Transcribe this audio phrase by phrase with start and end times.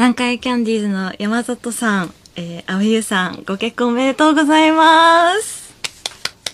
[0.00, 5.74] 南海キャンディーズの山里さん、えー、青ゆさん、ご結婚おめでとうございます。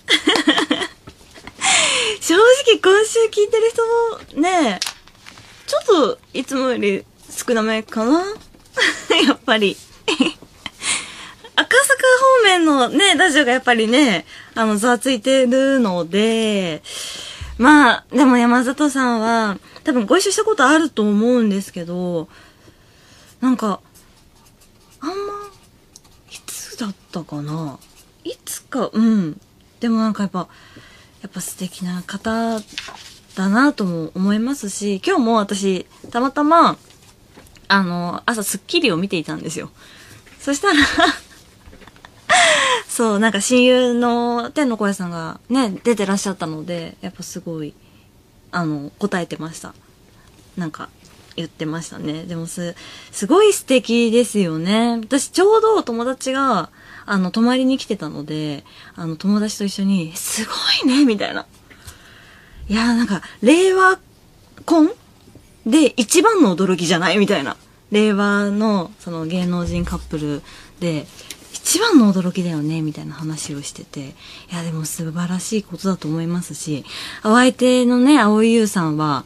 [2.21, 2.43] 正直
[2.83, 3.87] 今週聞いてる人
[4.35, 4.81] もね、
[5.65, 8.19] ちょっといつもより少なめかな？
[9.25, 9.77] やっぱり。
[11.55, 11.71] 赤坂
[12.43, 14.27] 方面のね、ラジオがやっぱりね、
[14.57, 16.83] あの、ざわついてるので、
[17.59, 22.27] まあ、でも山里さんは、多分ご一緒したことあると思うんですけど、
[23.41, 23.81] なんか、
[25.01, 25.15] あんま、
[26.31, 27.79] いつだったかな？
[28.25, 29.41] いつか、うん。
[29.81, 30.49] でもなんかやっぱ、
[31.23, 32.61] やっぱ素敵な方
[33.35, 36.77] だなとも思いますし、今日も私、たまたま、
[37.69, 39.71] あの、朝スッキリを見ていたんですよ。
[40.41, 40.81] そしたら、
[42.89, 47.75] そう、なんか親友の天の声さんがね、出てらっしゃったので、やっぱすごい、
[48.53, 49.75] あの、答えてました。
[50.57, 50.89] なんか、
[51.37, 52.25] 言ってましたね。
[52.25, 52.75] でもす、
[53.13, 54.99] すごい素敵ですよね。
[55.03, 56.71] 私ちょうど友達が、
[57.05, 58.65] あの、泊まりに来てたので、
[58.97, 60.53] あの、友達と一緒に、すご
[60.85, 61.47] いねみたいな。
[62.69, 63.99] いやーなんか、令和
[64.65, 64.91] 婚？
[65.67, 67.19] で一番の驚きじゃない？
[67.19, 67.57] みたいな。
[67.91, 70.43] 令和の、その芸能人カップル
[70.81, 71.07] で、
[71.53, 72.83] 一番の驚きだよね？
[72.83, 74.01] みたいな話をしてて。
[74.01, 74.15] い
[74.53, 76.85] や、でも素晴らしいことだと思いますし、
[77.25, 79.25] お相手のね、蒼井優さんは、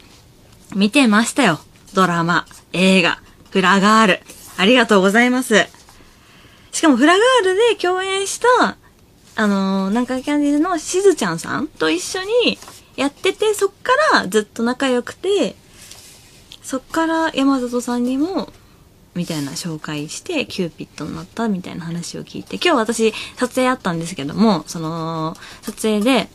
[0.75, 1.61] 見てましたよ。
[1.95, 4.21] ドラマ、映画、フラガール。
[4.57, 5.67] ありがとうございます。
[6.71, 8.77] しかもフラガールで共演した、
[9.35, 12.59] あのー、南海キャンディーズのしずちゃんさんと一緒に
[12.97, 15.57] やってて、そっからずっと仲良くて、
[16.63, 18.53] そっから山里さんにも、
[19.15, 26.29] みたいな紹介して、キューピッドになったみたいな話を聞いて、今日私撮影あったんですけども、その、撮影で、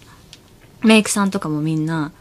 [0.82, 2.12] メイクさんとかもみんな、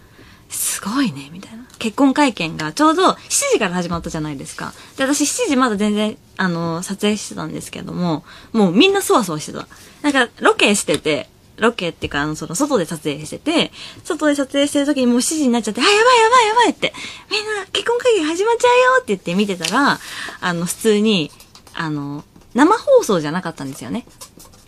[0.48, 1.64] すごいね、みたいな。
[1.85, 3.17] 結婚会見がちょうど7
[3.53, 4.73] 時から始まったじゃないですか。
[4.97, 9.69] で、私7時まだ全然、あの、撮影してたんですけども、もうみんなそわそわしてた。
[10.01, 13.70] なんか、ロケしてて、ロケっていうか、あの、その、外で撮影してて、
[14.03, 16.95] 外で撮影してる時にもう7時になっちゃって、あ、やばいやばいやばいって、
[17.31, 20.01] みんな結婚会見始まっちゃうよって言って見てたら、
[20.41, 21.31] あの、普通に、
[21.75, 24.07] あの、生放送じゃなかったんですよね。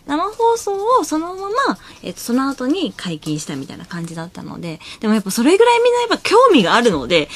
[0.07, 7.27] 生放送をそのまま、えっと、その後に解禁したみたいな感じだったので、でもやっぱそれぐらいみんなやっぱ興味があるので、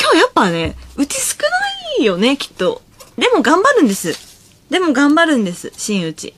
[0.00, 1.38] 今日やっぱね、うち少
[1.98, 2.82] ないよね、きっと。
[3.16, 4.14] でも頑張るんです。
[4.70, 6.34] でも頑張るんです、新内。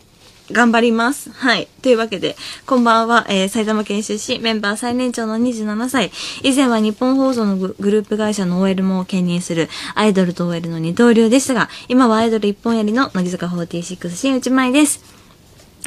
[0.50, 1.30] 頑張ります。
[1.30, 1.68] はい。
[1.82, 6.10] というわけで、こんばんは、えー、埼玉県出身、メンバー最年長の27歳。
[6.42, 15.17] 以前は日本放送のググループ会社の OL も兼任する、アイドルと OL の二刀流でしたが、今はアイドル一本やりの乃木坂46新内舞です。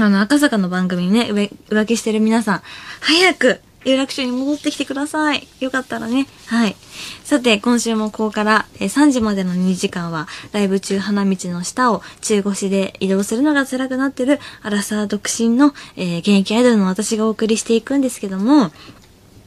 [0.06, 2.62] あの、赤坂の番組にね、浮浮気してる皆さん、
[3.02, 5.48] 早く、有楽町に戻ってきてください。
[5.60, 6.28] よかったらね。
[6.46, 6.76] はい。
[7.24, 18.72] さて、今週もここから、え3時までの2時間は、ライブ中花道の下を中腰で移動するのが辛くなってる、アラサー独身の、えー現役アイドルの私がお送りしていくんですけども、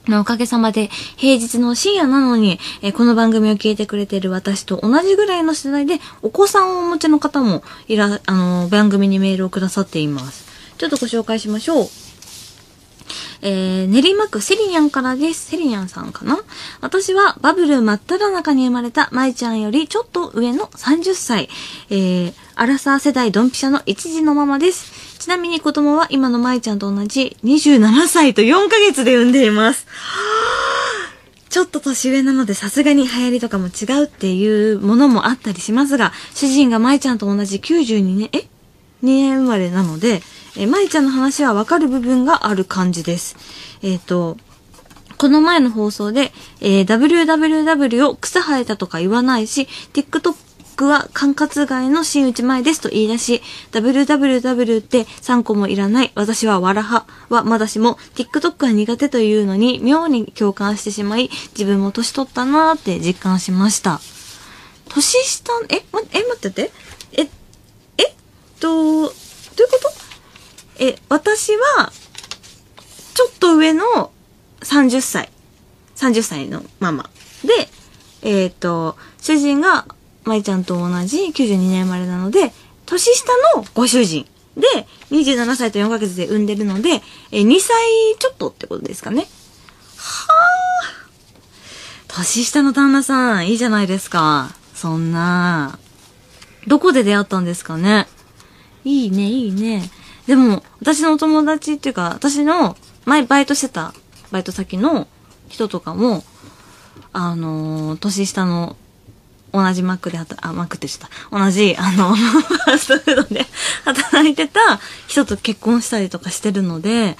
[0.06, 10.46] まあおかげさまで、平日の深夜なのに、えーこの番組を聞いてくれている私と同じぐらいの世代で、お子さんをお持ちの方も、いら、あのー番組にメールをくださっています。
[10.78, 11.88] ちょっとご紹介しましょう。
[13.46, 15.50] えー、練馬区セリニャンからです。
[15.50, 16.38] セリニャンさんかな？
[16.80, 21.50] 私はバブル真っ只中に生まれた舞ちゃんよりちょっと上の30歳。
[21.90, 25.13] えー、アラサー世代ドンピシャの一児のママです。
[25.24, 29.86] ちなみに子供は今の舞ちゃんと同じ27歳と4ヶ月で産んでいます。
[31.48, 38.46] ちょっと年上なのでさすがに流行りとかも違うっていうものもあったりしますが、主人が舞ちゃんと同じ92年、え ?2
[39.02, 40.20] 年生まれなので、
[40.58, 43.36] え、舞ちゃんの話はわかる部分がある感じです。
[43.80, 44.36] えっ、と、
[45.16, 50.34] この前の放送で、えー www を草生えたとか言わないし、TikTok
[50.76, 64.00] 僕は管轄外の新内前ですと言い出し、www って3個もいらない、私はわらははまだしも、TikTok は苦手というのに妙に共感してしまい、自分も年取ったなーって実感しました。
[64.88, 66.72] 年下、え、ま、え、待ってて。
[67.12, 67.28] え、
[67.98, 68.12] えっ
[68.58, 69.12] と、どういうこ
[70.76, 70.84] と？
[70.84, 71.92] え、私は、
[73.14, 74.10] ちょっと上の
[74.62, 75.30] 30歳。
[75.94, 77.08] 30歳のママ。
[77.44, 77.68] で、
[78.22, 79.86] えっ、と、主人が、
[80.24, 82.52] 舞ちゃんと同じ92年生まれなので、
[82.86, 84.26] 年下のご主人。
[84.56, 87.76] で、27歳と4ヶ月で産んでるので、え2歳
[88.18, 89.26] ちょっとってことですかね。
[89.96, 91.04] はあ。
[92.08, 94.54] 年下の旦那さん、いいじゃないですか。
[94.74, 95.78] そんな。
[96.66, 98.06] どこで出会ったんですかね。
[98.84, 99.90] いいね、いいね。
[100.26, 103.92] でも、私のお友達っていうか、私の前バイトしてた
[104.30, 105.06] バイト先の
[105.48, 106.24] 人とかも、
[107.12, 108.76] あのー年下の
[109.54, 111.38] 同じマックで働、あ、マックって言っちゃった。
[111.38, 113.46] 同じ、あの、 ファーストフードで
[113.84, 117.16] 働いてた人と結婚したりとかしてるので、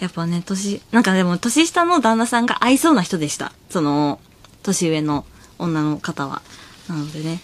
[0.00, 3.52] やっぱね、年、なんかでも年下の旦那さんが合いそうな人でした。
[3.70, 4.18] その、
[4.64, 5.24] 年上の
[5.58, 6.42] 女の方は。
[6.88, 7.40] なのでね。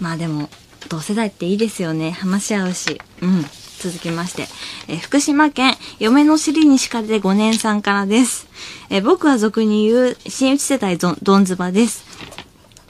[0.00, 0.50] まあでも、
[0.88, 2.10] 同世代っていいですよね。
[2.10, 3.00] 話し合うし。
[3.22, 3.46] うん。
[3.78, 4.46] 続きまして、
[4.88, 8.48] え福島県、嫁の尻に敷かれて5年さんからです。
[8.90, 12.04] え僕は俗に言う、新内世代どんどんずばです。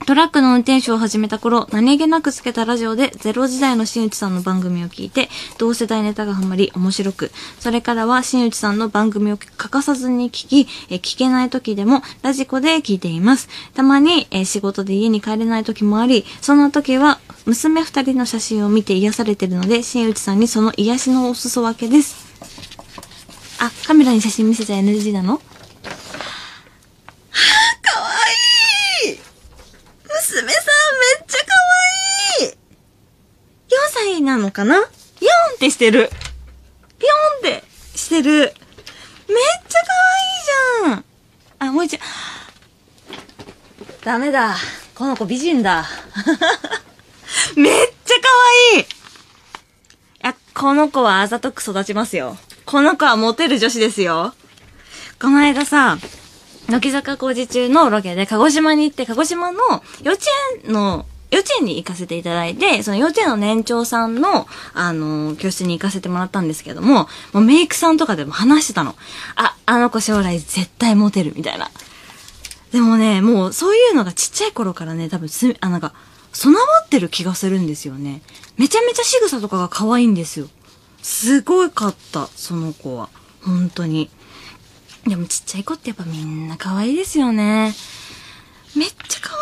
[0.07, 13.49] トラックの運転手を始めた頃、何気なくつけたラジオでゼロ時代の新内さんの番組を聞いて、同世代ネタがハマり面白く、それからは新内さんの番組を欠かさずに聞き、え聞けない時でもラジコで聞いています。
[13.75, 22.15] たまに、え仕事で家に帰れない時もあり、そんな時は娘二人の写真を見て癒されてるので、新内さんにその癒しのお裾分けです。
[23.59, 25.33] あ、カメラに写真見せちゃ NG なの？
[25.33, 25.41] はぁ
[27.83, 28.09] かわ
[29.05, 29.19] いい
[30.17, 32.55] 娘さんめっちゃかわい
[33.69, 34.87] !4 歳なのかな ?4 っ
[35.59, 36.11] てしてる。
[37.43, 37.63] 4って
[37.95, 38.31] してる。
[38.31, 41.05] めっちゃかわい
[41.59, 42.05] じゃんあ、もう一度。
[44.05, 44.57] ダメだ。
[44.95, 45.87] この子美人だ。
[47.55, 48.87] めっちゃかわいいい
[50.23, 52.39] や、この子はあざとく育ちますよ。
[52.65, 54.35] この子はモテる女子ですよ。
[55.21, 55.99] この間さ、
[56.69, 59.59] 乃木坂工事中のロケで鹿児島に行って、鹿児島の
[60.03, 60.25] 幼稚
[60.65, 68.97] 園の、幼稚園に行かせていただいて、その幼稚園の年長さんの、あの、教室に行かせてもらったんですけども、もうメイクさんとかでも話してたの。
[69.37, 71.71] あ、あの子将来絶対モテる、みたいな。
[72.73, 75.93] でもね、もうそういうのがちっちゃい頃からね、多分す、あ、なんか、
[76.33, 78.23] 備わってる気がするんですよね。
[78.59, 80.49] めちゃめちゃ仕草とかが可愛いんですよ。
[81.03, 83.09] すごかった、その子は。
[83.43, 84.11] 本当に。
[85.07, 87.73] でもちっちゃい子ってやっぱみんな可愛いですよね。
[88.75, 89.37] めっちゃ可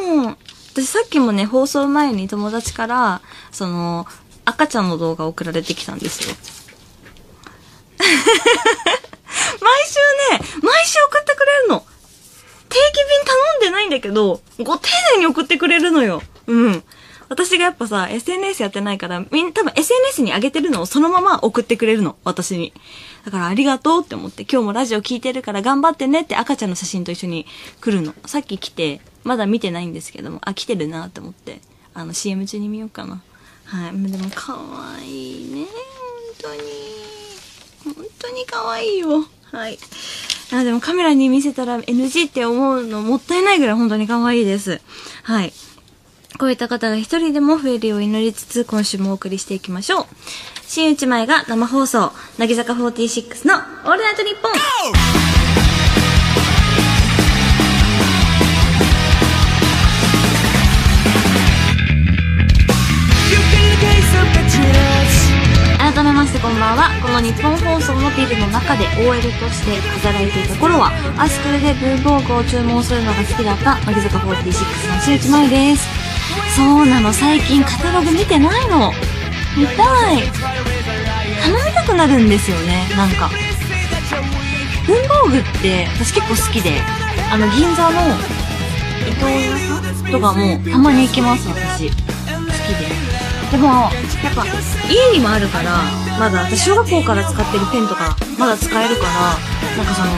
[0.00, 0.38] 愛いもん。
[0.72, 4.06] 私さっきもね、放送前に友達から、その、
[4.44, 6.36] 赤ちゃんの動画送られてきたんですよ。
[7.98, 8.06] 毎
[9.86, 11.84] 週ね、毎週送ってくれるの。
[12.68, 16.22] 定期便頼んでないんだけど、ご丁寧に送ってくれるのよ。
[16.46, 16.84] うん。
[17.28, 22.72] 私がやっぱさ、SNS やってないから、みん、多分 SNS に上げてるのをそのまま送ってくれるの、私に。
[23.24, 27.46] だからありがとうって思って、今日もラジオ聞いてるから頑張ってねって赤ちゃんの写真と一緒に
[27.80, 28.14] 来るの。
[28.26, 31.60] さっき来て、まだ見てないんですけども、あ、来てるなって思って、
[31.94, 33.22] あの CM 中に見ようかな。
[33.64, 34.10] はい。
[34.10, 34.56] でも可
[34.98, 35.66] 愛いね、
[36.40, 36.60] 本当に。
[37.96, 39.26] 本当に可愛いよ。
[39.50, 39.78] はい。
[40.52, 44.80] あ、でもカメラに見せたら NG って思うのもったいないぐらい本当に可愛いです。
[45.24, 45.52] はい。
[46.38, 50.06] こういった方が一人でも増えるよう祈りつつ、今週もお送りしていきましょう。
[50.66, 54.52] 新内前が生放送、乃木坂46のオールナイトニッポン。
[65.78, 66.90] 改めましてこんばんは。
[67.00, 76.05] この日本放送のビルの中で OL として働いていた頃は、アスクルで文房具を注文するのが好きだった乃木坂46の新内前です。
[76.54, 78.92] そうなの、最近カタログ見てないの。
[79.56, 80.22] 見たい。
[81.42, 83.30] 頼みたくなるんですよね、なんか。
[84.86, 86.80] 文房具って私結構好きで、
[87.30, 87.90] あの銀座の
[89.08, 91.88] 伊藤屋さんとかもたまに行きます、私。
[91.88, 92.74] 好き
[93.10, 93.15] で。
[93.50, 94.44] でも、やっぱ
[94.88, 95.82] 家にもあるから、
[96.18, 99.38] まだ私小学校から使ってるペンとかまだ使えるから、
[99.76, 100.10] なんかその、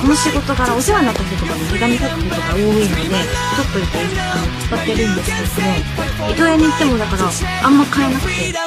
[0.00, 7.22] この仕事からお世話になった人とかに手紙書くことが多いので、取っといて、あの、使ってるんですけども、伊藤屋に行ってもだから、
[7.64, 8.60] あんま買えなくて、あ、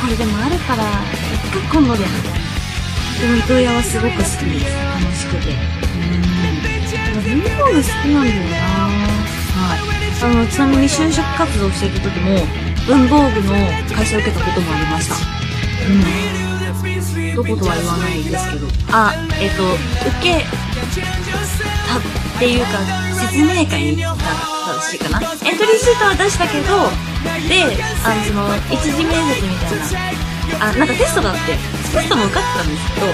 [0.00, 0.84] これでもあるから、
[1.34, 4.38] 一回今度で、でも伊藤屋はすごく好きです。
[4.38, 5.50] 楽しくて。
[5.50, 5.98] う
[7.18, 7.40] ん。
[7.40, 8.99] 文房具好きなんだよな。
[10.22, 12.36] あの、ちなみに就職活動していた時も、
[12.86, 13.54] 文房具の
[13.88, 15.16] 会社を受けたこともありました。
[15.88, 17.34] うん。
[17.36, 18.66] どことは言わないですけど。
[18.92, 19.78] あ、えっ、と、受
[20.20, 20.44] け
[21.88, 22.68] たっていうか、
[23.16, 24.30] 説明会に行ったら
[24.76, 25.20] 正しいかな。
[25.22, 26.90] エントリーシートは出したけど、
[27.48, 31.52] で、あの、その、一次面接みたいな、あ、なんかテストがあって、
[31.96, 33.06] テストも受かったんですけど、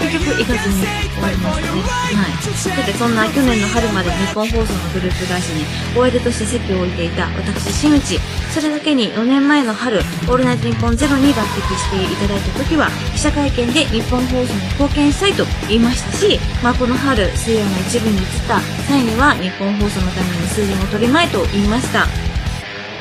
[0.00, 1.82] 結局行かずに終わりましたね。
[1.82, 2.32] はい。
[2.42, 5.64] さて、そんな去年の春まで日本放送のグループ会社に
[5.96, 8.20] OL として席を置いていた私、新内。
[8.52, 22.06] それだけに4年前の春、オールナイトニッポンゼロに抜擢していただいた時は、記者会見で日本放送に貢献したいと言いましたし、まあこの春、水曜の一部に移った際には、日本放送のために数字も取りまいと言いました。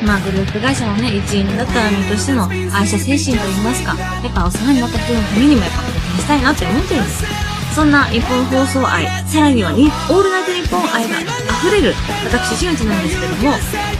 [0.01, 7.25] まあグループ会社のね、一員だった身としての愛社精神といいますか、やっぱお世話になった人のためにもやっぱしたいなって思ってるんです。
[7.73, 13.53] そんな日本放送愛さらにはに「オールナイトニッポン」愛が溢れる私新内なんですけども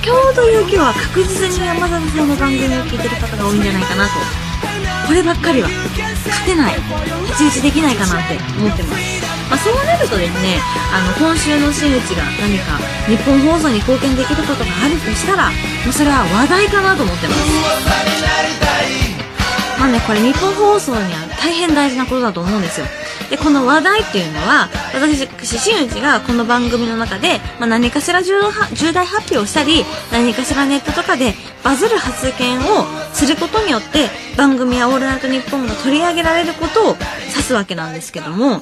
[0.04, 4.12] 今日という日は確実に山里さんの番組を聞いてる方が多いんじゃないかなと。
[5.08, 9.02] こればっかりは勝てない太刀打できないかなって思ってます。
[9.50, 10.60] まあ、そうなるとですね
[10.94, 15.54] あの今週の真打が何か日本放送に貢献できることがあるとしたらも
[15.90, 19.21] うそれは話題かなと思ってます。
[19.82, 22.86] まあねこれ日本放送には大変大事なことだと思うんですよ。
[23.32, 25.26] でこの話題っていうのは私
[25.58, 28.42] 真打ちがこの番組の中で、まあ、何かしら重
[28.94, 31.34] 大発表をしたり何かしらネットとかで
[31.64, 36.98] バズる発言をすることによって番組や「オールナイトニッポン」が取り上げられることを
[37.30, 38.62] 指すわけなんですけども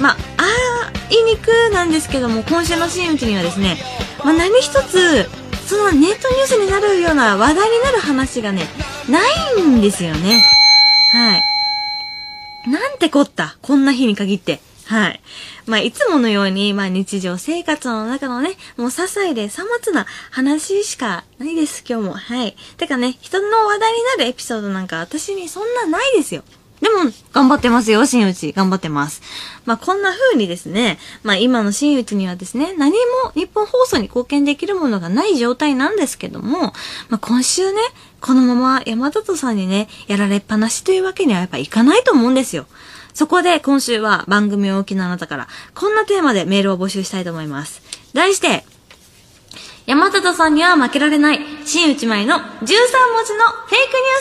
[0.00, 3.76] まあ、あ言いにくなんですけども、今週の真打ちにはですね、
[4.24, 5.28] まあ、何一つ、
[5.66, 8.66] そのネットニュースになるような話題になる話がね、
[9.08, 9.20] な
[9.56, 10.44] いんですよね。
[11.12, 12.70] はい。
[12.70, 13.56] なんてこった？
[13.62, 14.60] こんな日に限って。
[14.84, 15.20] はい。
[15.66, 22.14] まあ、いつものように、まあ、日常生活の中のね、もう些細でさまつな話しかないです、今日も。
[22.14, 22.56] はい。
[22.78, 26.42] てかね、人の話題になるエピソードなんか私にそんなないですよ。
[26.80, 28.52] でも、頑張ってますよ、真打。
[28.52, 29.20] 頑張ってます。
[29.66, 32.92] まあ、こんな風にですね、まあ、今の真打にはですね、何
[33.24, 36.72] も日本放送に貢献できるものがない状態なんですけども、
[37.08, 37.80] まあ、今週ね、
[38.20, 42.66] このまま山里さんにね、やられっぱなしというわけにはやっぱいかないと思うんですよ。
[43.14, 47.82] そこで今週は番組をおきのあなたから、こんなテーマでメールを募集したいと思います。
[48.12, 48.64] 題して、
[49.86, 54.16] 山里さんには負けられない、新内前の13文字のフェイクニュ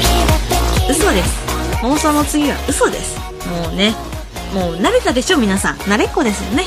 [0.00, 0.02] ー
[0.88, 0.90] ス。
[0.90, 1.44] 嘘です。
[1.82, 3.18] 妄想の次は嘘です。
[3.48, 3.94] もうね
[4.54, 5.76] もう慣れたでしょ皆さん。
[5.78, 6.64] 慣れっこですよね、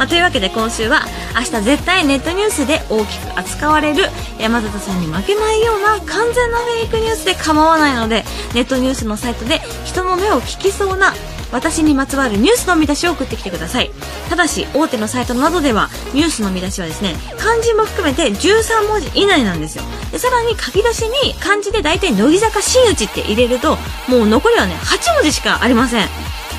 [0.00, 1.02] まあ、というわけで今週は
[1.34, 4.04] 明日絶対ネットニュースで大きく扱われる
[4.38, 11.12] 山里さんに負けないような完全なフェイクニュースで構わないのでネットニュースのサイトで人の目を聞きそうな
[11.52, 13.90] 私にまつわるニュースの見出しを送ってきてください。
[14.30, 19.84] ただし大手のサイトなどではニュースの見出しはですね漢字も含めて13文字以内なんですよ。
[20.12, 23.76] でさらに書き出しに漢字で大体乃木坂真打って入れると
[24.08, 26.08] もう残りはね8文字しかありません。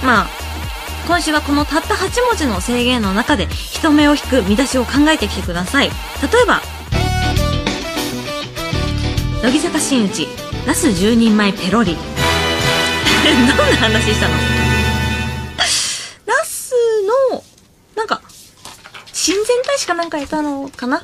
[0.06, 0.51] まあ
[1.08, 5.90] 今週はこのたった8文字の制限の中で人目を引く見出しを考えてきてください。
[5.90, 6.62] 例えば
[9.42, 10.28] 乃木坂真打ち
[10.66, 11.96] 那須10人前ペロリ。
[13.26, 14.36] どんな話したの？
[19.24, 21.04] 親善大使かなんかやったのかな？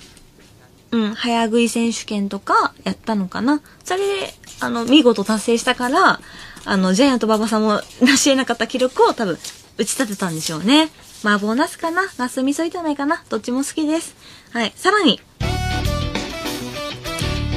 [0.90, 3.62] うん、早食い選手権とかやったのかな？
[3.84, 6.20] それで、あの、見事達成したから、
[6.66, 9.38] あの、ジャイアント馬場さんも成し得なかった記録を多分、
[9.78, 10.90] 打ち立てたんでしょうね。
[11.24, 12.04] 麻婆ナスかな？
[12.18, 13.24] ナス味噌炒めかな？
[13.30, 14.16] どっちも好きです。
[14.52, 14.74] はい。
[14.76, 15.22] さらに、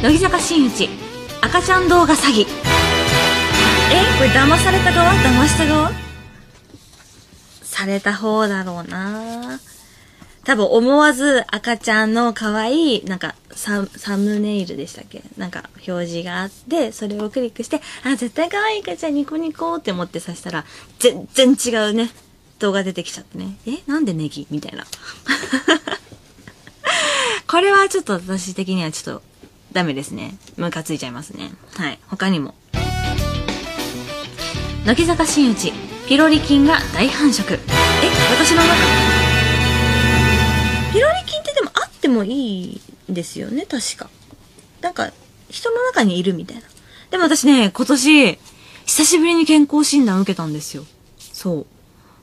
[0.02, 0.88] 乃木坂真一、
[1.40, 2.46] 赤ちゃん動画詐欺。
[3.92, 5.12] えこれ騙された側？
[5.14, 5.90] 騙した側？
[7.62, 9.58] された方だろうな
[10.44, 15.22] 多分思わず赤ちゃんの可愛い、なんかサ、サムネイルでしたっけ？
[15.36, 20.64] なんか表示があって、それをクリックして、あ、絶対可愛い赤ちゃんニコニコって思ってさしたら、
[20.98, 22.10] 全然違うね、
[22.58, 23.56] 動画出てきちゃってね。
[23.66, 23.82] え？
[23.86, 24.46] なんでネギ？
[24.50, 24.86] みたいな。
[27.46, 29.22] これはちょっと私的にはちょっと
[29.72, 30.36] ダメですね。
[30.56, 31.50] ムカついちゃいますね。
[31.76, 31.98] はい。
[32.08, 32.54] 他にも。
[34.86, 35.72] 乃木坂新内、
[36.08, 37.54] ピロリ菌が大繁殖。
[37.54, 37.58] え？
[38.34, 38.99] 私の中？
[41.40, 42.80] ってでもあってもいい
[43.10, 44.08] んですよね、確か。
[44.80, 45.12] なんか、
[45.50, 46.62] 人の中にいるみたいな。
[47.10, 48.38] でも私ね、今年、
[48.86, 50.84] 久しぶりに健康診断受けたんですよ。
[51.18, 51.66] そう。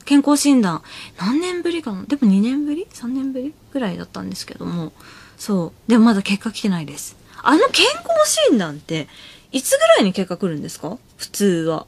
[0.04, 0.82] 健康診断、
[1.18, 2.04] 何年ぶりかな？
[2.04, 4.92] でも2年ぶり ?3 年ぶりぐらいだったんですけども。
[5.38, 5.90] そう。
[5.90, 7.16] でもまだ結果来てないです。
[7.42, 8.08] あの健康
[8.50, 9.06] 診断って、
[9.52, 10.96] いつぐらいに結果来るんですか？
[11.18, 11.86] 普通は。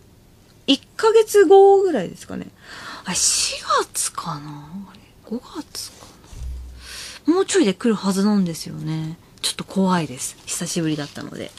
[0.66, 2.46] 1ヶ月後ぐらいですかね。
[3.04, 4.68] あれ、4月かな？
[4.90, 5.99] あれ ?5 月か
[7.26, 9.16] もうちょいで来るはずなんですよね。
[9.42, 10.36] ちょっと怖いです。
[10.46, 11.50] 久しぶりだったので。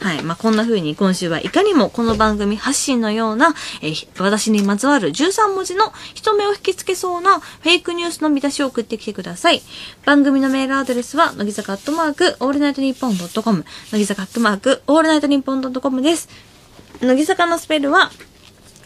[0.00, 0.22] はい。
[0.22, 9.62] まあ、こんな風に今週はいかにもこの番組発信のような、えー、私にまつわる13文字の人目を引きつけそうなフェイクニュースの見出しを送ってきてください。
[10.04, 16.28] 番組のメールアドレスは、乃木坂アットマーク、オールナイトニッポンドットコム、乃木坂アットマーク、オールナイトニッポンドットコムです。
[17.00, 18.10] 乃木坂のスペルは、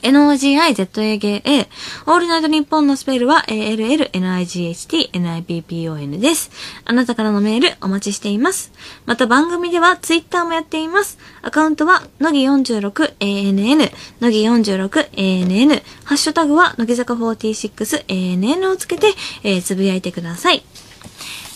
[0.02, 1.68] NOGIZAKA。
[2.06, 6.50] オールナイトニッポンのスペルは ALLNIGHT-NIPPON です。
[6.84, 8.72] あなたからのメールお待ちしています。
[9.06, 11.18] また番組ではツイッターもやっています。
[11.42, 19.08] アカウントは、のぎ 46ANN、のぎ 46ANN、ハッシュタグは、乃木坂 46ANN をつけて、
[19.42, 20.62] えー、つぶやいてください。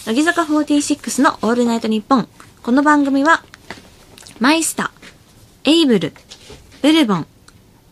[0.06, 2.28] 乃木坂46のオールナイトニッポン。
[2.62, 3.42] この番組は、
[4.40, 6.12] マイスター、エイブル、
[6.82, 7.26] ブルボン、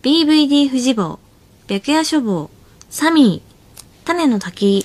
[0.03, 1.21] BVD 富士坊、
[1.69, 2.51] 白夜書房、
[2.91, 4.85] サミー、種の滝、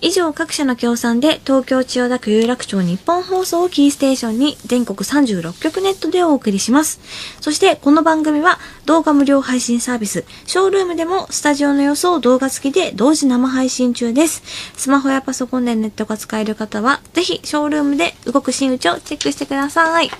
[0.00, 7.00] 以上各社の協賛で東京千代田区有楽町日本放送をキーステーションに全国36局ネットでお送りします。
[7.40, 14.44] そしてこの番組は動画無料配信サービスショールームでもスタジオの様子を動画付きで同時生配信中です。
[14.76, 20.10] スマホやパソコンでネットが使える方はぜひショールームで動く真打ちをチェックしてください。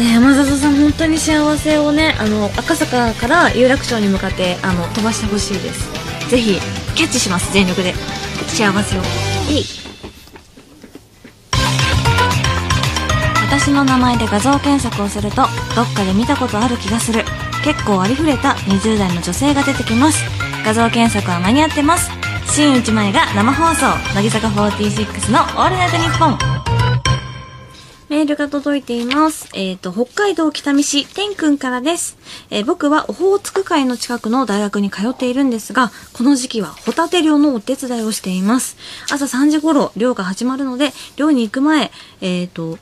[0.00, 6.30] ね、山里さん本当に幸せをねあの赤坂から有楽町に向かってあの飛ばしてほしいです。
[6.30, 6.58] ぜひ
[6.94, 7.92] キャッチします全力で。
[8.48, 9.02] 幸せを。
[9.50, 9.64] いい。
[13.46, 15.42] 私の名前で画像検索をすると
[15.76, 17.22] どっかで見たことある気がする。
[17.62, 20.24] 結構ありふれた20代の女性が出てきます。
[20.64, 22.10] 画像検索は間に合ってます。
[22.46, 23.86] 新内前が生放送。
[24.14, 26.38] 乃木坂46の「オールナイトニッポン」
[28.20, 29.48] メールが届いています。
[29.54, 32.18] えっ、ー、と、北海道北見市、天くんからです。
[32.50, 38.76] えー、僕はオホーツク海の近くの大学に通っているんですが、この時期はホタテ漁のお手伝いをしています。
[39.10, 42.78] 朝3時頃、漁が始まるので、漁に行く前、えっ、ー、と、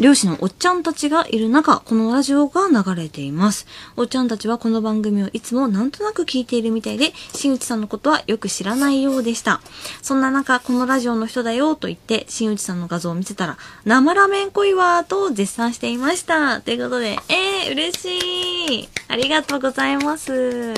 [0.00, 3.66] 漁師のおっちゃんたちがいる中、このラジオが流れています。
[3.96, 9.60] おっちゃんたちはこの番組をいつもなんとなく聞いているみたいで、新内さんのことはよく知らないようでした。
[10.00, 16.60] そんな中、このラジオの人だよと言って、新内さんの画像を見せたら、生ラーメン濃いわと絶賛していました。
[16.62, 20.74] ということで、えー、嬉しいありがとうございます。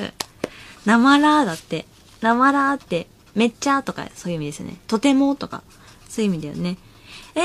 [0.84, 1.86] 生ラーだって。
[2.20, 4.76] 生ラーって、めっちゃとかそういう意味ですよね。
[4.86, 5.62] とてもとか、
[6.08, 6.76] そういう意味だよね。
[7.36, 7.40] え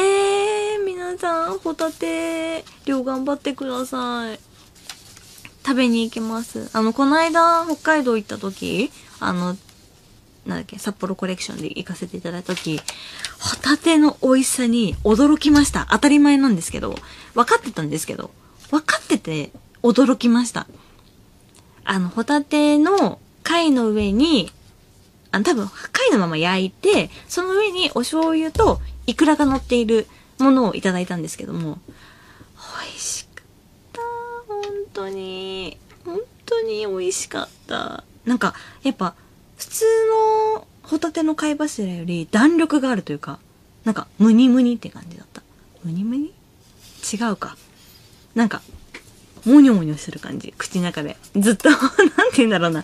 [0.79, 4.39] ー、皆さん、ホタテ、量頑張ってください。
[5.65, 6.69] 食べに行きます。
[6.74, 9.58] あの、この間、北海道行った時、あの、
[10.46, 12.79] なんだっけ、札幌コレクションで行かせていただいた時、
[13.39, 15.88] ホタテの美味しさに驚きました。
[15.91, 16.96] 当たり前なんですけど、
[17.34, 18.31] 分かってたんですけど、
[18.69, 20.67] 分かってて驚きました。
[21.84, 24.51] あの、ホタテの貝の上に、
[25.31, 30.07] あの、多分、貝のまま焼いて、その上にお醤油とイクラが乗っている
[30.39, 31.79] ものをいただいたんですけども、
[32.83, 33.46] 美味しかっ
[33.94, 34.01] た。
[34.48, 34.63] 本
[34.94, 35.77] 当に。
[36.05, 38.03] 本当に美味しかった。
[38.25, 39.13] なんか、やっぱ、
[39.57, 39.85] 普通
[40.55, 43.39] のホタテの貝柱より弾力があるというか、
[43.85, 45.42] なんか、ムニムニって感じだった。
[45.83, 46.33] ムニムニ？
[47.13, 47.55] 違うか。
[48.35, 48.61] なんか、
[49.45, 50.53] もにょもにょしてる感じ。
[50.57, 51.17] 口の中で。
[51.35, 51.87] ずっと なんて
[52.37, 52.83] 言うんだろうな。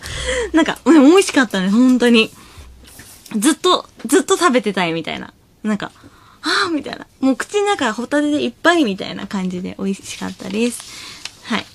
[0.52, 2.30] なんか、美味しかったね、本当に。
[3.36, 5.32] ずっと、ずっと食べてたいみたいな。
[5.62, 5.90] なんか、
[6.42, 7.06] ああみたいな。
[7.20, 10.80] もう口の中ホタテでいっぱいみたいな感じで美味しかったです。
[11.44, 11.66] はい。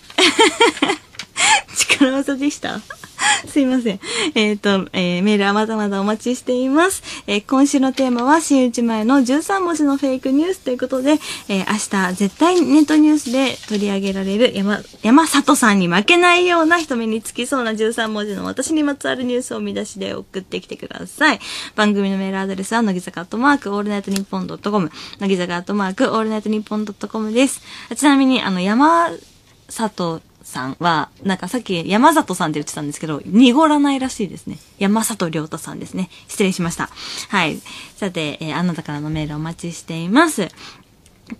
[1.78, 2.80] 力技でした？
[3.48, 4.00] すいません。
[4.36, 7.04] えっ、ー、と、えー、メールはまだまだお待ちしています。
[7.28, 21.40] えー、今週のテーマは、新内前の13文字のフェイクニュースということで、え明日絶対ネットニュースで取り上げられる山、山里さんに負けないような人目につきそうな13文字の私にまつわるニュースを見出しで送ってきてください。
[21.76, 27.62] 番組のメールアドレスは、乃木坂アットマーク、オールナイトニッポンドットコム、乃木坂アットマーク、オールナイトニッポンドットコムです。
[27.96, 29.10] ちなみに、あの、山
[29.70, 34.58] 里さんは、なんかさっき山里さんって言ってたんですけど、濁らないらしいですね。
[34.78, 36.10] 山里亮太さんですね。
[36.28, 36.90] 失礼しました。
[37.30, 37.60] はい。
[37.96, 40.50] さて、えー、あなたからのメールお待ちしています。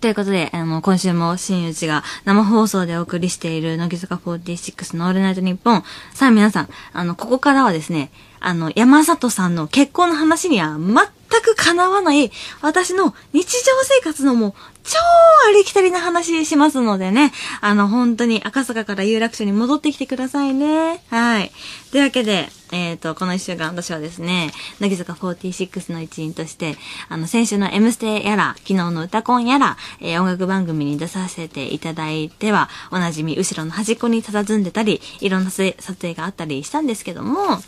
[0.00, 5.84] ということで、あの、今週も新内が生放送でお送りしている乃木坂46のオールナイトニッポン。
[6.14, 10.96] さあ皆さん、あの、ここからはですね、あの、山里さんの結婚の話には全
[11.42, 17.32] く叶わない、私の日常生活のもう、超ありきたりな話しますのでね。
[17.60, 21.02] あの、本当に赤坂から有楽町に戻ってきてくださいね。
[21.08, 21.52] はい。
[21.90, 26.76] というわけで、えっ、ー、と、この一週間私はですね、乃木坂46の一員として、
[27.08, 37.62] あの、先週の M ステやら、昨日の歌コンやら、えー、音楽番組に出させていただいては、おなじみ後ろの端っこに佇んでたり、いろんな撮影があったりしたんですけども、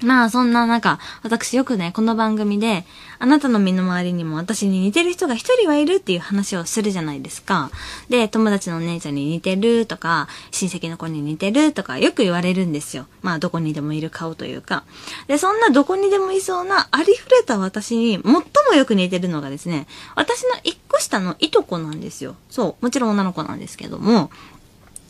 [0.00, 2.84] まあそんな中、私よくね、この番組で、
[3.18, 7.70] あなたの身の回りにも私に似てる人が一人はいるっていう話をするじゃないですか。
[8.08, 13.06] で、友達のお姉ちゃんに似てるとか、親戚の子に似てるとかよく言われるんですよ。
[13.22, 14.84] まあどこにでもいる顔というか。
[15.26, 18.40] で、そんなどこにでもいそうなありふれた私に最も
[18.76, 22.36] よく似てるのがですね、私の一個下のいとこなんですよ。
[22.50, 24.30] そう、もちろん女の子なんですけども、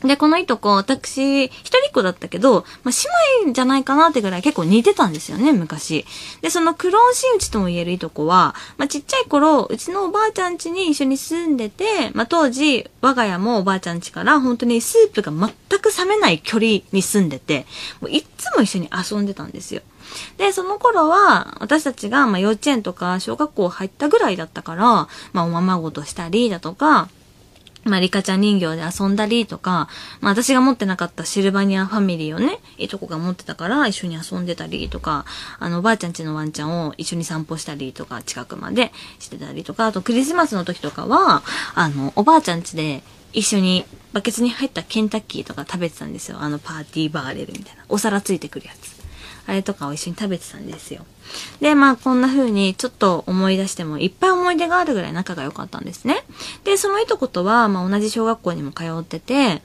[0.03, 2.95] で、このいとこ、私、一人っ子だったけど、まあ、
[3.43, 6.05] 姉妹じゃないかなってぐらい結構似てたんですよね、昔。
[6.41, 17.67] で、そのクローン真打ちとも言えるいとこは、まあ、ちっちゃい頃、うちのおばあちゃん家に一緒に住んでて、まあ、当時、我が家もおばあちゃん家から本当にスープが全く冷めない距離に住んでて、
[18.01, 19.83] もういつも一緒に遊んでたんですよ。
[20.37, 27.09] で、その頃は、私たちが、ま幼稚園とか小学校入ったぐらいだったから、まあ、おままごとしたりだとか、
[27.85, 29.89] まあ、リカちゃん人形で遊んだりとか、
[30.21, 35.25] まあ、私が持ってなかったシルバニアファミリーをね、いとこが持ってたから一緒に遊んでたりとか、
[35.59, 41.43] あの、おばあちゃんちのワンちゃんを一緒に散歩したりとか、近くまでしてたりとか、あとクリスマスの時とかは、
[41.75, 46.39] あの、おばあちゃんちで一緒にバケツに入ったケンタッキーとか食べてたんですよ。
[46.41, 47.85] あのパーティーバーレルみたいな。
[47.89, 48.99] お皿ついてくるやつ。
[49.47, 51.07] あれとかを一緒に食べてたんですよ。
[51.61, 56.25] で、まあこんな風にちょっと思い出してもいっぱい思い出があるぐらい仲が良かったんですね。
[56.65, 59.63] で、そのいとことは、まあ同じ小学校にも通ってて、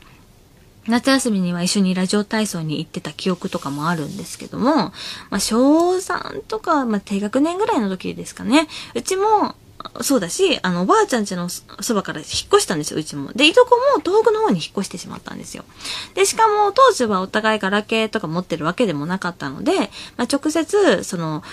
[0.88, 4.94] 夏休みには一緒にラジオ体操に行ってた記憶とかもあるんですけども、ま
[5.32, 8.68] あ小3とか、まあ低学年ぐらいの時ですかね。
[8.94, 9.56] うちも
[10.02, 13.32] そうだし、あの、おばあちゃん家のそばから引っ越したんですよ、うちも。
[13.34, 15.66] で、いとこも東北の方に引っ越してしまったんですよ。
[16.14, 19.78] で、しかも当時はお互いガラケーとか持ってるわけでもなかったので、
[20.18, 21.44] まあ、直接、その、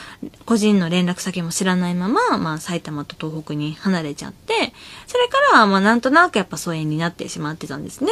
[0.46, 4.72] 個人の連絡先も知らないまま、まあ、埼玉と東北に離れちゃって、
[5.06, 8.10] それから、まあ、なんとなくやっぱ疎遠になってしまってたんですね。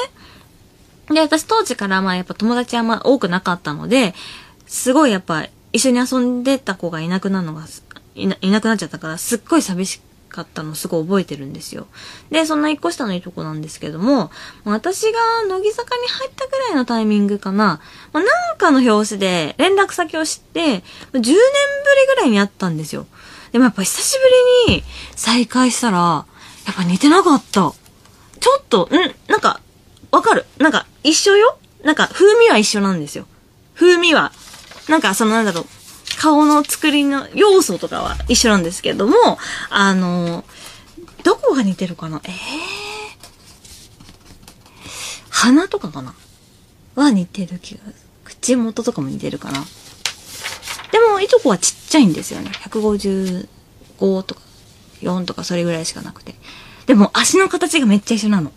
[1.11, 4.15] で、私当時からまあやっぱ友達あんま多くなかったので、
[4.67, 7.65] すごいやっぱ一緒に遊んでた子がいなくなるのが
[8.15, 11.87] いな、いなくなっちゃったから、すっごい寂しかったのすごい覚えてるんですよ。
[12.31, 14.31] で、そんな一個下のいとこなんですけども、
[14.65, 17.81] 私が乃木坂に入ったぐらいのタイミングかな、
[18.13, 21.35] まあ、なんかの表紙で連絡先を知って、10年ぶり
[22.09, 23.07] ぐらいに会ったんですよ。
[23.53, 24.19] でもやっぱ久し
[24.67, 24.85] ぶりに
[25.17, 26.27] 再会したら、
[26.67, 27.73] やっぱ似てなかった。
[28.41, 29.31] ちょっと、ん？
[29.31, 29.61] なんか、
[30.11, 30.45] わかる？
[30.59, 31.59] なんか、一緒よ？
[31.83, 33.27] なんか、風味は一緒なんですよ。
[33.75, 34.33] 風味は。
[34.89, 35.67] なんか、そのなんだろう。
[36.17, 39.15] 顔の作りの要素とかは一緒なんですけども、
[39.71, 40.45] あの、
[41.25, 42.21] どこが似てるかな？
[42.25, 42.37] ええー、
[45.31, 46.15] 鼻とかかな？
[46.95, 47.95] は似てる気がする、
[48.25, 49.65] 口元とかも似てるかな？
[50.91, 52.51] でも、いとこはちっちゃいんですよね。
[52.51, 53.47] 155
[54.23, 54.41] とか
[55.01, 56.35] 4とかそれぐらいしかなくて。
[56.87, 58.51] でも、足の形がめっちゃ一緒なの。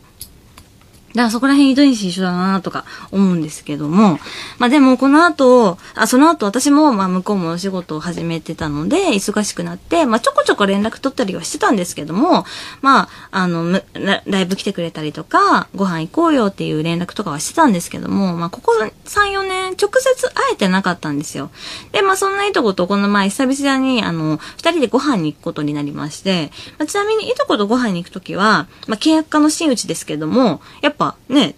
[1.14, 4.20] だからそこら辺糸西一緒だなとか思うんですけども。
[4.58, 12.46] まあでもこの後、あ、その後私もまあ向こうもお仕事を始めてたので、忙しくなって、まあちょこちょこ連絡取ったりはしてたんですけども、
[12.82, 13.82] まあ、あの、
[14.26, 18.72] ライブ来てくれたりとか、ご飯行こうよっていう連絡とかはしてたんですけども、まあここ
[19.06, 21.50] 3、4年直接会えてなかったんですよ。
[21.92, 31.56] で、まあそんないとことこの前久々にあの、二人でご飯に行くことになりまして、まあ、ちなみにいとことご飯に行くときは、まあ契約家の真打ちですけども、やっぱぱね、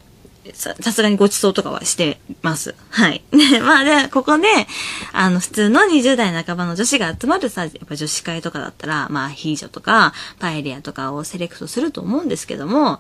[0.54, 2.76] さ、さすがにご馳走とかはしてます。
[2.90, 3.24] はい。
[3.32, 4.48] ね、まあで、ここで、
[5.12, 13.00] あの、普通の20代半ばの女子が集まるさ、やっぱ女子会とかだったら、まあ、ヒージョとか、パエリアとかをセレクトすると思うんですけども、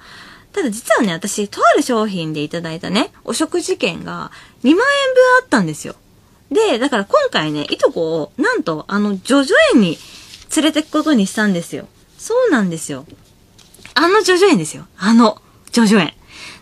[0.52, 4.32] ただ実はね、私、とある商品でいただいたね、お食事券が
[4.64, 4.84] 2万円分
[5.42, 5.96] あったんですよ。
[6.52, 9.98] で、だから今回ね、いとこを、なんと、あの、ジョジョ園に
[10.56, 11.88] 連れてくことにしたんですよ。
[12.20, 13.06] そうなんですよ。
[13.96, 14.86] あのジョジョ園ですよ。
[14.98, 16.14] あの、ジョジョ園。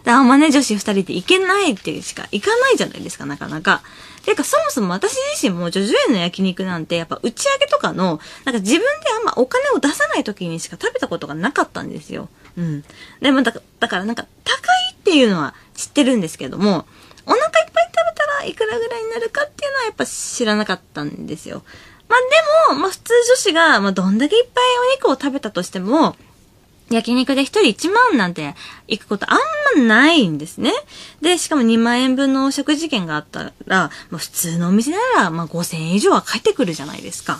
[0.03, 3.81] で、あんまね、女子二人で行けないっていうしか行かないじゃないですか、なかなか。
[4.25, 8.85] てか、そもそも私自身もジョジョ園の焼肉なんて、やっぱ打ち上げとかの、なんか自分で
[9.17, 12.29] あんまお金を出さない時にしか食べたことがなかったんですよ。
[12.57, 12.83] うん。
[13.21, 14.55] でもだ、だからなんか、高
[14.91, 16.85] いっていうのは知ってるんですけども、
[17.25, 21.63] お腹いっぱい食べたらいくらぐらいになるかっていうのはやっぱ知らなかったんですよ。
[22.07, 22.19] まあ
[22.69, 26.15] でも、まあ普通女子が、まあどんだけいっぱいお肉を食べたとしても、
[26.91, 28.55] 焼肉で一人1万なんて
[28.87, 29.39] 行くことあん
[29.79, 30.71] まないんですね。
[31.21, 37.39] で、しかも2万円分の食事券があったら、まあ普通のお店なら、まあ5000円以上は返ってくるじゃないですか。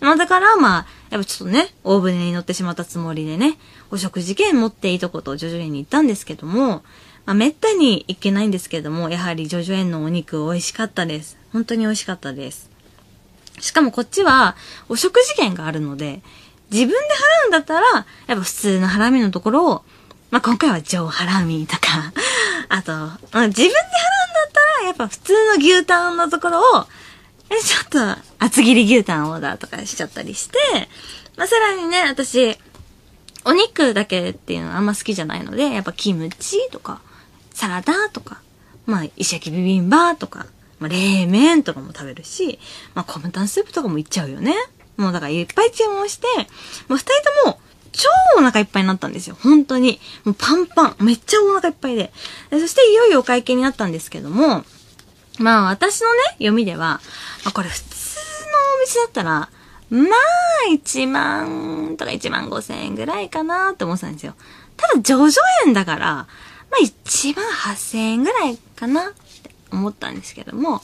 [0.00, 3.58] まあだからまあ、やっぱちょっとね、大船に乗ってしまったつもりでね、
[3.90, 6.82] お食事券持っていいとことジョジョ園に行ったんですけども、
[7.24, 11.36] まあめったに行けないんですけども、やはりジョジョ園のお肉美味しかったです。
[11.52, 12.70] 本当に美味しかったです。
[13.60, 14.56] しかもこっちは、
[14.88, 16.22] お食事券があるので、
[16.70, 19.84] 自分で払うんだったら、やっぱ普通のハラミのところを、
[20.30, 22.12] まあ、今回は上ハラミとか、
[22.68, 26.62] あと、まあ、自分で払うんだったら、やっぱ普通の牛タンのところを、
[27.50, 30.58] ちょっと、厚切り牛タンオーダーとかしちゃったりして、
[31.36, 32.58] まあ、さらにね、私、
[33.44, 37.00] お肉だけっていうのはあんま好きじゃないので、やっぱキムチとか、
[37.52, 38.40] サラダとか、
[38.86, 40.46] まあ、石焼きビビンバとか、
[40.80, 42.58] まあ、冷麺とかも食べるし、
[42.94, 44.54] まあ、コムタンスープとかもいっちゃうよね。
[44.96, 46.26] もうだからいっぱい注文して、
[46.88, 47.12] もう二人
[47.44, 47.60] とも
[47.92, 49.36] 超お腹いっぱいになったんですよ。
[49.40, 49.98] 本当に。
[50.24, 50.96] もうパンパン。
[51.00, 52.12] めっちゃお腹いっぱいで。
[52.50, 54.64] でそしていよいよお会計になったんですけども、
[55.38, 57.00] まあ私のね、読みでは、
[57.44, 57.94] まあこれ普通の
[58.78, 59.30] お店だったら、
[59.90, 64.34] まあ1万とか1万5千円ぐらいかなって思ってたんですよ。
[64.76, 66.26] ただ、ジョジョ園だから、ま
[66.72, 70.82] あ1万8千円ぐらいかなって思ったんですけども、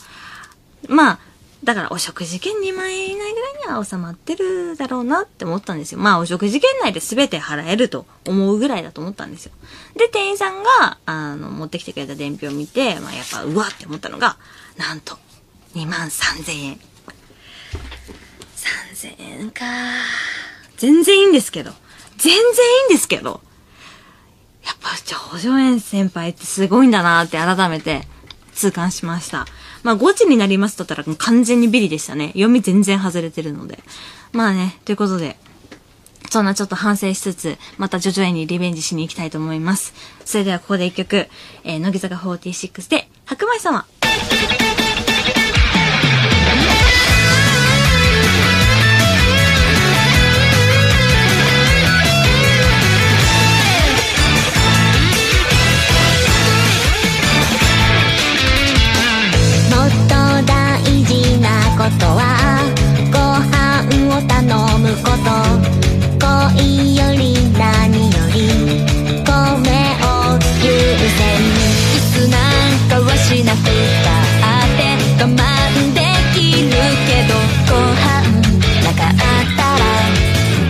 [0.89, 1.19] まあ、
[1.65, 6.01] だからお食事券2万円以内ぐらいには収まってるだろうなって思ったんですよ。
[6.01, 9.53] まあお食事券内で全て払えると思うぐらいだと思ったんですよ。
[9.97, 14.37] で、店員さんが、あの、持ってきてくれた伝票を見て、まあやっぱうわって思ったのが、
[14.77, 15.17] なんと、
[15.75, 16.81] 2万3000円。
[18.95, 19.65] 3000円か
[20.77, 21.73] 全然いいんですけど。
[22.17, 22.43] 全然い
[22.91, 23.41] いんですけど。
[24.65, 28.03] やっぱ、上場園先輩ってすごいんだなって改めて
[28.53, 29.47] 痛感しました。
[29.83, 32.29] まあ、5時になりますとったら完全にビリでしたね。
[32.29, 33.79] 読み全然外れてるので。
[34.33, 35.37] まあね、ということで、
[36.31, 39.93] そんなちょっと反省しつつ、また徐々にリベンジしに行きたいと思います。
[40.25, 41.29] それではここで一曲、
[41.65, 43.85] えー、乃木坂46で、白米様。
[64.93, 65.29] 頼むこと
[66.21, 67.25] 恋より
[67.57, 68.37] 何より
[69.25, 70.07] 米を
[70.63, 70.69] 優
[71.09, 71.21] 先
[71.93, 73.57] キスなんかはしなく
[74.05, 74.11] た。
[74.63, 74.81] って
[75.23, 75.35] 我慢
[75.95, 75.99] で
[76.35, 76.71] きる
[77.07, 77.33] けど
[77.69, 78.05] ご飯
[78.85, 79.15] なかっ
[79.57, 79.83] たら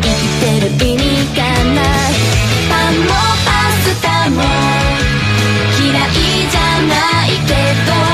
[0.03, 1.03] 生きてる意味
[1.37, 1.41] が
[1.75, 2.15] ない
[2.71, 3.11] パンも
[3.45, 3.51] パ
[3.83, 4.37] スタも
[5.79, 6.15] 嫌い
[6.49, 6.95] じゃな
[7.27, 7.51] いけ
[8.07, 8.12] ど。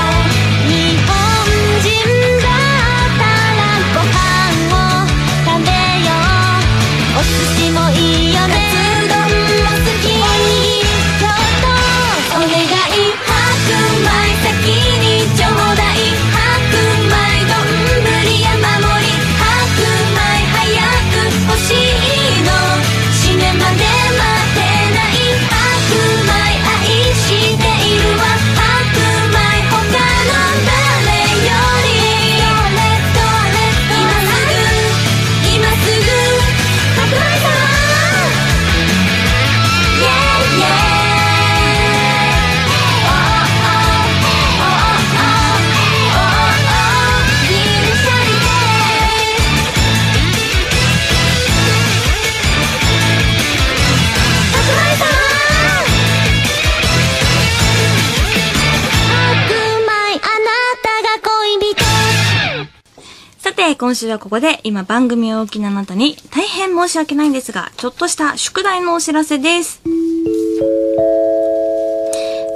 [63.79, 69.81] 今週はここで今番組をおきのあなたに大変申し訳ないんですが、ちょっとした宿題のお知らせです。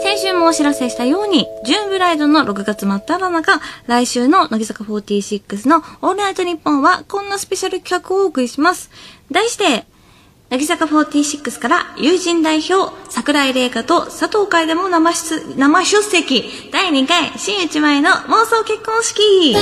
[0.04, 8.92] 先週もお知らせしたように、ジューンブライドの6月真っ只中、来週の乃木坂46のオールナイトニッポンはこんなスペシャル企画をお送りします。
[9.32, 9.86] 題して、
[10.50, 19.54] 乃木坂46から友人代表、桜井玲香と佐藤海でも生出生出席、第2回新内前の妄想結婚式。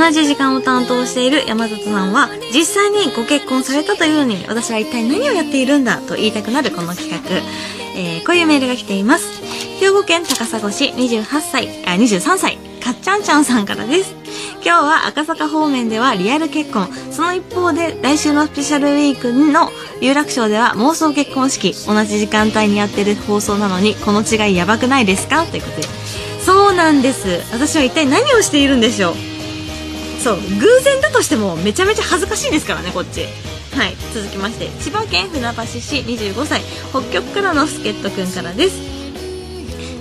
[0.00, 7.18] 同じ時間を担当している山里さんは実際にご結婚されたというのに私は一体何をやっているんだと言いたくなるこの企画、
[7.94, 9.28] えー、こういうメールが来ています。
[9.78, 14.14] 兵庫県高砂市28歳あ23歳かっちゃんちゃんさんからです。
[14.64, 16.88] 今日は赤坂方面ではリアル結婚。
[17.10, 19.68] その一方で来週のスペシャルウィークの
[20.00, 21.74] 有楽町では妄想結婚式。
[21.86, 25.44] 同じ時間帯にやってる放送なのにこの違いやばくないですか？
[25.44, 25.88] ということで。
[26.42, 27.42] そうなんです。
[27.52, 29.14] 私は一体何をしているんでしょう？
[30.22, 33.26] そう偶然だとしてもめちゃめちゃ恥ずかしいですからねこっち。
[33.72, 38.90] はい続きまして千葉県船橋市25歳北極からの助っ人くんからです。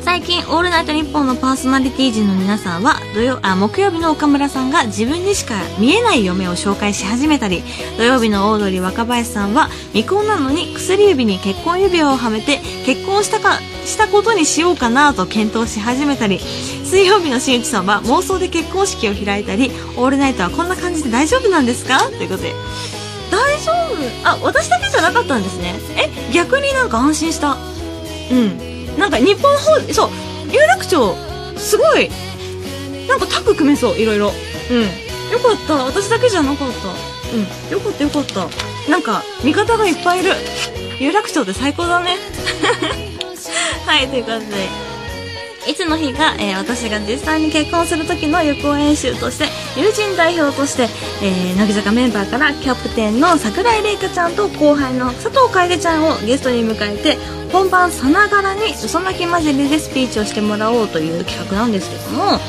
[0.01, 7.63] 最近「オールナイトニッポン」のパーソナリティ陣の皆さんは土曜あ木曜日の岡村さんが自分にしか見えない嫁を紹介し始めたり
[7.97, 21.99] 土曜日のオードリー若林さんは未婚なのに薬指に結婚指輪をはめて結婚したかしたことにしようかなと検討し始めたり水曜日の新内さんは妄想で結婚式を開いたりオールナイトはこんな感じで大丈夫なんですか？
[21.99, 22.53] ということで。
[23.31, 24.29] 大丈夫？
[24.29, 25.75] あ私だけじゃなかったんですね。
[25.97, 27.57] え逆になんか安心した？
[28.31, 28.97] うん。
[28.97, 30.09] なんか日本法そう。
[30.51, 31.15] 有楽町
[31.57, 32.09] すごい。
[33.07, 34.31] なんかタッグ組めそういろいろ。
[34.71, 34.81] うん。
[34.81, 35.83] よかった。
[35.83, 36.89] 私だけじゃなかった。
[37.35, 37.71] うん。
[37.71, 38.47] よかったよかった。
[38.89, 40.31] なんか味方がいっぱいいる。
[40.99, 42.17] 有楽町って最高だね。
[43.87, 44.45] はい、ということで、
[45.69, 49.45] いつの日が、えー、私が実際に結婚する時の予行演習として、
[49.77, 50.89] 友人代表として、
[51.21, 57.17] えー、乃木坂メンバーからキャプテンの桜井玲香ちゃんと後輩の佐藤楓ちゃんをゲストに迎えて、
[57.53, 62.39] 本番さながらに嘘泣き混じりでスピーチをしてもらおうという企画なんですけども、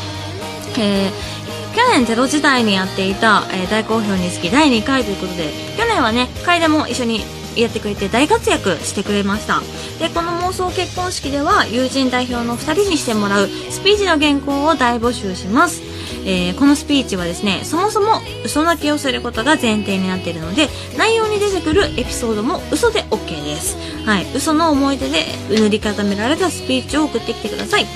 [0.78, 7.22] えー、去年ゼロ時代にやっていた、えー、大好評につき第2回ということで、去年はね、楓も一緒に
[7.56, 9.60] やってくれて大活躍してくれました。
[9.98, 15.82] でこの妄想結婚式では友人代表の2人にしてもらうスピーチの原稿を大募集します。
[16.24, 23.76] えーこのスピーチはですねそもそも嘘泣きをすることが前提になっているので内容に出てくるエピソードも嘘で OK です。
[24.04, 24.26] はい。
[24.34, 27.86] 嘘の思い出で塗り固められたスピーチを送ってきてください。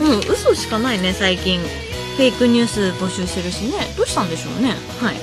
[0.00, 1.60] うん嘘しかないね最近。
[2.16, 3.72] フェイクニュース募集してるしね。
[3.96, 4.74] どうしたんでしょうね。
[5.00, 5.16] はい。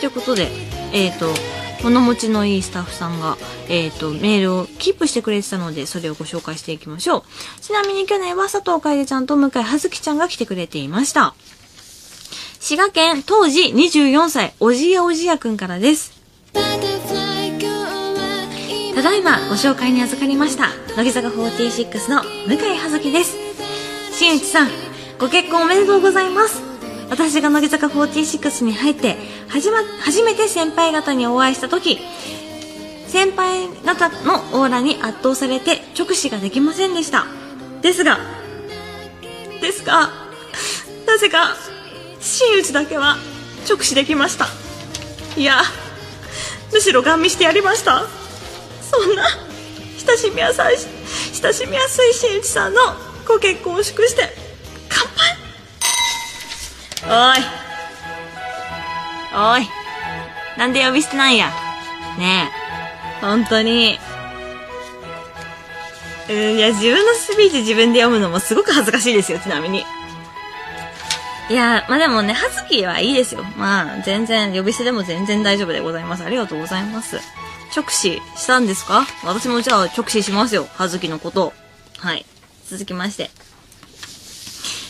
[0.00, 0.48] ということで
[0.92, 1.26] えっ、ー、と
[1.82, 3.36] 物持ちのいいスタッフさんが、
[3.68, 7.22] えっ、と、メールをキープしてくれてたので、それをご紹介していきましょう。
[7.60, 11.34] ちなみに去年は佐藤楓ちゃんと向井葉月ちゃんが来てくれていました。
[12.60, 16.16] 滋賀県当時24歳、おじやおじやくんからです。
[18.96, 23.36] ただいまご紹介に預かりました乃木坂46の向井葉月です
[24.12, 24.68] 新内さん
[25.20, 26.65] ご結婚おめでとうございます
[27.08, 29.16] 私が乃木坂46に入って
[29.48, 31.98] はじま初めて先輩方にお会いした時
[33.06, 37.26] 先輩方のオーラに圧倒されて直視ができませんでした。
[37.80, 38.18] ですが
[39.60, 40.10] ですが
[41.06, 41.54] なぜか
[42.20, 43.16] 真打ちだけは
[43.68, 44.46] 直視できました。
[45.36, 45.62] いや
[46.72, 48.02] むしろガン見してやりました。
[48.82, 49.24] そんな
[50.06, 50.76] 親しみやさい
[51.32, 52.80] 親しみやすい新内さんの
[53.26, 54.22] ご結婚を祝して
[54.88, 55.35] 乾杯
[57.04, 57.10] おい
[59.34, 59.68] おい
[60.56, 61.50] なんで呼び捨てなんや
[62.18, 62.50] ね
[63.18, 63.98] え本当に
[66.28, 69.84] うんいや自分のスピーチ自分で読むのもすごく恥ずかしいですよちなみに
[71.48, 73.44] いや、まあでもね、はずきはいいですよ。
[73.56, 76.24] まあ、全然、呼び捨てでも全然大丈夫でございます。
[76.24, 77.20] ありがとうございます。
[77.72, 79.06] 直視したんですか？
[79.22, 80.66] 私もじゃあ直視しますよ。
[80.74, 81.52] はずきのことを。
[81.98, 82.26] はい。
[82.68, 83.30] 続きまして。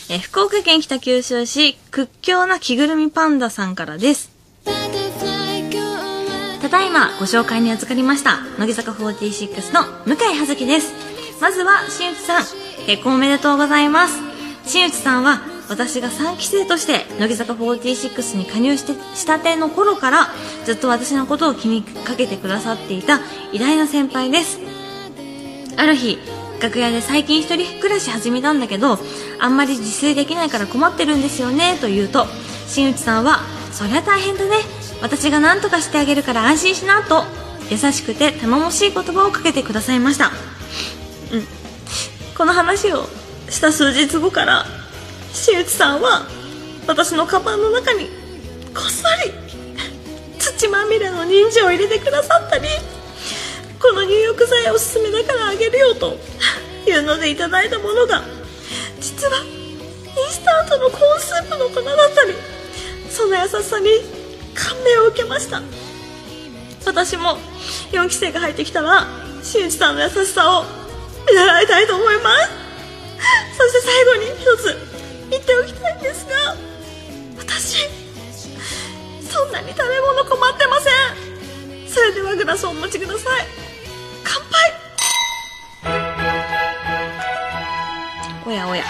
[0.09, 4.31] え福岡県北九州市屈強な着ぐるみパンダさんからです。
[6.61, 10.93] ただいまご紹介に預かりました乃木坂46の向井葉月です。
[11.41, 12.43] まずは新内さん
[12.85, 14.17] 結婚おめでとうございます。
[14.65, 20.27] 新内さんは私が3期生として乃木坂46に加入してしたての頃から
[20.63, 23.19] ずっと私のことを気にかけてくださっていた
[23.51, 24.59] 偉大な先輩です。
[25.75, 26.17] ある日
[26.61, 28.97] 楽屋で最近一人暮らし始めたんだけど
[29.39, 32.25] あんまり自炊できないから困ってるんですよねと言うと
[32.67, 33.39] 新内さんは
[33.71, 34.55] そりゃ大変だね。
[35.01, 37.23] 私が何とかしてあげるから安心しなと
[37.69, 40.31] 優しくて頼もしい言葉をかけてくださいました。
[41.31, 41.43] うん。
[42.35, 43.05] この話を
[43.49, 44.65] した数日後から
[45.33, 46.25] 新内さんは
[46.87, 48.05] 私のカバンの中に
[48.73, 49.33] こっそり
[50.39, 52.67] 土まみれの人参を入れてくださったり
[53.79, 56.17] この入浴剤おすすめだからあげるよと
[56.87, 58.23] いうのでいただいたものが
[58.99, 62.33] 実はインスタントのコーンスープの粉だったり
[63.09, 63.89] その優しさに
[64.55, 65.61] 感銘を受けました。
[66.85, 67.37] 私も
[67.91, 69.05] 4期生が入ってきたら
[69.43, 70.63] 新内さんの優しさを
[71.29, 72.49] 見習いたいと思います。
[73.57, 74.77] そして最後に一つ
[75.29, 76.55] 言っておきたいんですが
[77.37, 77.89] 私
[79.29, 81.89] そんなに食べ物困ってません。
[81.89, 83.66] それではグラスをお持ちください。
[84.27, 84.73] 乾杯。
[88.45, 88.83] おやおや。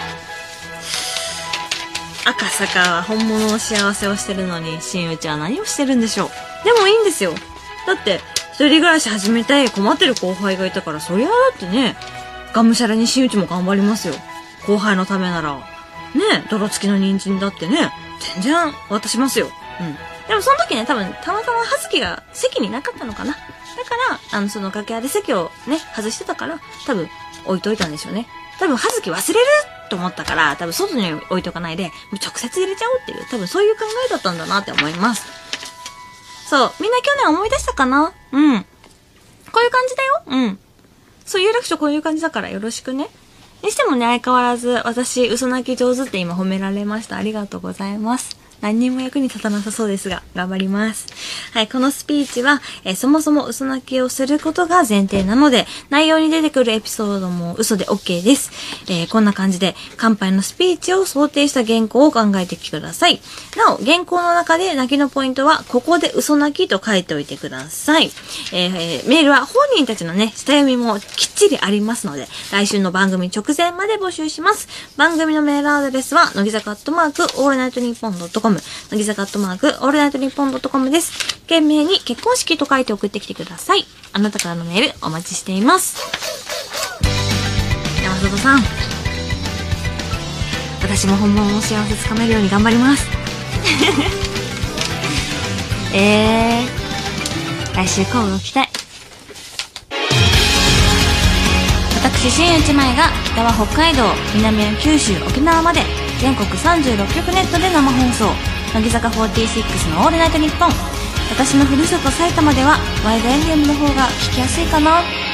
[2.26, 6.30] 赤坂は本物の幸せをしてるのに新内は何をしてるんでしょう。
[6.66, 7.34] でもいいんですよ。
[7.86, 8.20] だって
[8.54, 11.96] 一人暮らし始めたい困ってる後輩がいたからそりゃだってね
[12.54, 14.16] がむしゃらに新内も頑張りますよ。
[14.66, 15.56] 後輩のためなら。
[15.56, 15.62] ね
[16.50, 17.92] 泥付きの人参だってね
[18.42, 19.50] 全然渡しますよ。
[19.80, 20.17] うん。
[20.28, 23.34] でもその時ね多分たまたま葉月が席になかったのかな。
[23.34, 23.96] だか
[24.32, 27.10] らあのその楽屋で席をね外してたから多分
[27.46, 28.28] 置いといたんでしょうね。
[28.60, 29.46] 多分葉月忘れる
[29.90, 35.26] と思ったから多分外に置いとかないでもう直接入れちゃおうっていう多分そういう考えだったんだなって思います。
[36.50, 36.72] そう。
[36.82, 38.12] みんな去年思い出したかな？
[38.32, 38.66] うん。
[39.52, 40.24] こういう感じだよ。
[40.28, 40.60] うん。
[41.26, 43.10] そういう楽章こういう感じだからよろしくね。
[43.64, 47.18] にしてもね、相変わらず私、嘘泣き上手って今褒められました。
[47.18, 48.38] ありがとうございます。
[48.62, 51.08] 何にも役に立たなさそうですが、頑張ります。
[51.54, 58.52] はい、このスピーチは、えーそもそも嘘泣きをすることが前提なので、内容に出てくるエピソードも嘘で OK です。
[58.90, 63.22] えーこんな感じで、乾杯のスピーチを想定した原稿を考えてきてください。
[63.56, 68.12] なお、原稿の中で泣きのポイントは、ここで嘘泣きと書いておいてください。
[68.54, 74.68] えーメールは本人たちのね、下読みもきっちりありますので、来週の番組直前まで募集します。
[74.98, 81.36] 番組のメールアドレスは、乃木坂アットマーク、オールナイトニッポンドットコム、乃木坂アットマーク、オールナイトニッポンドットコムです。
[81.44, 83.86] 懸命に結婚式と書いて送ってきてください。
[84.14, 85.98] あなたからのメールお待ちしています。
[88.04, 88.60] 山里さん。
[90.82, 93.06] 私も本物の幸せつかめるように頑張ります。
[95.94, 98.70] えー、来週交互期待。
[102.04, 104.04] 私、新内前が北は北海道、
[104.36, 108.26] 南は九州、沖縄まで全国36局ネットで生放送。
[108.74, 110.70] 乃木坂46のオールナイトニッポン。
[111.30, 115.27] 私のふるさと埼玉ではワイド FM の方が聞きやすいかな。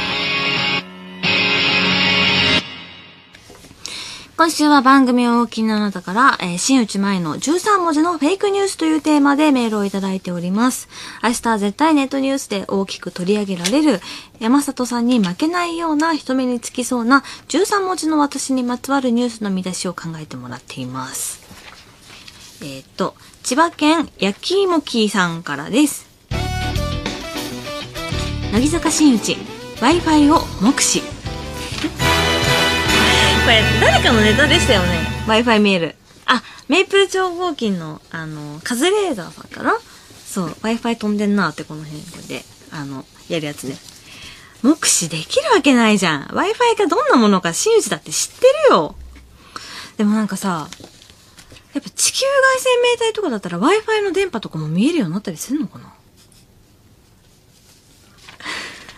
[4.44, 10.90] 今週は番組をお聞きのあなたから、えー新内前の13文字のフェイクニュースというテーマでメールをいただいております。
[11.24, 14.02] 明日は絶対ネットニュースで大きく取り上げられる
[14.42, 21.40] 山里さんに負けないような人目につきそうな13文字の私にまつわるニュースの見出しを考えてもらっています。
[22.62, 26.06] えっ、と、千葉県焼きいもきーさんからです。
[28.52, 29.38] 乃木坂新内
[29.78, 31.02] Wi-Fi を目視。
[33.44, 35.06] これ、誰かのネタでしたよね。
[35.28, 35.96] Wi-Fi メール。
[36.26, 39.78] あ、メイプル超合金の、あの、カズレーザーさんかな？
[40.26, 43.76] そう、Wi-Fi 飛んでんなってこの辺で、あの、やるやつね。
[44.62, 46.24] 目視できるわけないじゃん。
[46.28, 48.96] Wi-Fi がどんなものか真打だって知ってるよ。
[49.98, 50.70] でもなんかさ、
[51.74, 55.94] やっぱ地球外生命体とかだったら Wi-Fi の電波とかも見えるようになったりするのかな？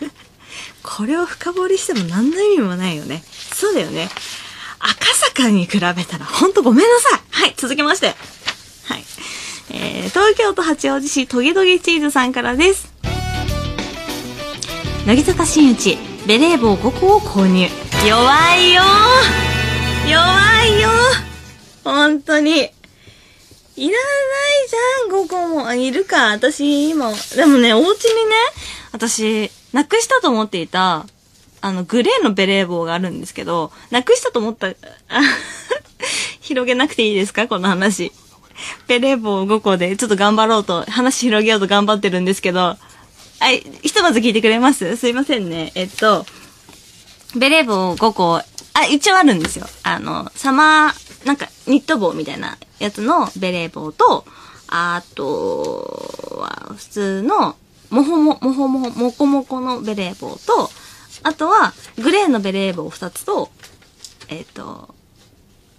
[0.83, 3.23] これを深掘りしても何の意味もないよね。
[3.55, 4.09] そうだよね。
[4.79, 7.21] 赤坂に比べたらほんとごめんなさい。
[7.31, 8.07] はい、続きまして。
[8.07, 8.15] はい。
[9.71, 12.93] えー、東京都八王子市トゲトゲチーズさんからです。
[15.05, 15.97] 乃木坂新内、
[16.27, 17.69] ベレー帽5個を購入。
[18.05, 18.81] 弱いよ
[20.09, 20.89] 弱いよ
[21.85, 22.51] 本当に。
[22.51, 22.71] いらな
[23.77, 23.91] い
[24.69, 25.67] じゃん、5個も。
[25.67, 27.13] あいるか、私、今。
[27.35, 28.35] でもね、お家にね、
[28.91, 31.05] 私、なくしたと思っていた、
[31.65, 34.67] あの、グレーのベレー帽があるんですけど、なくしたと思った、
[36.39, 37.47] 広げなくていいですか？
[37.47, 38.11] この話。
[38.85, 42.77] ベレー帽5個で、ちょっと頑張ろうと、話広げようと頑張ってるんですけど、は
[43.51, 44.95] い、ひとまず聞いてくれます？
[44.95, 45.71] すいませんね。
[45.73, 46.27] えっと、
[47.35, 48.43] ベレー帽5個、あ、
[48.91, 49.65] 一応あるんですよ。
[49.81, 54.23] あの、サマー、なんか、ニット帽みたいなやつのベレー帽と、
[54.67, 57.55] あとは、普通の、
[57.89, 60.69] もほも、もほもほ、もこもこのベレー帽と、
[61.25, 63.49] あとは、グレーのベレー帽2つと、
[64.29, 64.93] えっ、と、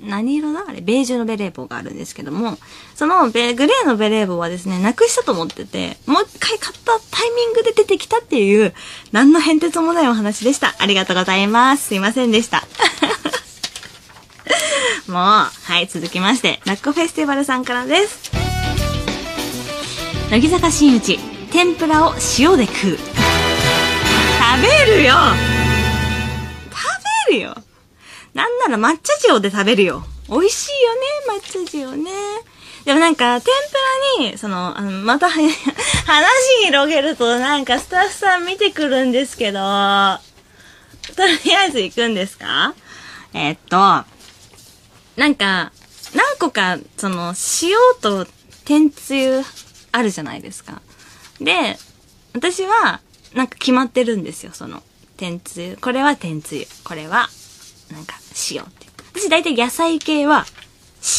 [0.01, 0.65] 何色だ？
[0.69, 2.59] あれ、ベージュのベレー帽があるんですけども、
[2.97, 8.75] そのベ、グレーのベレー帽はですね、なくしたと思ってて、もう一回買ったタイミングで出てきたっていう、
[9.13, 10.75] 何の変哲もないお話でした。
[10.81, 11.87] ありがとうございます。
[11.87, 12.67] すいませんでした。
[15.07, 15.49] もう、は
[15.81, 18.33] い、続きまして、ラッコフェスティバルさんからです。
[20.29, 21.21] 乃木坂新内、
[21.53, 23.16] 天ぷらを塩で食う。
[24.57, 25.15] 食べるよ
[26.71, 27.57] 食べるよ
[28.35, 30.05] なんなら抹茶塩で食べるよ。
[30.29, 31.01] 美味しいよね、
[31.41, 32.11] 抹茶塩ね。
[32.85, 33.45] でもなんか、天
[34.19, 35.43] ぷらに、その、あの、また、 話
[36.65, 42.75] 広げるとなんかスタッフさん見てくるんですけど、とりあえず行くんですか？
[43.33, 44.07] えっと、な
[45.29, 45.73] んか、
[46.15, 48.27] 何個か、その、塩と
[48.67, 49.43] 天つゆ
[49.93, 50.83] あるじゃないですか。
[51.41, 51.79] で、
[52.35, 53.01] 私は、
[53.37, 54.83] なんか決まってるんですよ、その、
[55.19, 55.77] 天つゆ。
[55.77, 56.67] これは天つゆ。
[56.85, 57.29] これは、
[57.93, 58.17] なんか、
[58.51, 58.87] 塩って。
[59.13, 60.47] 私大体野菜系は、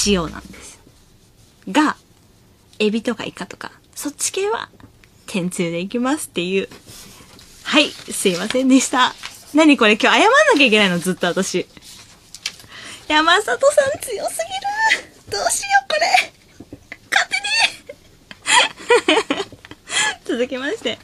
[0.08, 0.80] 塩なんです。
[1.70, 1.96] が、
[2.80, 4.70] エビとかイカとか、そっち系は、
[5.28, 6.68] 天つゆでいきますっていう。
[7.62, 9.14] はい、すいませんでした。
[9.54, 10.98] 何これ今日謝んなきゃいけないの？
[10.98, 11.68] ずっと私。
[13.08, 14.38] 山里さん強す
[14.90, 16.34] ぎるどうしようこれ
[17.12, 17.30] 勝
[19.06, 19.46] 手に
[20.40, 20.98] 続きまして。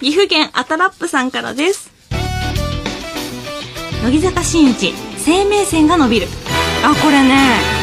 [0.00, 1.90] 岐阜県アタラップさんからです。
[4.02, 6.26] 乃木坂新内、生命線が伸びる。
[6.82, 7.80] あ、これね、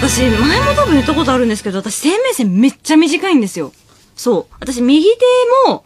[0.00, 3.72] 私、前も多分言ったことあるんですけど、私、生命線めっちゃ短いんですよ。
[4.16, 4.54] そう。
[4.58, 5.84] 私、右手も、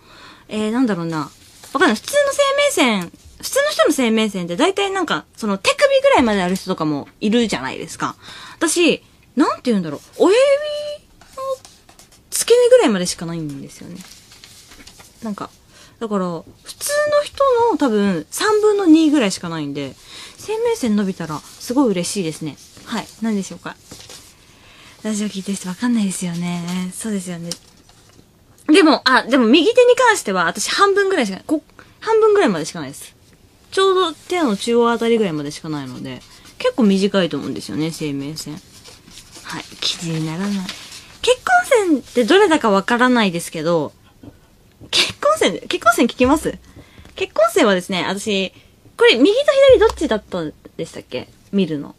[0.48, 1.18] えー、なんだろうな。
[1.72, 1.94] わかんない。
[1.96, 3.12] 普通の生命線、
[3.42, 8.14] 普通の人の生命線って大体なんか、その手首ぐらいまである人とかもいるじゃないですか。
[8.56, 9.02] 私、
[9.34, 10.00] なんて言うんだろう。
[10.18, 11.06] 親指
[11.36, 11.42] の
[12.30, 13.96] 付け根ぐらいまでしかないんですよね。
[15.24, 15.50] なんか、
[15.98, 16.26] だから、
[16.62, 19.96] 普通の人の多分3分の2ぐらいしかないんで、
[20.36, 22.56] 生命線伸びたらすごい嬉しいですね。
[22.84, 23.06] はい。
[23.22, 23.76] 何でしょうか？
[25.02, 26.90] ラジオ聞いてる人わかんないですよね。
[26.92, 27.50] そうですよね。
[28.66, 31.44] でも、あ、でも右手に関しては私半分ぐらいしかない。
[31.46, 31.62] こ、
[32.00, 33.14] 半分ぐらいまでしかないです。
[33.70, 36.20] ちょうど手の中央あたりぐらいまでしかないので、
[36.58, 38.54] 結構短いと思うんですよね、生命線。
[39.42, 39.64] はい。
[39.80, 40.50] 記事にならない。
[41.22, 43.92] 結婚線ってどれだかわからないですけど、
[44.90, 46.58] 結婚線、結婚線聞きます？
[47.16, 48.52] 結婚線はですね、私、
[48.96, 49.36] これ右と
[49.70, 51.28] 左どっちだったんでしたっけ？
[51.52, 51.94] 見るの。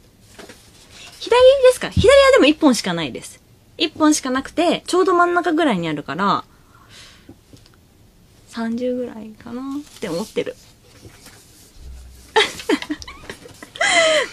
[1.20, 1.38] 左で
[1.74, 1.90] すか？
[1.90, 3.42] 左はでも1本しかないです。
[3.78, 6.44] 1本しかなくて、ちょうど真ん中ぐらいにあるから、
[8.52, 9.62] 30ぐらいかな？
[9.62, 10.56] って思ってる。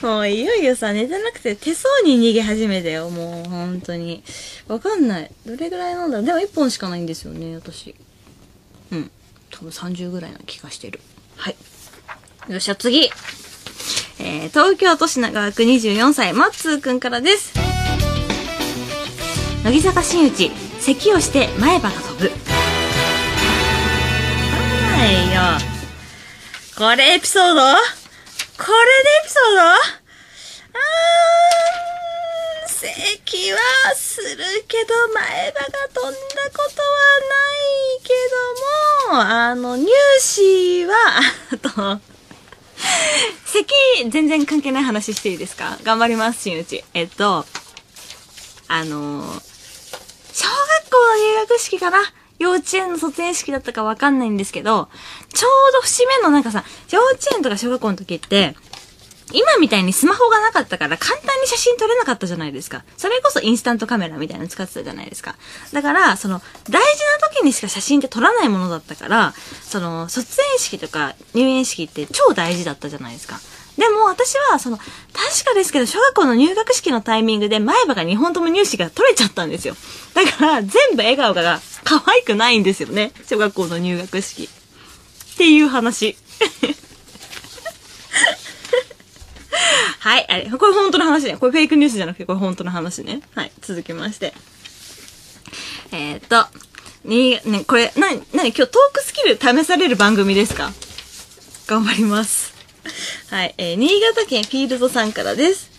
[0.02, 4.24] もういよいよさ、寝てなくて手相に逃げ始めたよ、もう本当に。
[4.66, 5.30] わかんない。
[5.46, 6.26] どれぐらいなんだろう。
[6.26, 7.94] でも1本しかないんですよね、私。
[8.92, 9.10] うん。
[9.50, 11.00] 多分30ぐらいな気がしてる。
[11.36, 11.56] はい。
[12.48, 13.10] よっしゃ、次。
[14.20, 17.52] えー、東京都品川区24歳、マッツーくんからです。
[19.64, 22.30] 乃木坂新内、咳をして前歯が飛ぶ。
[24.88, 25.60] はいよ。
[26.76, 27.60] これエピソード？
[27.60, 29.60] これでエピソード？
[29.60, 33.58] あー、咳は
[33.94, 36.16] するけど前歯が飛んだ
[39.14, 39.86] あの、乳
[40.20, 40.94] 歯は、
[41.52, 42.00] あと、
[43.44, 43.66] 咳、
[44.10, 45.78] 全然関係ない話していいですか？
[45.82, 46.84] 頑張ります、新内。
[46.94, 47.44] えっと、
[48.68, 49.22] あの
[50.32, 51.98] 小学校の入学式かな？
[52.38, 54.88] 幼稚園の卒園式だったかわかんないんですけど、
[55.32, 58.56] ちょうど節目のなんかさ、幼稚園とか小学校の時って、
[59.32, 62.84] 今みたいにスマホがなかったから簡単に写真撮れなかったじゃないですか。
[62.96, 65.36] それこそインスタントカメラみたいなの使ってたじゃないですか。
[65.72, 73.40] だから、その、大事な時にしか写真って撮らないものだったから、その、卒園式とか入園式って超大事だったじゃないですか。
[73.78, 74.88] でも私は、その、確
[75.44, 79.76] かですけど、小学校の入学式のタイミングで前歯が2本とも乳歯が取れちゃったんですよ。
[80.14, 83.12] だから、全部笑顔が可愛くないんですよね。
[83.26, 84.44] 小学校の入学式。
[84.44, 86.16] っていう話。
[90.00, 91.36] はい、あれ、これ本当の話ね。
[91.38, 93.20] これフェイクニュースじゃなくて、これ本当の話ね。
[93.34, 94.32] はい、続きまして。
[95.92, 96.46] えー、っと、
[97.04, 100.72] に、ね、これ、な、なに、今日トークスキル試される番組ですか？
[101.66, 102.52] 頑張ります。
[103.30, 105.70] はい、えー、新潟県フィールドさんからです。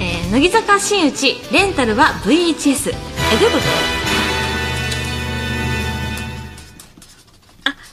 [0.00, 2.90] えー、乃木坂新内、レンタルは VHS。
[2.90, 3.58] え、どういうこ
[3.94, 3.99] と？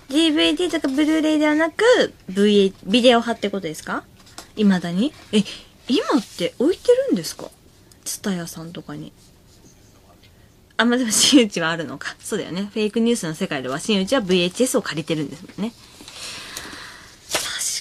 [0.09, 1.83] DVD とかブルーレイではなく、
[2.29, 4.03] V、ビデオ派ってことですか？
[4.55, 5.13] 未だに？
[5.31, 5.43] え、
[5.87, 7.49] 今って置いてるんですか？
[8.05, 9.11] ツタヤさんとかに。
[10.77, 12.15] あ、ま、でも新内はあるのか。
[12.19, 12.69] そうだよね。
[12.73, 15.73] フェイクニュースの世界では新内は VHS を借りてるんですもんね。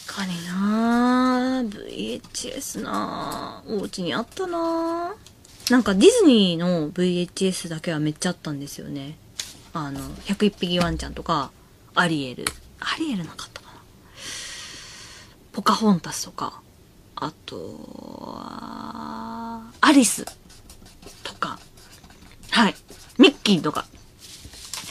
[0.07, 9.19] 確かになぁ VHS なぁお家にあったなぁなんかディズニーの VHS だけはめっちゃあったんですよね。
[9.75, 11.51] あの、101匹ワンちゃんとか、
[11.97, 12.45] アリエル。
[12.79, 13.73] アリエルなかったかな
[15.53, 16.61] ポカホンタスとか、
[17.17, 20.27] あとは、アリス
[21.25, 21.59] とか、
[22.51, 22.75] はい。
[23.19, 23.87] ミッキーとか。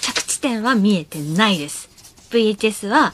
[0.01, 1.89] 着地点は見えてないです。
[2.31, 3.13] VHS は、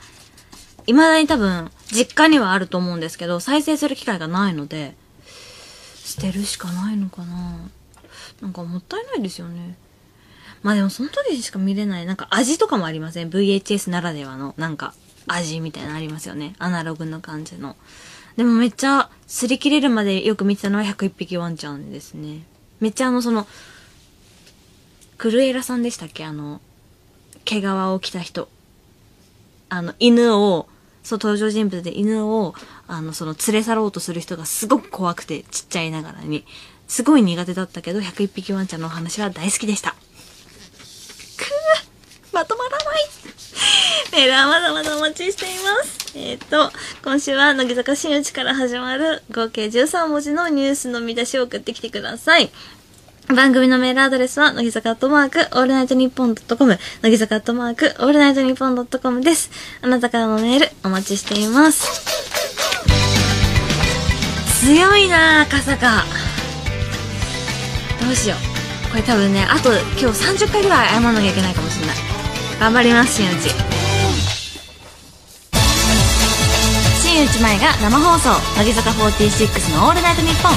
[0.85, 4.95] 未だに多分、実家にはあると思うんですけど、再生する機会がないので、
[6.05, 7.57] 捨てるしかないのかな
[8.41, 9.75] なんかもったいないですよね。
[10.63, 14.93] まあでもその時しか見れない、なんか味とかもありません ?VHS ならではの、なんか
[15.27, 16.55] 味みたいなのありますよね。
[16.59, 17.75] アナログな感じの。
[18.37, 22.43] でもめっちゃ、擦り切れるまでよく見てたのは101匹ワンちゃんですね。
[22.79, 23.47] めっちゃあの、その、
[25.17, 26.25] クルエラさんでしたっけ？
[26.25, 26.61] あの、
[27.43, 28.47] 毛皮を着た人。
[29.69, 30.67] あの、犬を、
[31.03, 32.53] そう、登場人物で犬を、
[32.87, 36.45] あの、その、連れ去ろうとする人がすごく怖くて、ちっちゃいながらに。
[36.87, 39.95] すごい苦手だったけど、101匹ワンちゃんのお話は大好きでした。
[41.41, 43.09] くまとまらない
[44.13, 46.17] メールはまだまだお待ちしています。
[46.17, 46.71] えっ、と、
[47.03, 52.49] 今週は乃木坂新内から始まる合計13文字のニュースの見出しを送ってきてください。
[53.33, 59.49] 番組のメールアドレスは、乃木坂アットマーク、オールナイトニッポンドットコム、乃木坂アットマーク、オールナイトニッポンドットコムです。
[59.81, 62.05] あなたからのメール、お待ちしています。
[64.65, 66.03] 強いなぁ、赤坂。
[68.03, 68.50] どうしよう。
[68.91, 71.95] これ多分ね、あと今日30回ぐらい謝らなきゃいけないかもしれない。
[72.59, 73.49] 頑張ります、新内。
[77.01, 80.51] 新内前が生放送、乃木坂46のオールナイトニッポン。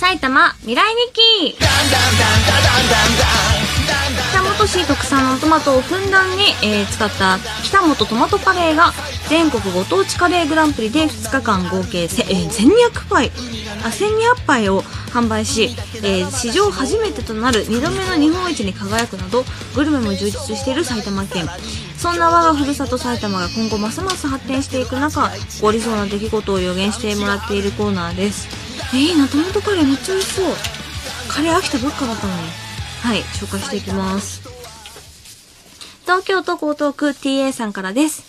[0.00, 1.56] 埼玉未来日記
[4.32, 8.92] 北本市特産のトマトをふんだんに、えー使った北本トマトカレーが
[9.28, 13.30] 全国ご当地カレーグランプリで2日間合計、えー1200杯
[13.84, 14.82] あ1200杯を
[15.12, 15.68] 販売し、
[16.02, 19.44] えー史上初めてとなる2度目の日本一に輝くなど
[19.74, 21.46] グルメも充実している埼玉県。
[21.98, 28.48] そんな我がふるさと埼玉が今後ますます発展していく中起こりそうな出来事を予言してもらっているコーナーです。
[28.94, 30.46] えいいなトマトカレーめっちゃ美味しそう。
[31.28, 32.40] カレー飽きたばっかだったのに。
[33.02, 34.40] はい紹介していきます。
[36.02, 38.24] 東京都江東区 TA さんからです。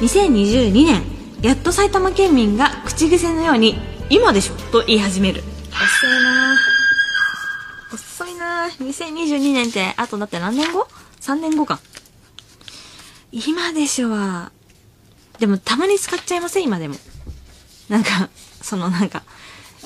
[0.00, 3.76] 2022年やっと埼玉県民が口癖のように
[4.10, 6.56] 今でしょと言い始める遅いな
[7.92, 10.86] 遅いー、2022年って、あとだって何年後
[11.20, 11.80] ?3 年後か。
[13.32, 14.52] 今でしょは、
[15.38, 16.64] でもたまに使っちゃいません？
[16.64, 16.96] 今でも。
[17.88, 18.28] なんか、
[18.60, 19.22] そのなんか、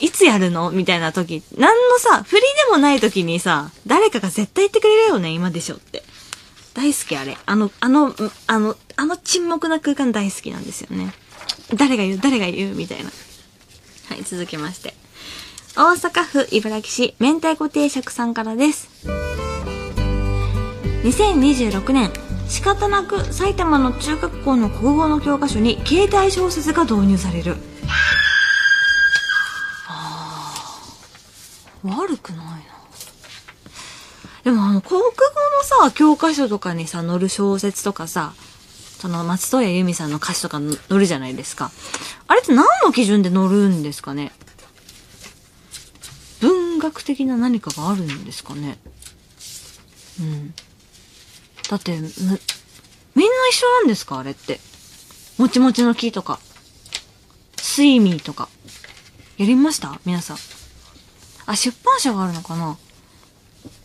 [0.00, 0.70] いつやるの？
[0.70, 6.02] みたいな時、なんのさ、振りでもない時にさ、誰かが絶対言ってくれるよね、今でしょって。
[6.74, 7.36] 大好きあれ。
[7.46, 8.14] あの、あの、
[8.46, 11.14] あの、あの沈黙な空間大好きなんですよね。
[11.74, 13.10] 誰が言う誰が言うみたいな。
[14.08, 14.94] はい、続きまして。
[15.76, 18.88] 大阪府茨木市明太子定食さんからです。
[21.02, 22.10] 2026年、
[22.48, 27.56] 仕方なく埼玉の中学校の国語の教科書に携帯小説が導入される。
[29.88, 32.76] あー悪くないな。
[34.44, 35.12] でもあの、国語の
[35.62, 38.32] さ、教科書とかにさ、載る小説とかさ、
[38.98, 41.70] その松任谷由実さんの歌詞とか載るじゃないですか。
[42.28, 44.32] あれって何の基準で載るんですかね？
[46.40, 48.78] 文学的な何かがあるんですかね？
[50.20, 50.54] うん。
[51.68, 52.06] だって、みんな
[53.50, 54.18] 一緒なんですか？
[54.18, 54.60] あれって。
[55.38, 56.38] もちもちの木とか。
[57.56, 58.48] スイミーとか。
[59.36, 60.00] やりました？
[60.06, 60.36] 皆さん。
[61.46, 62.78] あ、出版社があるのかな？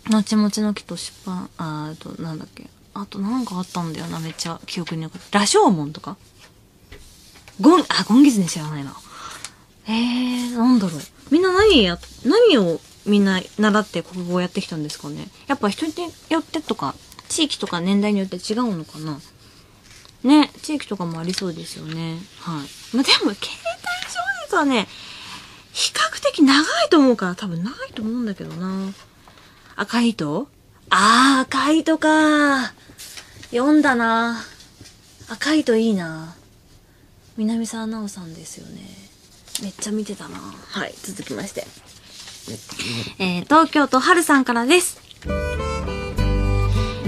[0.10, 2.70] もちもちの木と出版、あーと、なんだっけ？
[2.94, 5.38] あとなんかあったんだよな、めっちゃ記憶に残って。
[5.38, 6.18] 羅生門とか？
[7.60, 8.94] ゴン、あ、ゴンギツネ知らないな。
[9.88, 11.02] えー、なんだろう。
[11.32, 15.28] みんな何や、何をみんな習って国語をやってきたんですかね？
[15.48, 15.94] やっぱ人に
[16.30, 16.96] よってとか、
[17.30, 19.20] 地域とか年代によって違うのかな？
[20.24, 22.20] ね、地域とかもありそうですよね。
[22.40, 22.96] はい。
[22.96, 24.88] まあ、でも、携帯小説はね、
[25.72, 28.92] 比較的長いと思うから多分長いと思うんだけどな。
[29.76, 30.48] 赤い糸？
[30.94, 32.74] あー、赤い糸か
[33.52, 34.44] 読んだな
[35.30, 36.36] 赤い糸いいな
[37.38, 38.82] 南沢奈央さんですよね。
[39.64, 41.66] めっちゃ見てたなはい、続きまして。
[43.20, 45.00] えー、東京都春さんからです。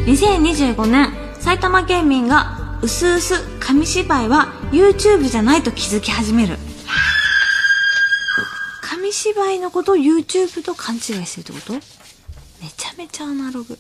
[0.06, 6.58] 2025年、埼玉県民が、うすうす紙芝居は YouTube じゃないと気づき始める。
[8.82, 12.03] 紙芝居のことを YouTube と勘違いしてるってこと？
[12.94, 13.78] ゃめちゃアナログ。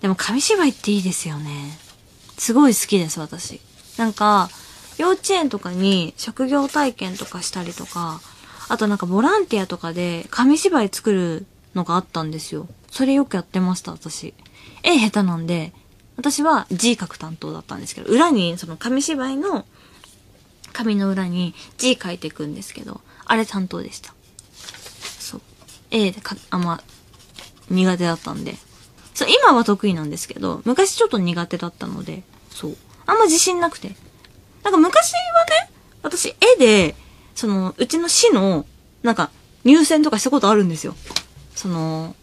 [0.00, 1.78] でも紙芝居っていいですよね。
[2.38, 3.60] すごい好きです、私。
[3.96, 4.50] なんか、
[4.98, 8.20] 幼稚園とかに職業体験とかしたりとか、
[8.68, 12.68] あとなんかボランティアとかで紙芝居作るのがあったんですよ。
[12.90, 14.34] それよくやってました、私。
[14.82, 15.72] 絵下手なんで、
[16.16, 19.66] 私は字書く担当だったんですけど、裏にその紙芝居の
[20.72, 24.14] 紙の裏に字書いていくんですけど、あれ担当でした。
[25.18, 25.40] そう。
[25.90, 26.82] 絵でか、あんま
[27.70, 28.56] 苦手だったんで。
[29.14, 32.76] そう、今は得意なんですけど、昔ちょっと苦手だったので、そう。
[33.06, 33.94] あんま自信なくて。
[34.62, 35.18] なんか昔は
[35.66, 35.70] ね、
[36.02, 36.94] 私絵で、
[37.34, 38.66] その、うちの市の、
[39.02, 39.30] なんか、
[39.64, 40.94] 入選とかしたことあるんですよ。
[41.54, 42.14] その、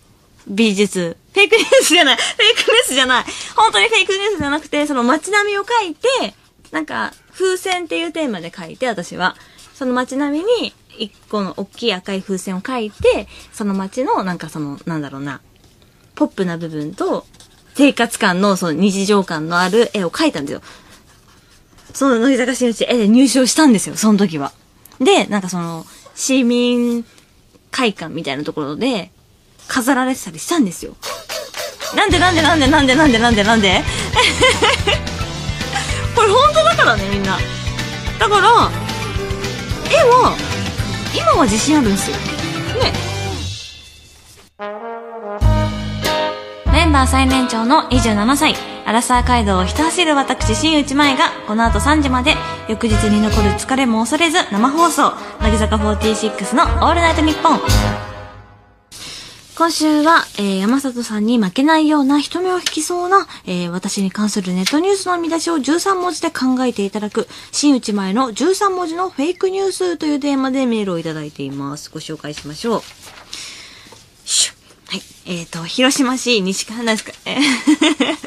[0.48, 1.18] 美術。
[1.34, 2.16] フェイクニュースじゃない。
[2.16, 3.26] フェイクニュースじゃない。
[3.56, 6.34] 本当にフェイクニュースじゃなくて、その街並みを書いて、
[6.72, 9.36] なんか、風船っていうテーマで書いて、私は。
[9.74, 15.42] その街並みに、一個の大きい赤い風船を書いて、その街の、なんかその、なんだろうな、
[16.16, 17.26] ポップな部分と、
[17.76, 20.62] 生活感の、その日常感のある絵を描いたんですよ。
[21.94, 24.52] その乃木坂新内絵で入賞したんですよ、その時は。
[25.00, 25.86] で、なんかその、
[26.16, 27.06] 市民
[27.72, 29.12] 会館みたいなところで、
[29.68, 30.96] 飾られてたりしたんですよ。
[31.96, 33.84] なんでなんでなんでなんでなんでなんでなんで
[36.16, 37.38] これ本当だからね、みんな。
[38.20, 38.72] だから、
[39.90, 40.36] 絵は、
[41.14, 42.18] 今は自信あるんですよ。
[42.18, 42.94] ね。
[46.72, 48.56] メンバー最年長の27歳、
[48.86, 52.36] アラサー街道をひた走る私、新内舞が、この後3時まで、
[52.68, 58.11] 翌日に残る疲れも恐れず、生放送、乃木坂46のオールナイトニッポン。
[59.58, 71.92] 今週は、えー、山里さんに負けないような人目を引きそうな、えー、私に関するネットニュースの見出しを13文字で考えていただく、新内前の13文字のフェイクニュースというテーマでメールをいただいています。
[71.92, 72.84] ご紹介しましょう。
[74.26, 75.02] シュッはい。
[75.26, 77.12] えっ、ー、と、広島市西川、何ですか？
[77.26, 77.42] えー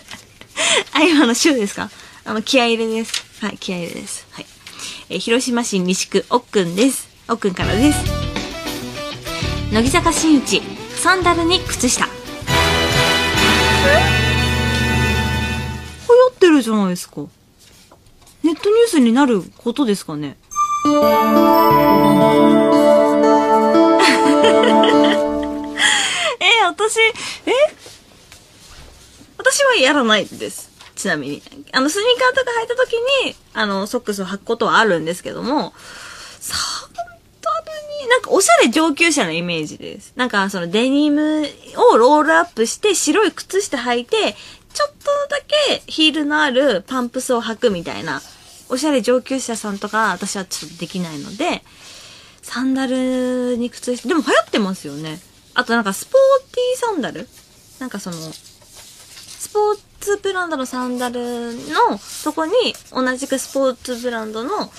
[0.93, 1.91] あ、今の週ですか？
[2.27, 3.25] あの、気合入れです。
[3.41, 4.27] はい、気合入れです。
[4.31, 4.47] はい。
[5.09, 7.09] えー広島市西区、おっくんです。
[7.29, 7.99] おっくんからです。
[9.73, 10.63] 乃木坂新内、
[11.05, 12.07] サンダルに靴下。
[12.07, 12.17] 流行
[16.31, 17.27] ってるじゃないですか。
[18.43, 20.39] ネットニュースになることですかね？
[20.89, 27.13] えー、私、え？
[29.37, 30.71] 私はやらないです。
[30.97, 31.43] ちなみに。
[31.73, 32.95] あの、スニーカーとか履いた時
[33.27, 35.75] に、あの、ソックスを履くことはあるんですけども、
[36.41, 36.95] サン
[38.03, 40.13] になんかおしゃれ上級者のイメージです。
[40.17, 41.47] なんかそのデニム
[41.93, 44.17] をロールアップして白い靴下履いて、
[44.73, 44.95] ちょっと
[45.31, 45.41] だ
[45.77, 48.21] けヒールのあるパンプスを履くみたいな、
[48.69, 51.63] おしゃれ上級者さんとか私はちょっとできないので、
[52.43, 55.21] サンダルに靴下、でも流行ってますよね。
[55.55, 56.15] あとなんかスポー
[56.53, 57.29] ティーサンダル？
[57.79, 62.53] なんかその、スポーツブランドのサンダルのとこに
[62.93, 64.71] 同じくスポーツブランドの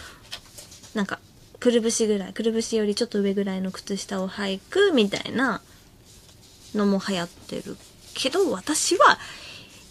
[0.93, 1.19] なんか
[1.65, 5.61] くるぶしぐらいくるぶしよりちょっと上ぐらいの靴下を履くみたいな
[6.75, 7.75] のも流行ってる
[8.13, 9.17] けど私は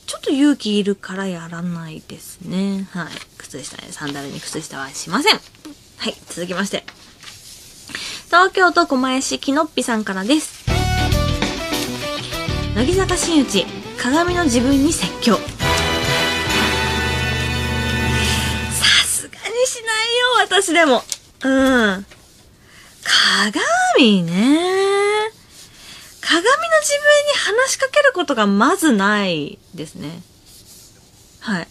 [0.06, 2.86] ちょっと勇気いるからやらないですね。
[2.92, 3.08] はい。
[3.38, 5.34] 靴下ねサンダルに靴下はしません。
[5.34, 5.40] は
[6.08, 6.14] い。
[6.28, 6.84] 続きまして。
[8.26, 10.64] 東京都狛江市きのっぴさんからです。
[12.76, 13.66] 乃木坂新内
[14.00, 15.34] 鏡の自分に説教。
[15.34, 15.40] さ
[19.04, 21.02] すがにしないよ私でも。
[21.44, 22.06] うん。
[23.96, 24.32] 鏡ね。
[26.20, 30.22] 鏡の自分に話しかけることがまずないですね。
[31.40, 31.68] はい。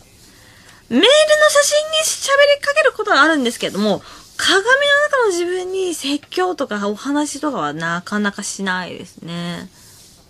[0.90, 1.10] メールの
[1.50, 4.04] 写真に喋りかけることはあるんですけども
[4.38, 4.68] 鏡の
[5.10, 9.70] 中の自分に説教とかお話とかはなかなかしないですね。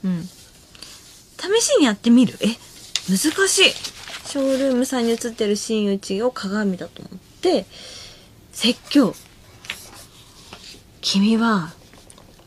[0.05, 0.23] うん。
[0.23, 2.37] 試しにやってみる？
[2.39, 2.47] え？
[3.09, 3.17] 難
[3.49, 3.71] しい。
[3.71, 7.65] ショールームさんに映ってる真打ちを鏡だと思って
[8.53, 9.13] 説教。
[11.03, 11.73] 君は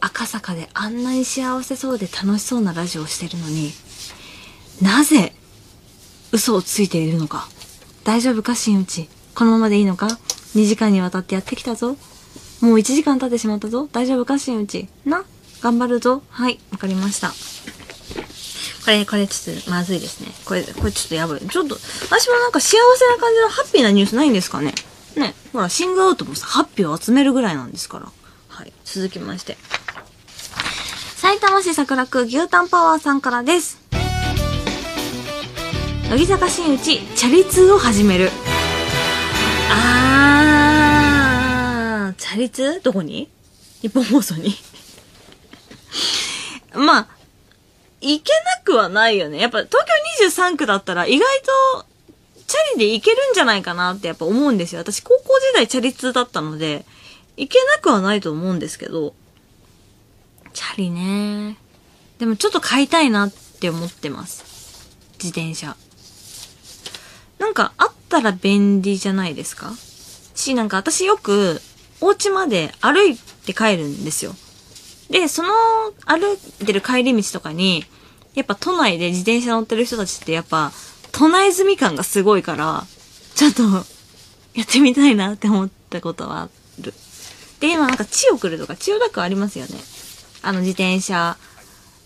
[0.00, 3.70] 赤坂であんなに幸せそうで楽しそうなラジオをしてるのに
[4.80, 5.32] なぜ
[6.32, 7.48] 嘘をついているのか
[8.04, 10.06] 大丈夫か真打ちこのままでいいのか
[10.54, 11.96] 2時間にわたってやってきたぞ
[12.62, 15.24] もう1時間経ってしまったぞ大丈夫か真打ちな
[15.60, 17.28] 頑張るぞはいわかりました
[18.86, 20.28] これ、これちょっとまずいですね。
[20.44, 21.40] これ、これちょっとやばい。
[21.40, 24.74] ちょっと、私もなんか幸せな感じのハッピーなニュースないんですかね
[25.16, 25.34] ね。
[25.52, 28.12] ほら、シングアウトもさ、ハッピーを集めるぐらいなんですから。
[28.86, 28.88] はい。
[28.94, 29.56] 続きまして。
[31.16, 33.78] 埼玉市桜区牛タンパワーさんからです。
[36.08, 38.30] 乃木坂新内、チャリ通を始める。
[39.72, 42.80] あー、チャリ通？
[42.80, 43.28] どこに？
[43.82, 44.54] 日本放送に？
[46.74, 47.08] まあ、
[48.00, 49.40] 行けなくはないよね。
[49.40, 49.84] やっぱ東
[50.20, 51.26] 京23区だったら意外
[51.80, 51.86] と
[52.46, 54.80] チャリで行けるんじゃないかなってやっぱ思うんですよ。
[54.82, 56.84] 私高校時代チャリ通だったので、
[57.36, 59.14] 行けなくはないと思うんですけど、
[60.52, 61.56] チャリね。
[62.18, 64.88] でもちょっと買いたいなって思ってます。
[65.22, 65.76] 自転車。
[67.38, 69.72] なんかあったら便利じゃないですか？
[70.34, 71.60] し、なんか私よく
[72.00, 74.34] お家まで歩いて帰るんですよ。
[75.10, 75.50] で、その
[76.06, 77.84] 歩いてる帰り道とかに、
[78.34, 80.72] やっぱ都内で自転車乗ってる人たちってやっぱ
[81.12, 82.86] 都内住み感がすごいから、
[83.34, 83.62] ちょっと
[84.54, 86.50] やってみたいなって思ったことはある。
[87.60, 89.72] で、今なんか千代来るとか千代田区ありますよね。
[90.42, 91.36] あの自転車、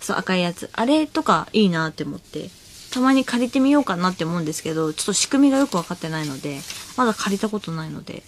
[0.01, 0.71] そう赤いやつ。
[0.73, 2.51] あれとかいいなって思って、
[2.91, 6.61] たまに借りてみようかなって思うんですけど、ちょっと仕組みがよくわかってないので、
[6.97, 8.23] まだ借りたことないので、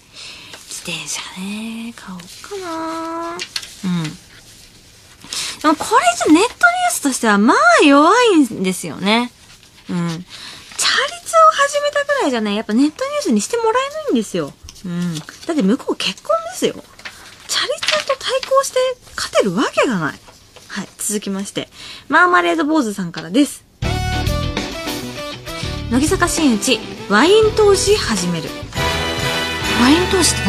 [0.69, 4.03] 自転車ね、買おうかなうん。
[4.03, 9.31] でもこれじゃネットニュースとしてはまあ弱いんですよね。
[9.89, 9.97] うん。
[9.97, 10.25] チャリ
[11.25, 14.53] 通を始めたぐらいじゃね、やっぱネットニュースにしてもらえないんですよ。
[14.85, 15.19] うん。
[15.19, 16.83] だって向こう結婚ですよ。
[18.61, 18.79] チャリ通と対抗して
[19.15, 20.19] 勝てるわけがない。
[20.67, 21.69] はい、続きまして。
[22.09, 23.63] マーマレード坊主さんからです。
[25.91, 26.79] 乃木坂新内、
[27.09, 28.49] ワイン投資始める。
[29.81, 30.43] ワイン投資って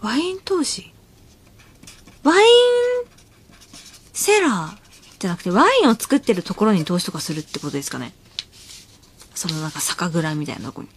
[0.00, 0.10] 何？
[0.10, 0.92] ワイン投資？
[2.24, 2.46] ワイン
[4.12, 4.76] セラー
[5.18, 8.12] じゃなくてワインを作ってるところに投資とかするってことですかね
[9.34, 10.88] そのなんか酒蔵みたいなとこに。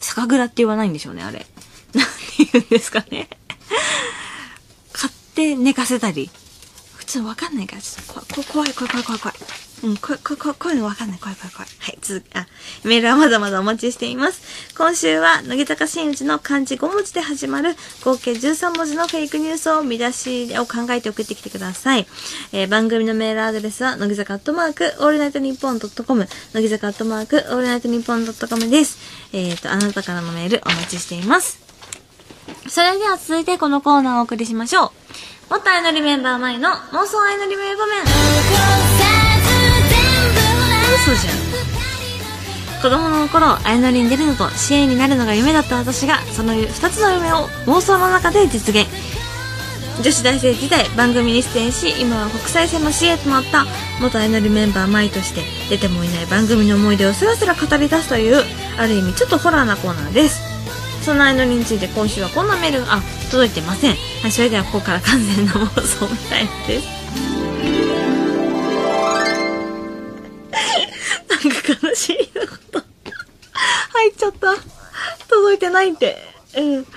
[0.00, 1.46] 酒蔵って言わないんでしょうね、あれ。
[1.94, 3.30] なんて言うんですかね。
[4.92, 6.30] 買って寝かせたり。
[6.96, 9.36] 普通わかんないから、ちょっと怖い、怖い、怖い、怖い、怖い。
[9.84, 11.18] うん、こ、こ、こ、こういうのわかんない。
[11.18, 11.68] 怖い、怖い、怖い。
[11.78, 12.46] はい、続き、あ、
[12.82, 14.74] メールはまだまだお待ちしています。
[14.76, 22.06] 今週は、乃木坂新内の漢字5文字で始まる、合計13文字のフェイクニュースを見出しを考えて送ってきてください。
[22.52, 28.98] えー番組のメールアドレスは、乃木坂アットマーク、オールナイトニッポンドットコム、乃木坂アットマーク、オールナイトニッポンドットコムです。
[29.32, 31.65] えっ、と、あなたからのメールお待ちしています。
[32.68, 34.90] それでは続いてこのコーナーをお送りしましょう。
[35.50, 38.02] 元アイドルメンバー前の妄想アイドル名場面。
[41.06, 42.82] 嘘じゃん。
[42.82, 48.86] 子供の頃、アイドルに出るのと支援になるのが夢だった私が、その二つの夢を妄想の中で実現。
[50.02, 53.64] 女子大生時代番組に出演し今は国際線の CA となった
[54.00, 55.40] 元アイドルメンバー舞として
[55.70, 58.42] 出てもいない番組の思い出をスラスラ語り出すという
[58.78, 60.55] ある意味ちょっとホラーなコーナーです
[61.06, 63.94] その相乗りについて今週はこんなメールが、あ、届いてません。
[64.22, 66.88] はい、それではここから完全な妄想みたいです。
[71.30, 72.82] なんか悲しいなこと。
[73.92, 74.56] 入っちゃった。
[75.28, 76.18] 届いてないって。
[76.56, 76.84] うん。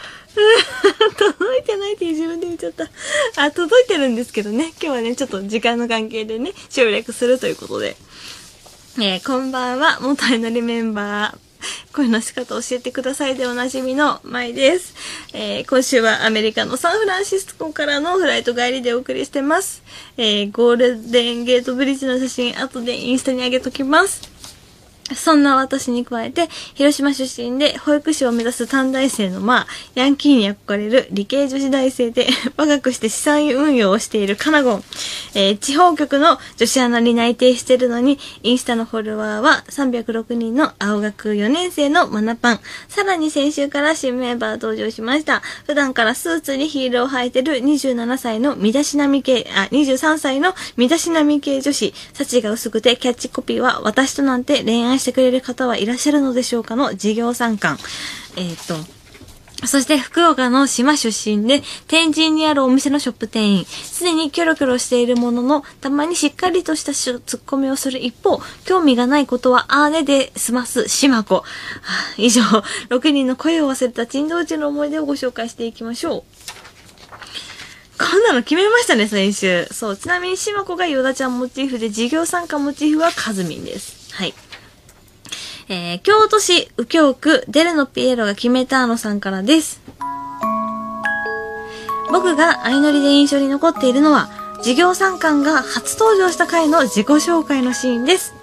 [1.16, 2.90] 届いてないって自分で言っちゃった。
[3.36, 4.74] あ、届いてるんですけどね。
[4.82, 7.96] 今日はね、ちょっと時間の関係でね、省略するということで。
[8.98, 10.00] えー、こんばんは。
[10.02, 11.49] 元相乗りメンバー。
[11.94, 14.94] 声の仕方教えてくださいでおなじみの舞です、
[15.34, 19.84] えー、今週はアメリカのサンフランシスコからのフライト帰りでお送りしてます。
[20.18, 24.39] えー、ゴールデンゲートブリッジの写真後でインスタに上げときます。
[25.16, 34.84] そんな私に加えて、広島出身で保育士を目指す短大生のまあ、ヤンキーに憧れる理系女子大生で、 若くして資産運用をしているカナゴン。
[35.34, 42.60] えー、地方局の女子アナに内定してるのに、インスタのフォロワーは306人の青学4年生のマナパン。
[42.88, 45.42] さらに先週から新メンバー登場しました。
[45.66, 51.94] 普段からスーツにヒールを履いてる27歳の身だしなみ系、あ、23歳の身だしなみ系女子。
[52.14, 57.78] 幸が薄くてキャッチコピーは私となんて恋愛してくれる方はいらっしゃるのでしょうかの事業参観。
[58.36, 59.00] えっ、ー、と、
[59.66, 63.66] そして福岡の島出身で、天神にあるお店のショップ店員。
[63.66, 71.44] すでにキョロキョロしているものの、たまにしっかりとしたツッコミをする一方、興味がないことはあーねで済ます島子。
[72.18, 72.42] 以上、
[72.90, 76.24] 6人の声を忘れた珍道中の思い出をご紹介していきましょう。
[78.00, 79.68] こんなの決めましたね、先週。
[79.74, 79.98] そう。
[79.98, 84.16] ちなみに、島子がヨダちゃんモチーフで、事業参加モチーフはカズミンです。
[84.16, 84.34] はい。
[85.72, 89.80] えー、京都市右京区デルノピエロが決めたのさんからです。
[92.12, 94.30] 僕が相乗りで印象に残っているのは、
[94.64, 98.34] 事業参観が初登場した回の自己紹介のシーンです。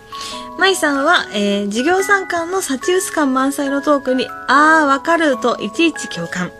[0.57, 6.53] 舞さんは、えー、事業参観のサチウス感満載のトークに、あーわかるといちいち共感。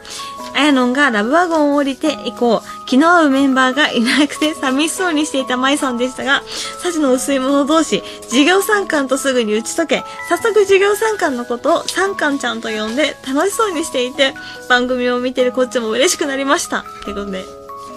[0.57, 6.43] あやのんがラブワゴンを降りて以降、気の合うメンバーがいなくて寂しそうにしていた舞さんでしたが、
[6.83, 14.35] 幸の薄い者同士、授業参観とすぐに打ち解け、早速授業参観のことを参観ちゃんと呼んで楽しそうにしていて、
[14.69, 16.79] 番組を見てるこっちも嬉しくなりました。
[16.81, 17.45] ってことで。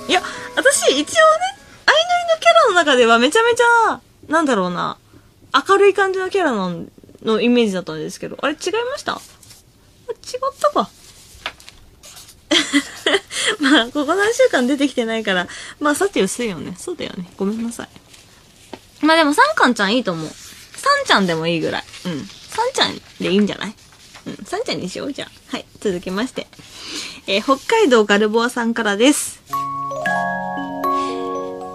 [0.08, 0.22] いや、
[0.56, 4.98] 私一応ね、相乗りのキャラの中ではめちゃめちゃ、なんだろうな、
[5.68, 6.86] 明るい感じのキャラの
[7.24, 9.14] のイメージだったんですけど、あれ違いました？
[10.10, 10.90] 違ったか。
[13.60, 15.48] まあ、ここ何週間出てきてないから、
[15.80, 16.76] まあ、さて薄いよね。
[16.78, 17.26] そうだよね。
[17.38, 17.90] ごめんなさい。
[19.06, 20.28] まあでも、サンカンちゃんいいと思う。
[20.28, 21.84] サンちゃんでもいいぐらい。
[22.06, 22.28] うん。
[22.50, 23.74] サンちゃんでいいんじゃない？
[24.28, 24.46] うん。
[24.46, 25.32] サンちゃんにしよう、じゃあ。
[25.56, 25.66] はい。
[25.80, 26.48] 続きまして。
[27.28, 29.40] えー、北海道ガルボアさんからです。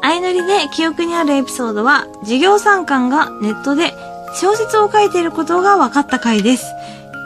[0.03, 3.95] 相乗りで記憶にあるエピソードは、事業参観がネットで
[4.39, 6.74] 小説を書いていることが分かった回です。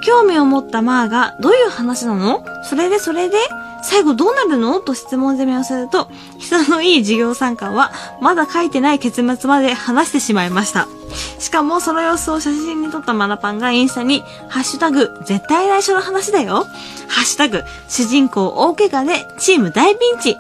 [0.04, 2.44] 興味を持ったマーが、どういう話なの？
[2.64, 3.36] それでそれで
[3.82, 4.80] 最後どうなるの？
[4.80, 10.88] と質問攻めをすると、人のいい授業参観は、まだ書いてない結末まで話してしまいました。
[11.38, 16.66] しかも、その様子を写真に撮ったマナパンがインスタに、ハッシュタグ、絶対内緒の話だよ。
[17.08, 20.34] ハッシュタグ、主人公大怪我でチーム大ピンチ。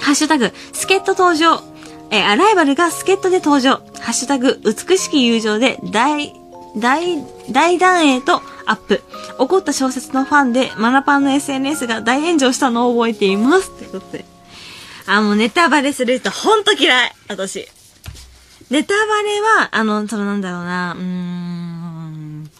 [0.00, 1.62] ハッシュタグ、助っ人登場。
[2.10, 3.80] えアライバルが助っ人で登場。
[4.00, 6.34] ハッシュタグ、美しき友情で大、
[6.76, 9.02] 大、大団円とアップ。
[9.38, 13.70] 怒った小説のファンで、マナパンの SNS が大炎上したのを覚えています。
[13.70, 14.24] ってことで。
[15.06, 17.68] あ、もうネタバレする人ほんと嫌い私。
[18.70, 22.50] ネタバレは、あの、そのなんだろうな、うーん、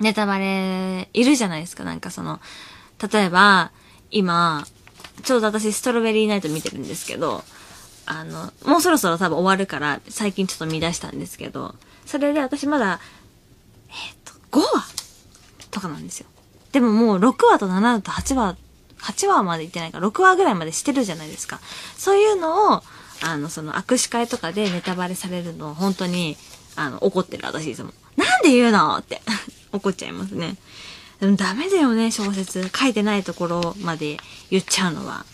[0.00, 1.84] ネタバレ、いるじゃないですか。
[1.84, 2.40] なんかその、
[3.12, 3.70] 例えば、
[4.10, 4.66] 今、
[5.24, 7.44] ちょうど私ストロベリーナイト見てるんですけど、
[8.06, 11.74] あの、もうそろそろ多分終わるから、最近ちょっと見出したんですけど、
[12.06, 13.00] それで私まだ、
[14.50, 14.66] 5話
[15.70, 16.26] とかなんですよ。
[16.72, 18.56] でももう6話と7話と8話、
[19.00, 21.60] 8話まで行ってないから6話ぐらいまでしてるじゃないですか。
[21.96, 22.82] そういうのを、
[23.22, 26.36] あの、その握手会とかでネタバレされるの本当に、
[26.76, 27.92] あの、怒ってる私いつも。
[28.16, 29.22] なんで言うのって
[29.72, 30.56] 怒っちゃいますね。
[31.20, 32.70] でもダメだよね、小説。
[32.74, 34.18] 書いてないところまで
[34.50, 35.24] 言っちゃうのは。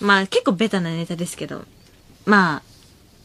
[0.00, 1.64] まあ結構ベタなネタですけど。
[2.24, 2.62] まあ、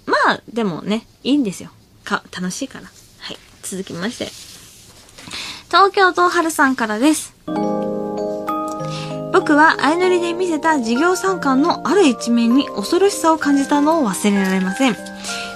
[0.05, 1.71] まあでもね、いいんですよ。
[2.03, 2.89] か、楽しいから。
[3.65, 4.31] 続きまして。
[5.67, 7.33] 東京都春さんからです。
[9.33, 14.95] 僕は相乗りで見せた事業参観のある一面に恐ろしさを感じたのを忘れられません。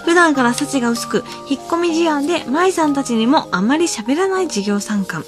[0.03, 5.23] 普段から幸が薄く、引っ込み思案で舞さんたちにもあまり喋らない事業参観。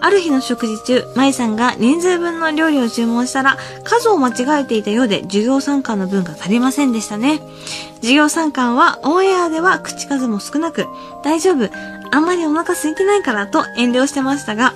[0.00, 7.40] ある日の食事中、舞さんが人数分の料理を注文したら、数を間違えていたようで、授業参観の分が足りませんでしたね。
[7.96, 10.86] 授業参観は、オンエアでは口数も少なく、
[11.24, 11.70] 大丈夫、
[12.10, 14.74] あんまりお腹空いてないからと遠慮してましたが、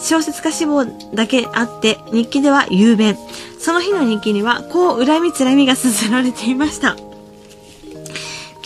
[0.00, 3.16] 小説家志望だけあって、日記では雄弁。
[3.58, 6.96] その日の日記には、こう恨みつらみが綴られていました。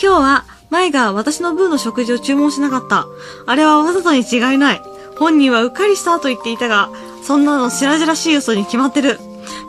[0.01, 3.07] 今日は、舞が私の分の食事を注文しなかった。
[3.45, 4.81] あれはわざとに違いない。
[5.17, 6.89] 本人はうっかりしたと言っていたが、
[7.23, 9.19] そんなの白々しい嘘に決まってる。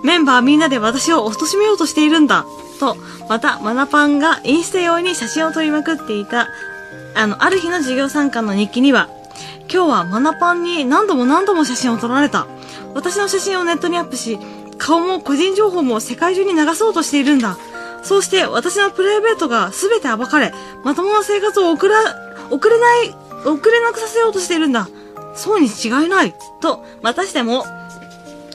[0.04, 2.44] メンバーみんなで私を貶めようとしているんだ。
[2.78, 2.96] と、
[3.28, 6.48] また、マナパンがインスタ用に写真を撮りまくっていた、
[7.18, 9.08] あの、ある日の授業参観の日記には、
[9.70, 12.46] 今日はマナパンに何度も何度も写真を撮られた。
[12.94, 14.38] 私の写真をネットにアップし、
[14.78, 17.58] 顔も個人情報も世界中に流そうとしているんだ。
[18.04, 20.54] そうして私のプライベートが全て暴かれ、
[20.84, 21.96] まともな生活を送ら、
[22.50, 23.14] 送れない、
[23.44, 24.88] 送れなくさせようとしているんだ。
[25.34, 26.34] そうに違いない。
[26.60, 27.64] と、またしても、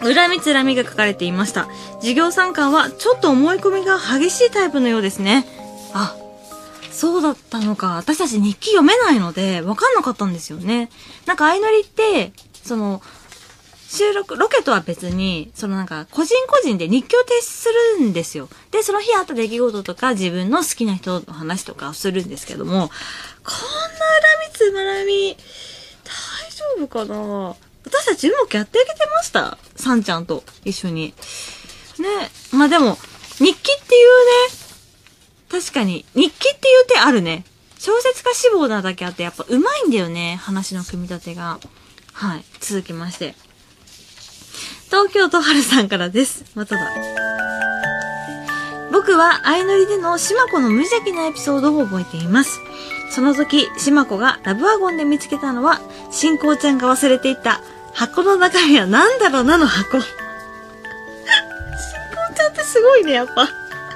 [0.01, 1.67] 恨みつらみが書かれていました。
[1.97, 5.45] 授業参観はちょっと思い込みが激しいタイプのようですね。
[5.93, 6.15] あ、
[6.93, 7.95] そうだったのか。
[7.95, 10.89] 私たち日記読めないので、わかんなかったんですよね。
[11.25, 12.31] なんか、相乗りって、
[12.63, 13.01] その、
[13.89, 17.69] 収録、ロケとは別に、そのなんか、個人個人で日記を提出す
[17.99, 18.47] るんですよ。
[18.71, 22.91] で、その日あった出来事とか、自分の好きな人の話とかをするんですけども、こんな恨
[24.51, 25.35] みつまらみ、
[26.03, 29.57] 大丈夫かな私たちうまくやってあげてました？
[29.75, 31.13] さんちゃんと一緒に。
[31.99, 32.07] ね。
[32.51, 32.97] まあでも、
[33.39, 34.62] 日記っていうね、
[35.53, 37.45] 確かに、日記っていう手あるね。
[37.77, 40.39] 小説家志望なだけあって、やっぱ上手いんだよね。
[40.41, 41.59] 話の組み立てが。
[42.11, 42.45] はい。
[42.59, 43.35] 続きまして。
[44.87, 46.43] 東京都春さんからです。
[46.55, 46.91] まただ。
[48.91, 52.59] 僕は相乗りでの島子の無邪気なエピソードを覚えています。
[53.11, 57.61] その時、島子がラブワゴンで見つけたのは、新光ちゃんが忘れていた
[57.93, 59.99] 箱の中身は何だろうなの箱。
[60.01, 60.07] 新
[62.09, 63.47] 光ちゃんってすごいね、やっぱ。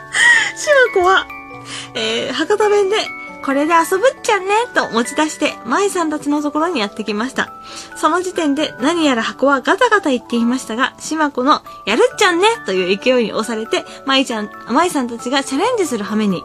[0.94, 1.26] 島子は、
[1.96, 2.96] えー、博多弁で、
[3.46, 7.54] これで遊ぶっちゃんね、と持ち出して、舞さんたちのところにやってきました。
[7.96, 16.44] その時点で何やら箱はガタガタ言っていましたが、島子の、やるっちゃんね、という勢いに押されて、舞ちゃん、舞さんたちがチャレンジする羽目に。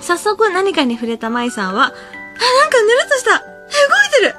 [0.00, 1.94] 早速何かに触れた舞さんは、あ、なん
[2.70, 3.48] かぬるっとした、動い
[4.12, 4.34] てる、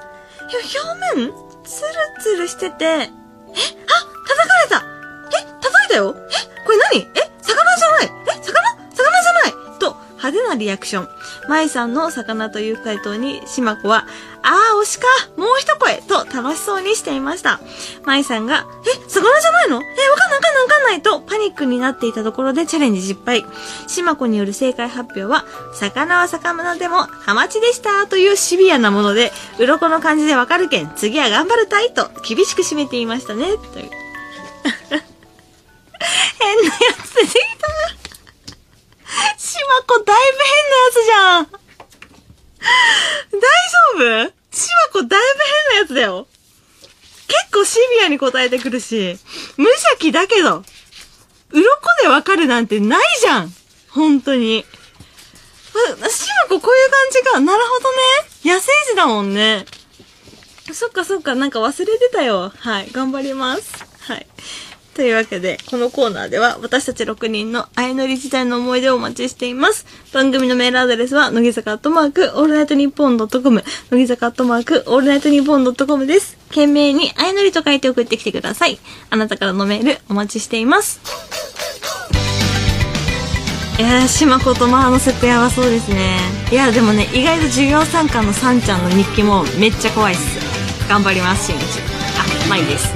[1.13, 3.61] 表面ツルツルしてて、え、あ、叩
[4.47, 4.83] かれた。
[5.37, 6.15] え、叩いたよ。
[6.17, 6.21] え、
[6.65, 7.01] これ何？
[7.15, 8.20] え、魚じゃない、
[8.93, 11.09] 魚じゃないと、派手なリアクション。
[11.47, 14.05] 舞さんの魚という回答に、島子は、
[14.43, 17.59] あー、推しかもう一声と楽しそうにしていました。
[18.05, 19.77] 舞さんが、え、魚じゃないの？
[19.77, 23.45] え、わかんないわかんないわかんないとパニックになっていたところでチャレンジ失敗。
[23.87, 33.45] 島子による正解発表は、魚は魚でもハマチでしたというシビアなもので、鱗の感じでわかるけん、次は頑張るたいと厳しく締めていましたね。
[33.45, 33.89] という。
[36.39, 36.71] 変なや
[37.03, 38.00] つ出てきた。
[39.37, 41.47] 島子だいぶ変なやつじゃん。
[43.31, 43.41] 大
[43.97, 44.33] 丈夫？
[44.51, 46.27] 島子だいぶ変なやつだよ。
[47.27, 49.17] 結構シビアに答えてくるし、
[49.57, 50.63] 無邪気だけど、
[51.51, 51.63] 鱗
[52.01, 53.53] でわかるなんてないじゃん
[53.89, 54.65] 本当に。
[55.73, 57.39] あ、島子こういう感じか。
[57.39, 57.97] なるほどね。
[58.43, 59.65] 野生児だもんね。
[60.73, 62.53] そっかそっか、なんか忘れてたよ。
[62.57, 63.85] はい、頑張ります。
[64.01, 64.27] はい。
[64.93, 69.85] というわけで、このコーナーでは私たち6人の相乗り時代の思い出をお待ちしています。
[70.13, 76.37] 番組のメールアドレスは、乃木坂アットマーク、オールナイトニッポンドットコム、乃木坂アットマーク、オールナイトニッポンドットコムです。
[76.49, 78.79] 件名にあいのりと書いて送ってきてください。
[79.09, 80.99] あなたからのメールお待ちしています。
[83.79, 86.19] いやー、島子とマーの設定やばそうですね。
[86.51, 90.21] いや、でもね、意外と授業参観のさんちゃんの日記もめっちゃ怖いっす。
[90.89, 91.79] 頑張ります、しんいち。
[92.19, 92.89] あ、まいです。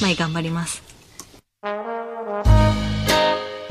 [0.00, 0.93] まい頑張ります。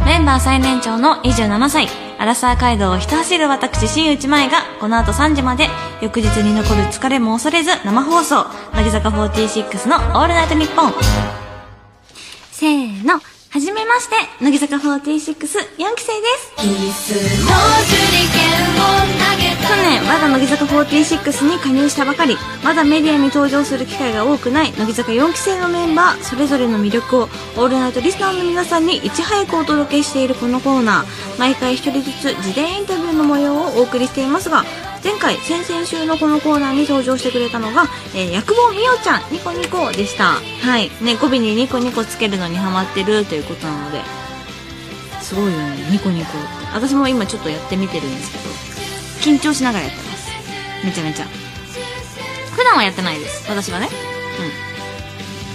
[0.04, 1.88] メンバー最年長の27歳、
[2.18, 5.68] アラサー街道をひた走る私、新内舞が、この後3時まで、
[6.02, 10.94] 翌日に残る疲れも恐れず、生放送、乃木坂46のオールナイトニッポン。
[12.52, 16.52] せーの、はじめまして、乃木坂46、4期生です。
[19.38, 19.43] 去
[19.74, 34.64] 去年、まだ乃木坂46に加入したばかり、まだメディアに登場する機会が多くない乃木坂4期生のメンバー、それぞれの魅力を、オールナイトリスナーの皆さんにいち早くお届けしているこのコーナー、毎回一人ずつ事前インタビューの模様をお送りしていますが、
[35.04, 40.34] 前回、先々週のこのコーナーに登場してくれたのが、えー、薬房みおちゃん、ニコニコでした。
[40.36, 40.92] はい。
[41.02, 44.02] ね、語尾にニコニコつけるのにハマってるということなので、
[45.20, 46.38] すごいよね、ニコニコって。
[46.74, 48.63] 私も今ちょっとやってみてるんですけど、
[49.24, 50.30] 緊張しながらやってます。
[50.86, 51.26] めちゃめちゃ。
[52.52, 53.50] 普段はやってないです。
[53.50, 53.88] 私はね。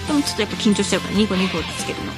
[0.03, 0.07] うん。
[0.07, 2.13] でもちょっとやっぱ緊張しちゃうから、ニコニコってつけるの。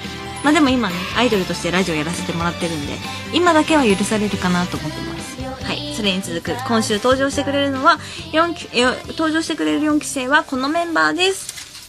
[0.44, 2.94] まあでも今ね、アイドルとしてラジオやらせてもらってるんで、
[3.34, 5.42] 今だけは許されるかなと思ってます。
[5.64, 5.92] はい。
[5.96, 7.98] それに続く、今週登場してくれるのは、
[8.32, 11.88] 4期、え登場してくれる4期生はこのメンバーです。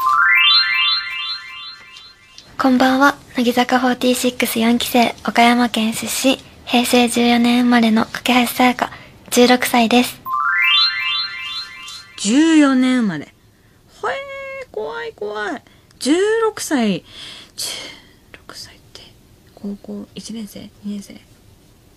[2.57, 3.16] こんばんは。
[3.38, 8.91] 乃木坂464期生、岡山県出身、平成14年生まれの架橋さやか、
[9.32, 10.19] 16歳です。
[12.19, 13.34] 14年生まれ。
[14.01, 15.61] ほえー、怖い怖い。
[15.99, 16.13] 16
[16.59, 17.03] 歳、
[17.55, 17.73] 16
[18.53, 19.01] 歳って、
[19.55, 21.13] 高校1年生 ?2 年生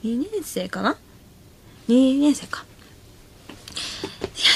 [0.05, 0.97] ?2 年生かな
[1.89, 2.65] ?2 年生か。
[3.75, 3.79] い
[4.41, 4.47] や、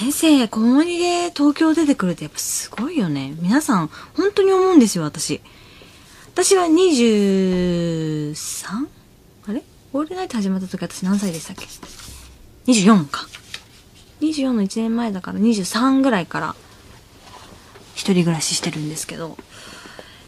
[0.00, 3.34] 2年生、高2で東京出てくるってやっぱすごいよね。
[3.40, 5.42] 皆さん、本当に思うんですよ、私。
[6.34, 8.34] 私は 23?
[9.48, 9.62] あれ？
[9.92, 11.66] オールナイト始まった時私何歳でしたっけ？
[12.66, 13.26] ?24 か。
[14.20, 16.54] 24の1年前だから23ぐらいから
[17.94, 19.36] 一人暮らししてるんですけど、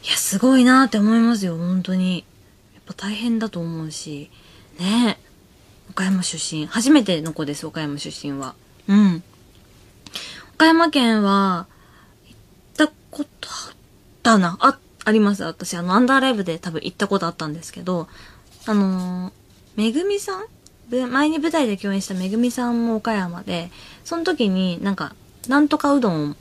[0.05, 2.24] いや、すごいなって思いますよ、本当に。
[2.74, 4.30] やっぱ大変だと思うし、
[4.78, 5.24] ねえ。
[5.91, 6.66] 岡山出身。
[6.66, 8.55] 初めての子です、岡山出身は。
[8.89, 9.22] うん。
[10.55, 11.66] 岡山県は、
[12.26, 12.39] 行っ
[12.76, 13.76] たことあっ
[14.22, 14.59] たな。
[14.61, 15.45] あ、あります。
[15.45, 18.09] 私、あの、アンダーライブで多分行ったことあったんですけど、
[18.66, 19.32] あのー
[19.76, 20.45] めぐみさん
[20.91, 23.70] 前に舞台で共演しためぐみさんも岡山で、
[24.05, 25.14] その時になんか、
[25.49, 26.37] なんとかうどん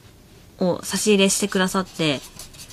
[0.60, 2.20] を差し入れしてくださって、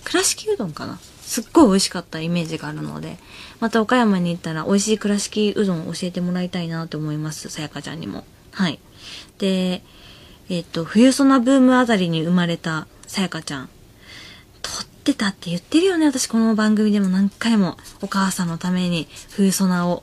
[0.05, 0.99] 倉敷うどんかな？
[1.23, 3.17] すっごい美味しかったイメージがあるので、
[3.61, 7.49] また岡山に行ったら美味しい倉敷うどんを教えてもらいたいなと思います。
[7.51, 8.25] さやかちゃんにも。
[8.53, 8.81] はい。
[9.39, 9.83] で、
[10.49, 13.69] えっ、と、冬ソナブームあたりに生まれたさやかちゃん。
[14.63, 16.07] 撮ってたって言ってるよね。
[16.07, 20.03] 私この番組でも何回もお母さんのために冬ソナを。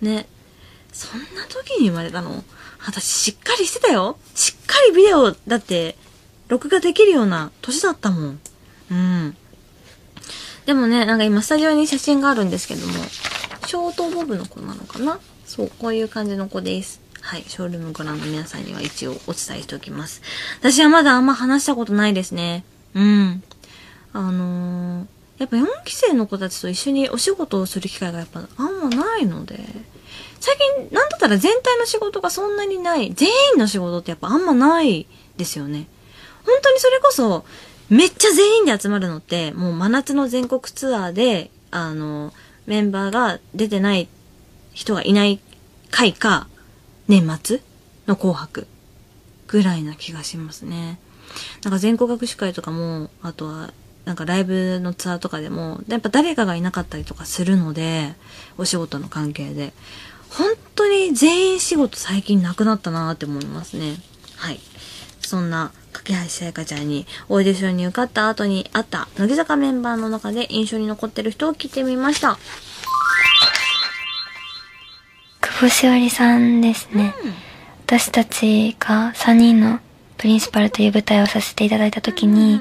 [0.00, 0.26] ね。
[0.92, 2.44] そんな時に生まれたの？
[2.86, 4.18] 私しっかりしてたよ。
[4.34, 5.96] しっかりビデオだって
[6.48, 8.40] 録画できるような年だったもん。
[8.90, 9.36] うん。
[10.66, 12.92] でもね、なんか今スタジオに写真があるんですけども、
[13.66, 15.18] ショートボブの子なのかな？
[15.46, 17.00] そう、こういう感じの子です。
[17.20, 20.22] はい、ショールームご覧の皆さんには一応お伝えしておきます。
[20.60, 22.64] 私はまだあんま話したことないですね。
[22.94, 23.42] うん。
[24.12, 25.06] あのー、
[25.38, 29.60] やっぱ4期生の子たちと一緒にお仕事をする機会がやっぱあんまないので、
[30.42, 35.86] 最近、なんだったら全体の仕事がそんなにない、全員の仕事ってやっぱあんまないですよね。
[36.44, 37.44] 本当にそれこそ、
[37.88, 42.32] めっちゃ全員で集まるのって、もう真夏の全国ツアーで、あの、
[42.66, 44.08] メンバーが出てない
[44.72, 45.38] 人がいない
[45.92, 46.48] 回か、
[47.06, 47.60] 年末
[48.08, 48.66] の紅白
[49.46, 50.98] ぐらいな気がしますね。
[51.62, 53.72] なんか全国学習会とかも、あとは、
[54.04, 58.16] なんかライブのツアーとかでも、やっぱ誰かがいなかったりとかするので、
[58.58, 59.72] お仕事の関係で。
[60.36, 63.96] 本当に全員仕事最近なくなったなって思いますね。
[64.36, 64.60] はい。
[65.20, 72.38] そんな、架橋さやかちゃんに、オーディションに受かった後に会った、乃木坂メンバーの中で印象に残ってる人を聞いてみました。
[75.40, 77.14] 久保しおりさんですね。
[77.86, 79.80] 私たちが3人の
[80.16, 82.60] プリンシパルという舞台をさせていただいた時に、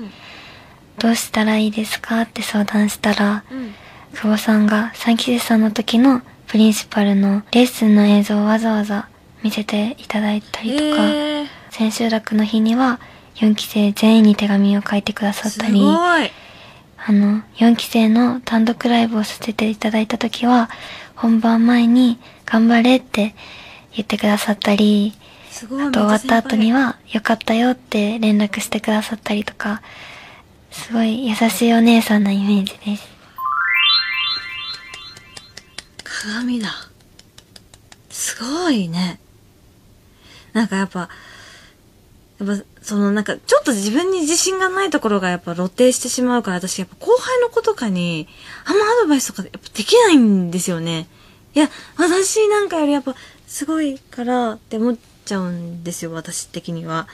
[0.97, 3.74] どうしたらいいですかって相談したら、うん。
[4.13, 6.22] 久保さんが3期生さんの時の
[6.52, 9.08] プリンシパルのレッスンの映像をわざわざ
[9.41, 12.99] 見せていただいたりとか、えー、千秋楽の日には
[13.36, 15.82] 4期生全員に手紙を書いてくださっすたり。
[15.82, 20.70] あの、4期生の単独ライブをさせていただいた時は、
[21.16, 23.34] 本番前に頑張れって
[23.93, 25.14] 言ってくださったり。
[25.54, 26.80] あと終わった後には。
[26.80, 29.82] は、よかったよって連絡してくださったりとか、
[30.70, 33.11] すごい優しいお姉さんなイメージです。
[36.24, 36.69] 鏡だ。
[38.11, 39.19] すごいね。
[40.53, 41.09] なんかやっぱ、
[42.39, 48.28] やっぱ、そのなんか、ちょっと自分に自信がないところがやっぱ露呈してしまうから、私やっぱ後輩の子とかに、
[48.65, 51.07] あんまアドバイスとかやっぱできないんですよね。
[51.56, 53.15] いや、私なんかよりやっぱ、
[53.48, 57.07] すごいからって思っちゃうんですよ、私的には。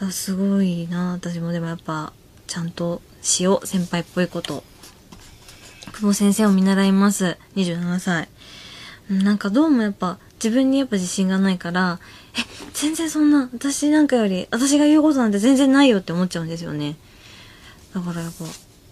[0.00, 2.12] あすごいな私もでもやっぱ、
[2.48, 4.64] ちゃんとしよう、先輩っぽいこと。
[5.94, 7.38] 久保先生を見習います。
[7.54, 8.28] 27歳。
[9.08, 12.00] なんかどうもやっぱ自分にやっぱ自信がないから、
[12.36, 12.40] え、
[12.72, 16.96] 全然そんな、私なんかより、私が言うことなんて全然ないよって思っちゃうんですよね。
[17.94, 18.44] だからやっぱ、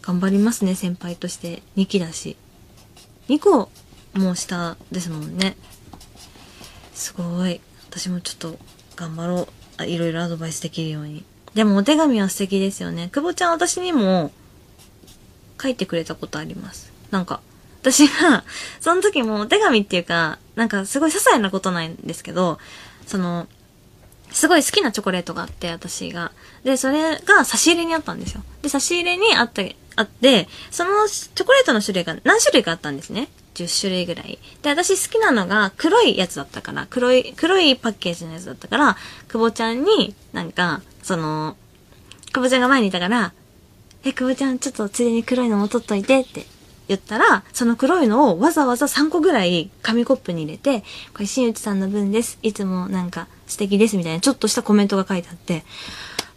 [0.03, 1.65] 頑張りますね、先輩として。
[1.77, 2.37] 2期だし。
[3.29, 3.69] 2個
[4.15, 5.57] も下ですもんね。
[6.95, 7.61] すごい。
[7.91, 8.59] 私もちょっと
[8.95, 9.49] 頑張ろう。
[9.79, 11.25] あいろいろアドバイスできるように。
[11.55, 13.09] でもお手紙は素敵ですよね。
[13.13, 14.31] 久保ちゃん私にも
[15.61, 16.92] 書いてくれたことあります。
[17.13, 17.41] なんか、
[17.83, 18.43] 私が、
[18.81, 22.59] その時もお手紙っていうか、なんかすごい些細なことなんですけど、
[23.07, 23.47] その、
[24.31, 26.33] すごい好きなチョコレートがあって、私が。
[26.65, 28.43] で、それが差し入れにあったんですよ。
[28.63, 33.29] で、差し入れにあって、あって、そのチョコレートの種類が何種類かあったんですね。
[33.55, 34.39] 10種類ぐらい。
[34.63, 38.97] で、私好きなのが黒いやつだったから、黒い、黒いパッケージのやつだったから、
[39.29, 41.57] 久保ちゃんになんか、その、
[42.33, 43.35] 久保ちゃんが前にいたから、
[44.05, 46.47] え、久保ちゃん、ちょっとついでに黒いのも取っといてって
[46.89, 50.81] 言ったら、その黒いのをわざわざ3個ぐらい紙コップに入れて、
[51.15, 52.39] これ新内さんの分です。
[52.43, 55.65] いつもなんか素敵ですみたいなちょっとしたコメントが書いてあって、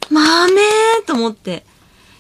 [0.09, 1.65] まめーと思って、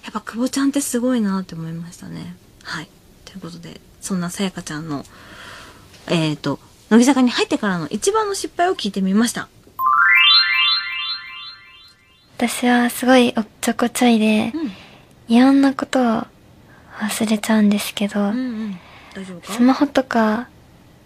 [0.03, 2.35] やっぱ久保ちゃんってすごいなって思いましたね。
[2.63, 2.89] はい。
[3.25, 5.03] ということで、そんなさやかちゃんの、
[6.07, 9.47] えーと、乃木坂に入ってからの一番の失敗を聞いてみました。
[12.37, 14.53] 私はすごいおっちょこちょいで、
[15.27, 16.23] いろんなことを
[16.99, 18.79] 忘れちゃうんですけど、うんうん。
[19.43, 20.47] スマホとか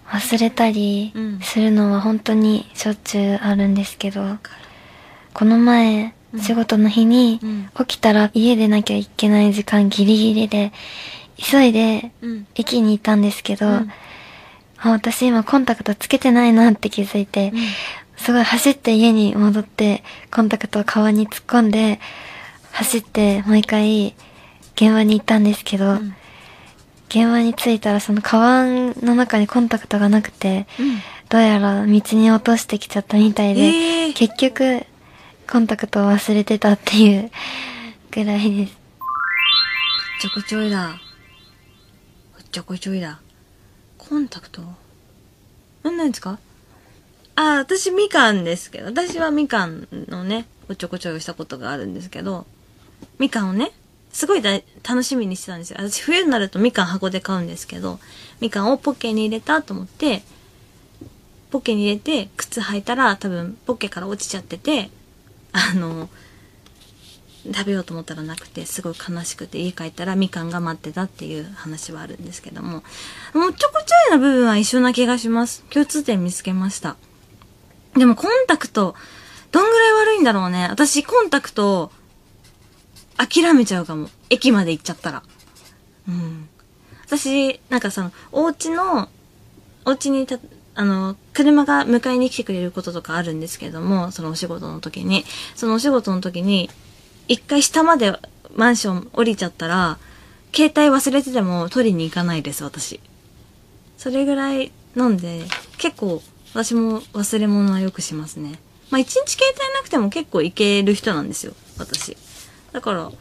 [0.07, 1.39] 忘れたりうん。
[1.41, 4.37] するのは本当にしょっちゅうあるんですけど、
[5.33, 7.69] この前、うん仕事の日にうん。
[7.85, 10.71] 起きたら家でなきゃいけない時間ギリギリで、
[11.37, 12.47] 急いでうん。
[12.55, 13.91] 駅に行ったんですけど、うん。
[14.77, 17.51] あ私今コンタクトつけてないなって気づいて、
[18.15, 21.99] すごい走って家に戻って、コンタクトをカバンに突っ込んで、
[22.71, 24.13] 走ってもう一回
[24.79, 26.15] 現場に行ったんですけど、ん
[27.09, 30.97] 現場に着いたらそのカバンの中にコンタクトがなくて、うん。
[31.29, 34.85] どうやら道に落としてきちゃったみたいで、えー結局
[35.51, 37.31] コンタクトを忘れてたっていう
[38.11, 38.77] ぐらいです。
[40.21, 40.99] ちょこちょいだ。
[42.51, 43.19] ちょこちょいだ。
[43.97, 44.61] コンタクト？
[45.83, 46.39] 何なんですか？
[47.35, 52.45] あ、私みかんですけど、私はみかんのね、おっちょこちょいをしたことがあるんですけど、
[53.17, 53.71] みかんをね、
[54.11, 55.77] すごいだ楽しみにしてたんですよ。
[55.79, 57.99] 私冬になるとみかん箱で買うんですけど、
[58.39, 60.23] みかんをポッケに入れたと思って、
[61.51, 64.89] ポッケに入れて靴履いたら多分ポッケから落ちちゃってて、
[65.51, 66.09] あの、
[67.45, 72.83] 食べようと思ったらなくて、すごい悲しくて、家帰ったらみかんが待ってたっていう話はあるんですけども、
[73.33, 75.63] もうちょこちょいの部分は一緒な気がします。
[75.69, 76.97] 共通点見つけました。
[77.95, 78.95] でもコンタクト、
[79.51, 80.67] どんぐらい悪いんだろうね。
[80.69, 81.91] 私コンタクト、
[83.19, 84.09] 諦めちゃうかも。
[84.29, 85.23] 駅まで行っちゃったら。
[86.07, 86.47] うん。
[87.05, 89.09] 私、なんかその、お家の、
[89.85, 90.39] お家にた、
[90.75, 95.25] あの、車が迎えに来てくれることとかあるんですけども、そのお仕事の時に、
[95.55, 96.69] そのお仕事の時に、
[97.27, 98.17] 一回下まで
[98.55, 99.97] マンション降りちゃったら、
[100.55, 103.01] 携帯忘れてても取りに行かないです、私。
[103.97, 105.43] それぐらいなんで、
[105.77, 106.23] 結構
[106.53, 108.59] 私も忘れ物はよくしますね。
[108.89, 112.15] まあ一日携帯なくても結構いける人なんですよ、私。
[112.71, 113.13] だから、ね、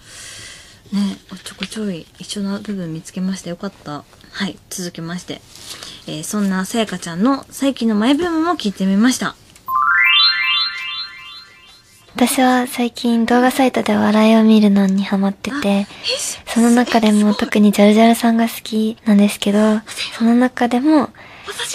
[1.45, 3.51] ちょこちょい一緒な部分見つけました。
[3.51, 4.05] よかった。
[4.31, 5.41] はい、続きまして。
[6.07, 9.37] えーそんなさやかちゃんの最近のマイブームも聞いてみました。
[12.15, 15.87] 私は最近動画サイトで笑いを見るのにハマってて、
[16.49, 19.59] その中でも特にジャルジャルさんが好きなんですけど、
[20.19, 21.11] その中でも、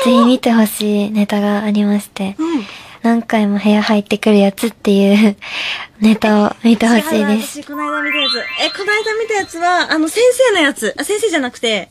[0.03, 2.63] ぜひ見てほしいネタがありまして、うん。
[3.03, 5.35] 何回も部屋入ってくるやつっていう
[5.99, 7.61] ネタを見てほしいです。
[7.61, 8.33] 私、この間見たやつ。
[8.63, 10.93] え、この間見たやつは、あの、先生のやつ。
[10.97, 11.89] あ、先生じゃなくて、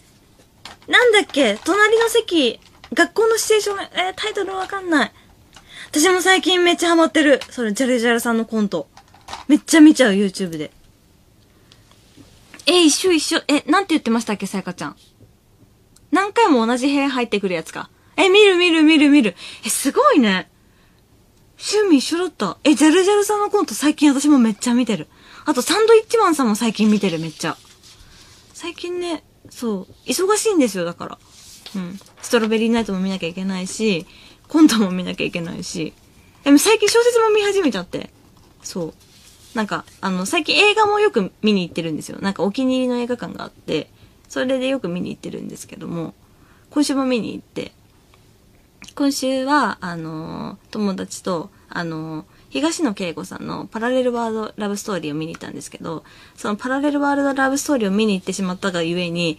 [0.88, 1.58] なんだっけ？
[1.64, 2.58] 隣の席、
[2.94, 5.12] 学校のシチュエーション、えータイトルわかんない。
[5.90, 7.40] 私も最近めっちゃハマってる。
[7.50, 8.88] それ、ジャルジャルさんのコント。
[9.48, 10.70] めっちゃ見ちゃう、YouTube で。
[12.66, 13.42] え、一緒一緒。
[13.48, 14.96] え、なんて言ってましたっけ、さやかちゃん？
[16.10, 17.90] 何回も同じ部屋入ってくるやつか。
[18.16, 19.36] え、見る見る見る見る。
[19.64, 20.48] え、すごいね。
[21.58, 22.58] 趣味一緒だった。
[22.64, 25.08] え、ジャルジャルさんのコント最近私もめっちゃ見てる。
[25.44, 27.56] あと、サンドイッチマンさんも最近見てる、めっちゃ。
[28.54, 31.18] 最近ね、そう、忙しいんですよ、だから。
[31.76, 31.98] うん。
[32.20, 34.06] ストロベリーナイトも見なきゃいけないし、
[34.48, 35.92] コントも見なきゃいけないし。
[36.44, 38.10] でも最近小説も見始めちゃって。
[38.62, 38.94] そう。
[39.54, 42.18] なんか、あの、最近映画もよく見に行ってるんですよ。
[42.20, 43.90] なんかお気に入りの映画館があって、
[44.28, 46.14] それでよく見に行ってるんですけども、
[46.70, 47.72] 今週も見に行って、
[48.94, 56.04] 今週は、あの友達と、あの東野圭吾さんのパラレルワールドラブストーリーを見に行ったんですけど、
[56.36, 59.38] そのパラレルワールドラブストーリーを見に行ってしまったがゆえに、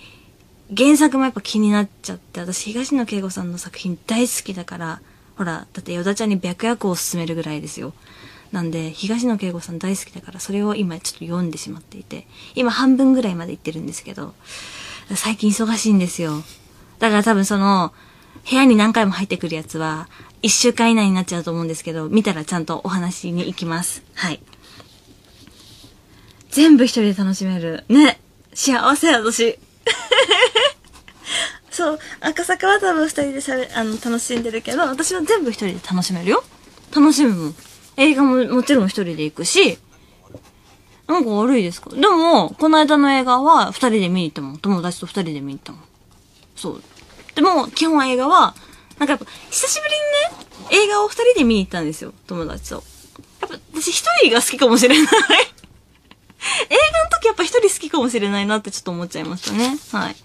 [0.76, 5.02] 原作もやっぱ気になっちゃって、私東野圭吾さんの作品大好きだから、
[5.38, 7.94] ほら、だってヨダちゃんに白夜行を勧めるぐらいですよ。
[8.52, 14.34] なんで、東野圭吾さん大好きだから、それを今ちょっと読んでしまっていて、今半分ぐらいまで行ってるんですけど、
[15.16, 16.44] 最近忙しいんですよ。
[17.00, 17.94] だから多分その、
[18.50, 20.08] 部屋に何回も入ってくるやつは、
[20.42, 24.04] 一週間以内になっちゃうと思うんですけど、見たらちゃんとお話に行きます。
[24.16, 24.40] はい。
[26.50, 27.84] 全部一人で楽しめる。
[27.90, 28.20] ね。
[28.54, 29.58] 幸せ、私。
[31.72, 36.44] そう、赤坂は多分二人でしゃべ、あの、楽しんでるけど、私は全部一人で楽しめるよ。
[36.96, 37.56] 楽しむもん。
[37.98, 39.80] 映画ももちろん一人で行くし、
[41.08, 41.90] なんか悪いですか？
[41.90, 44.58] でも、この間の映画は二人で見に行ったもん。
[44.58, 45.82] 友達と二人で見に行ったもん。
[46.56, 46.84] そう。
[47.36, 48.56] でも、基本映画は、
[49.00, 49.94] なんかやっぱ、久しぶり
[50.76, 52.14] にね、映画を二人で見に行ったんですよ。
[52.28, 52.84] 友達と。
[53.42, 55.04] やっぱ、私一人が好きかもしれない
[56.70, 57.04] 映画。
[57.04, 59.78] の時やっぱ一人好きかもしれないなってちょっと思っちゃいましたね。
[59.92, 60.16] はい。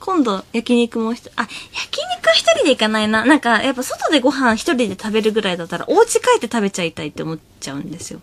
[0.00, 3.24] 今度、焼肉もひと、あ、焼肉は一人で行かないな。
[3.24, 8.20] なんか、やっぱ外でご飯一人で食べるぐらいだったら、お家帰って食べちゃいたいって思っちゃうんですよ。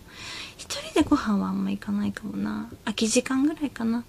[0.58, 2.70] 一人でご飯はあんま行かないかもな。
[2.86, 4.04] 空き時間ぐらいかな。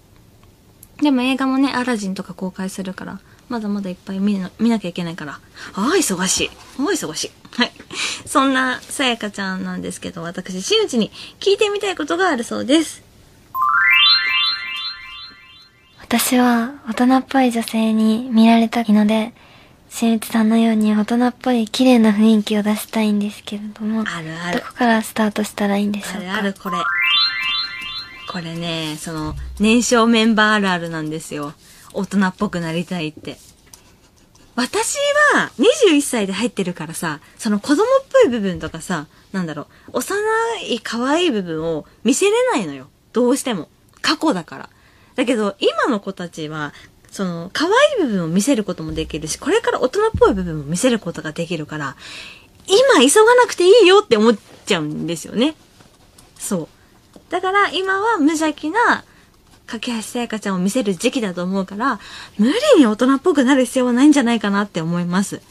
[1.01, 3.19] でも映画もね、アラジンとか公開するから、
[3.49, 5.33] まだまだいっぱい見な見なきゃいけないから。
[5.33, 5.39] あ
[5.75, 6.49] あ、忙しい。
[6.79, 7.31] ああ、忙しい。
[7.55, 7.71] はい。
[8.25, 13.03] そんな、さやかちゃんなんですけど、私、真打ちに聞いてみたいことがあるそうです。
[16.01, 19.33] 私は大人っぽい女性に見られたいので、
[19.89, 26.17] 新内さんのように大人っぽい綺麗な雰囲気を出したいんですけれども、あるあるどこからスタートしたらいいんでしょうか？
[26.19, 26.77] あるある、これ。
[28.37, 31.55] これね、その、年少メンバーあるあるなんですよ。
[31.91, 33.39] 大人っぽくなりたいって。
[34.55, 34.95] 私
[35.33, 40.15] は21歳で入ってるからさ、その子供っぽい部分とかさ、なんだろう、幼
[40.69, 42.89] い可愛い部分を見せれないのよ。
[43.11, 43.69] どうしても。
[44.03, 44.69] 過去だから。
[45.15, 46.75] だけど、今の子たちは、
[47.09, 47.71] その、可愛
[48.03, 51.95] い部分を見せることもできるし、これから大人っぽい部分も見せることができるから、
[52.67, 54.37] 今急がなくていいよって思っ
[54.67, 55.55] ちゃうんですよね。
[56.37, 56.76] そう。
[57.29, 59.03] だから今は無邪気な、
[59.65, 61.99] 架橋さやかちゃんを見せる時期だと思うから、
[62.37, 65.41] 無理に大人っぽくなる必要はないんじゃないかなって思います。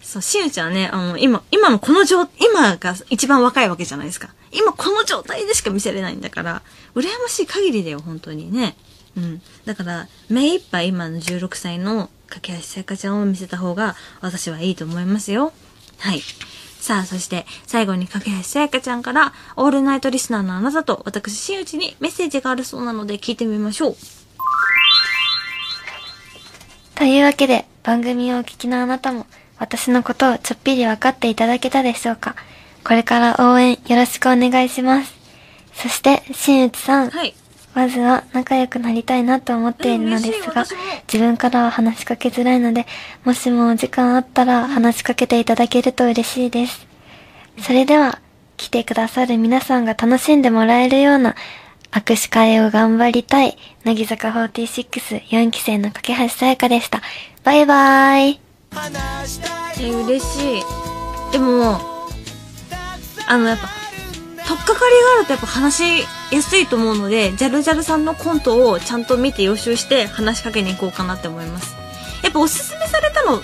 [0.00, 4.28] そう、しゅうちゃんはね、あの、今、今のこの状、今が一番若いわけじゃないですか。
[4.52, 6.62] 今この状態でしか見せれないんだから、
[6.94, 8.76] 羨ましい限りだよ、本当にね。
[9.16, 9.42] うん。
[9.64, 15.52] だから、目いっぱい今の16歳の架橋さやかちゃんを見せた方が、私はいいと思いますよ。
[15.98, 16.22] はい。
[16.84, 23.96] さあ、そして、最後に架橋さやかちゃんから、オールナイトリスナーのあなたと、私、新内にメッセージがあるそうなので、聞いてみましょう。
[26.94, 29.26] というわけで、番組をお聞きのあなたも、
[29.58, 32.36] 私のことをちょっぴり分かっていただけたでしょうか
[32.86, 35.14] これから応援よろしくお願いします。
[35.72, 37.34] そして、新内さん、はい。
[37.74, 40.64] まずは仲良くなりたいなと思っているのですが
[41.12, 42.86] 自分からは話しかけづらいので、
[43.24, 46.86] もしもお時間あったら話しかけていただけると嬉しいです。
[47.60, 48.20] それでは、
[48.56, 51.34] 来てくださる皆さんが楽しんでもらえるような
[51.90, 57.02] 握手会を頑張りたい、乃木坂464期生の架橋さやかでした。
[57.42, 58.40] バイバイ。
[59.80, 60.62] え、嬉しい。
[61.32, 61.80] でも、
[63.28, 63.68] あの、やっぱ、
[64.46, 64.86] とっかかりが
[65.18, 71.76] あるとやっぱ話しやすいと思うので、ジャルジャルさんのコントをちゃんと見て予習して話しかけに行こうかなって思います。
[72.22, 73.40] やっぱおすすめされたの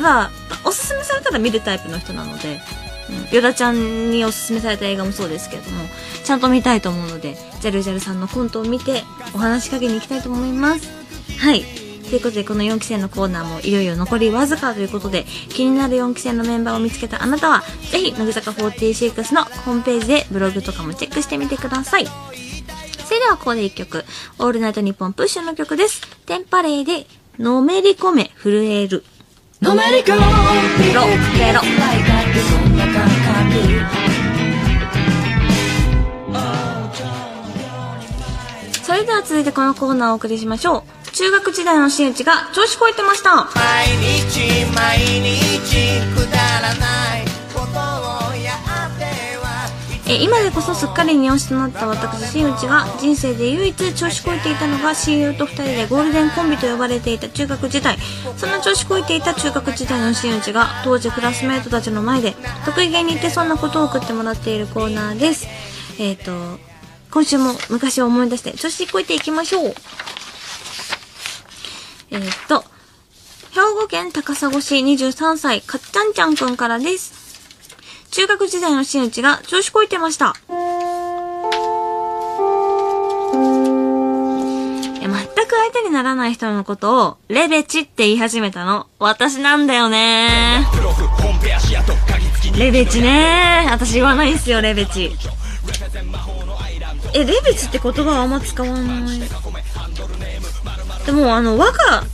[0.00, 0.30] ら、
[0.64, 2.60] おすすめされたら見るタイプの人なので、
[3.08, 5.84] うん、ヨダちゃんにおすすめされた映画もそうですけれども、
[6.22, 9.04] ちゃんと見たいと思うので、ジャルジャルさんのコントを見て
[9.34, 10.88] お話しかけに行きたいと思います。
[11.38, 11.64] はい。
[12.08, 22.06] ということで、この4期生のコーナーもいよいよ残りわずかということで、気になる4期生のメンバーを見つけたあなたは、ぜひ、乃木坂46のホームページでブログとかもチェックしてみてください。
[22.06, 24.04] それではここで1曲、
[24.38, 26.00] オールナイトニッポンプッシュの曲です。
[26.26, 27.06] テンパレーで、
[27.38, 29.04] のめり込め、震える。
[29.60, 30.20] のめり込め、
[30.84, 31.02] ペロ、
[31.36, 31.60] ペロ。
[38.82, 41.03] それでは続いてこのコーナーをお送りしましょう。
[41.14, 43.48] 中学時代の真打ちが調子こいてました。
[43.54, 47.24] 毎日毎日くだらない
[47.54, 49.70] ことをやっては。
[50.08, 57.96] え今でこそすっかり二押しとなった私真打ちが人生で唯一調子こいていたのが親友と二人でゴールデンコンビと呼ばれていた中学時代。
[58.36, 62.34] そんな調子こいていた中学時代の真打ちが当時クラスメートたちの前で
[62.64, 65.46] 得意げに言ってそんなことを送ってもらっているコーナーです。
[66.00, 66.58] えっ、と
[67.12, 69.74] 今週も昔を思い出して調子こいていきましょう
[72.14, 72.64] えっ、と
[73.50, 77.24] 兵庫県高砂市23歳かっちゃんちゃんくんからです
[78.14, 80.34] 中学時代の真打ちが調子こいてました。
[80.48, 80.52] え
[85.00, 90.64] 全く相手にならない人のことを、レベチって言い始めたの、私なんだよね
[92.56, 95.10] レベチね私言わないんすよ、レベチ。
[97.14, 99.20] え、レベチって言葉はあんま使わない。
[101.06, 102.04] でも、あの、若、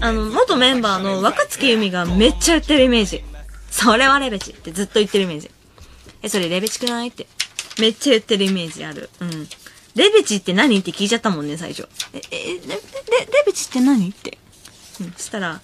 [0.00, 3.22] あの、元メンバーの若月由美がめっちゃ言ってるイメージ。
[3.70, 5.50] それはレベチってずっと言ってるイメージ。
[6.22, 7.26] え、それレベチくないって。
[7.78, 9.10] めっちゃ言ってるイメージある。
[9.20, 9.48] うん。
[9.94, 11.88] レベチって何って聞いちゃったもんね、最初。
[12.12, 12.78] え、え、レ、レ、レ
[13.46, 14.38] ベチって何って。
[15.00, 15.12] うん。
[15.12, 15.60] そしたら、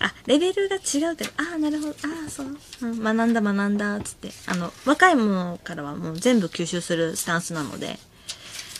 [0.00, 1.94] あ、レベルが違うって、ああ、なるほど、あ
[2.26, 4.30] あ、そう、うん、学んだ学んだ、つって。
[4.46, 7.98] あの、若いものからはもう全部吸収するスタンスなので、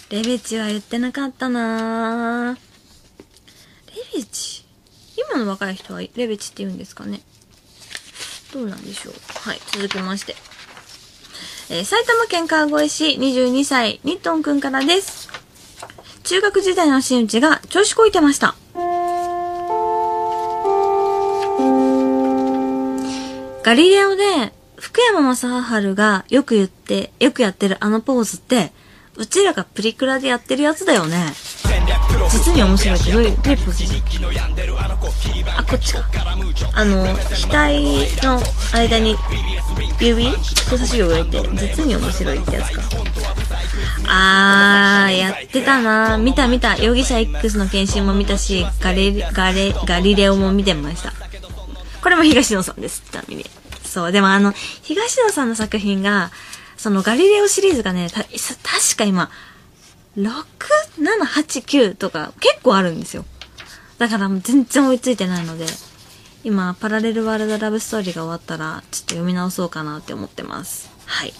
[0.08, 2.69] レベチは言ってなかったなぁ。
[4.14, 4.64] レベチ？
[5.16, 7.20] 今の若い人はレベチって言うんですかね？
[8.52, 9.14] どうなんでしょう？
[9.48, 10.34] はい、続きまして。
[11.70, 15.28] えー埼玉県川越市22歳、ニットンくんからです。
[16.24, 18.54] 中学時代の真打が調子こいてました。
[23.62, 28.72] ガリレオで、福山雅治がよく言って、よくやってるあのポーズって、
[29.16, 31.32] うちらがプリクラでやってるやつだよね。
[32.30, 33.84] 実に面白いってどういう、どういうポーズ
[35.56, 36.00] あ、こっちか。
[36.74, 37.16] あの、額
[38.22, 38.40] の
[38.72, 39.16] 間に
[40.00, 41.40] 指人差し指を置いて、
[41.76, 42.82] 実に面白いってやつか。
[44.06, 46.76] あー、やってたな見た見た。
[46.76, 51.12] 容疑者 X の検診も見たし、ガレ、ガレ、ガリレオも見てました。
[52.02, 53.44] これも東野さんです、ちなみに。
[53.84, 54.52] そう、でもあの、
[54.82, 56.30] 東野さんの作品が、
[56.76, 59.30] そのガリレオシリーズがね、確か今、
[60.16, 60.24] 6、
[60.98, 63.24] 7、8、9とか結構あるんですよ。
[63.98, 65.66] だからもう全然追いついてないので、
[66.42, 70.90] 今、パラレルワールドラブストーリーが終わったら、ちょっと読み直そうかなって思ってます。
[71.06, 71.34] はい。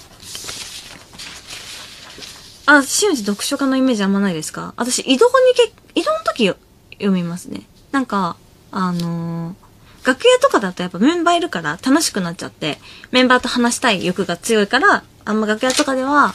[2.67, 4.75] あ、新内読書家のイメージあんまないですか？
[4.77, 7.63] 私、移動にけ、移動の時読みますね。
[7.93, 8.37] なんか、
[8.71, 9.55] あのー
[10.03, 12.79] 楽屋とかだとやっぱメンバーいるから楽しくなっちゃって、
[13.11, 16.35] メンバーと話したい欲が強いから、あんま楽屋とかでは、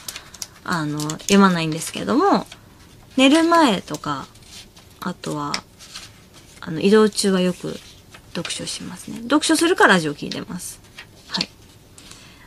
[0.66, 2.46] あの、読まないんですけども、
[3.18, 4.28] 寝る前とか、
[5.00, 5.54] あとは、
[6.60, 7.80] あの、移動中はよく
[8.34, 9.22] 読書しますね。
[9.22, 10.82] 読書するからラジオ聞いてます。
[11.30, 11.50] はい。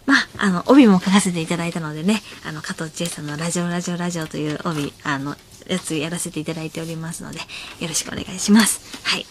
[0.05, 5.37] まあ、あの、帯も書かせていただいたのでね、あの、加藤千恵さんのラジオラジオラジオという帯、あの、
[5.69, 7.39] やつやらせていただいておりますので、
[7.81, 8.81] よろしくお願いします。
[9.05, 9.27] はい。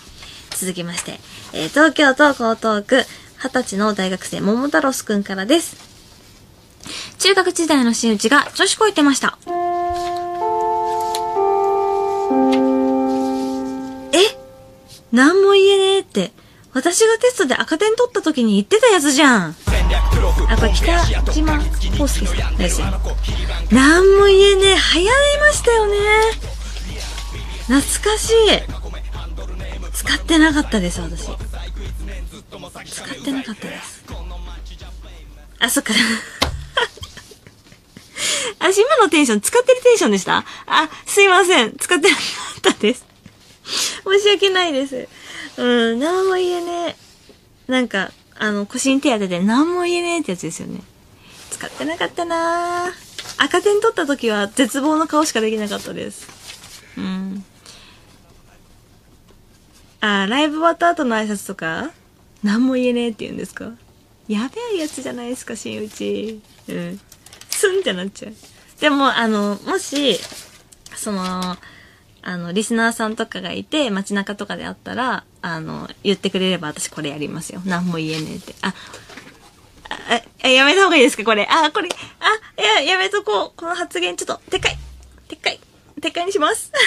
[0.51, 1.19] 続きまして、
[1.53, 3.03] えー東京都江東区、
[3.39, 5.96] 二十歳の大学生、桃太郎くんからです。
[7.19, 9.37] 中学時代の真打ちが女子こいてました。
[14.13, 14.37] え？
[15.11, 16.31] なんも言えねえって、
[16.73, 19.55] 私がテストで赤点取った時に言ってたやつじゃん。
[20.49, 21.53] あ、これ北島
[21.97, 22.87] 康介さんですよ。
[23.71, 25.09] なんも言えねえ、流行り
[25.39, 25.97] ましたよね。
[27.67, 27.81] 懐
[28.11, 28.33] かしい。
[29.93, 31.23] 使ってなかったです、私。
[31.25, 34.03] 使ってなかったです。
[35.59, 35.93] あ、そっか。
[38.59, 40.43] あ、今のテンション、使ってるテンションでした？
[40.65, 41.75] あ、すいません。
[41.77, 42.21] 使ってなか
[42.59, 43.05] ったです。
[44.03, 45.07] 申し訳ないです。
[45.57, 46.95] うん、なんも言えね
[47.67, 47.71] え。
[47.71, 50.81] なんか、あの、腰に手当てて、なんも言えねえってやつですよね。
[51.51, 56.27] 使ってなかったなぁ赤点取った時は絶望の顔しかできなかったです。
[56.97, 57.43] うん。
[60.01, 61.91] あ、ライブ終わった後の挨拶とか、
[62.43, 63.71] なんも言えねえって言うんですか？
[64.27, 66.39] やべえやつじゃないですか、新内。
[66.69, 67.01] うん。
[67.57, 68.33] スンってなっちゃう。
[68.79, 70.19] でも、あの、もし、
[70.95, 71.57] その、
[72.21, 77.61] あの、リスナーさんとかがいて、街中とかであったら、あの、言ってくれれば私これやりますよ。
[77.65, 78.55] なんも言えねえって。
[78.61, 78.73] あ、
[80.43, 81.23] あ、やめた方がいいですか？
[81.23, 81.47] これ。
[81.49, 81.89] あ、これ、
[82.19, 83.59] あ、いや、やめとこう。
[83.59, 84.77] この発言ちょっと、でかい。
[85.29, 85.59] でかい。
[85.99, 86.71] でかいにします。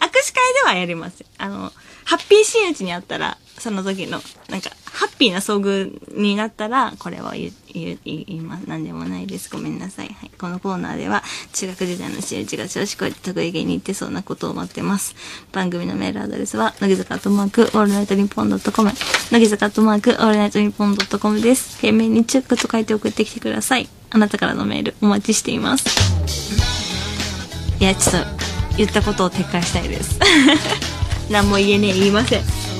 [0.00, 1.24] 握手会ではやります。
[1.38, 1.72] あの、
[2.04, 8.68] ハッピー真打ちにあったら、その時の、なんか、ハッピーな遭遇になったら、これは言、言、言います。
[8.68, 9.50] なんでもないです。
[9.50, 10.08] ごめんなさい。
[10.08, 10.30] はい。
[10.38, 11.22] このコーナーでは、
[11.52, 15.14] 中学時代の真打ちが調子こいて得意げに言ってそうなことを待ってます。
[15.52, 18.90] 番組のメールアドレスは、乃木坂アットマーク、オールナイトニッポンドットコム。
[19.30, 21.76] 乃木坂アットマーク、オールナイトニッポンドットコムです。
[21.76, 23.88] 懸命にチェックと書いて送ってきてください。
[24.10, 25.84] あなたからのメール、お待ちしています。
[27.80, 28.36] いや、ちょっと、
[28.78, 30.18] 言ったことを撤回したいです。
[31.30, 32.75] 何も言えねえ、言いません。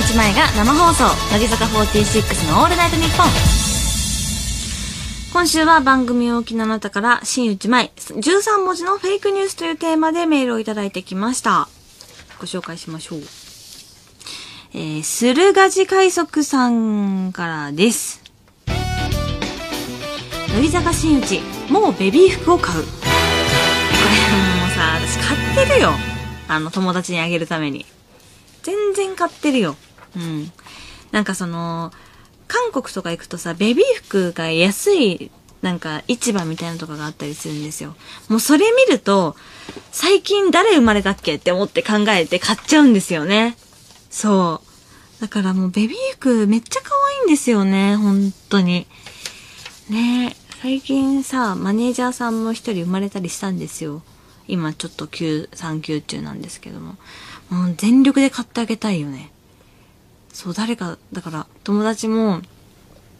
[0.00, 3.26] 内前が生放送、乃木坂46のオールナイトニッポン。
[5.32, 11.68] 今週は番組をおきのあなたから、新内前、13文字のフェイクニュースというテーマでメールをいただいてきました。
[12.40, 13.20] ご紹介しましょう。
[14.72, 18.20] えー、駿河寺快速さんからです。
[18.66, 21.40] 乃木坂新内、
[21.70, 22.82] もうベビー服を買う。
[22.82, 22.96] これも
[24.66, 25.90] うさ、私買ってるよ。
[26.48, 27.86] あの、友達にあげるために。
[28.64, 29.76] 全然買ってるよ。
[30.16, 30.50] うん。
[31.12, 31.92] なんかその、
[32.48, 35.30] 韓国とか行くとさ、ベビー服が安い、
[35.62, 37.94] なんか市場みたいなとかがあったりするんですよ。
[38.28, 39.34] もうそれ見ると、
[39.92, 41.36] 最近誰生まれたっけ？
[41.36, 43.56] って思って考えて買っちゃうんですよね。
[44.10, 44.60] そ
[45.18, 45.22] う。
[45.22, 48.86] だからもうベビー服めっちゃ可愛いんですよね、本当に。
[49.88, 54.02] ねえ、最近さ、マネージャーさんも一人生まれたりしたんですよ。
[54.48, 56.96] 今ちょっと休、産休中なんですけども。
[57.50, 59.30] もう全力で買ってあげたいよね。
[60.32, 62.40] そう、誰か、だから友達も、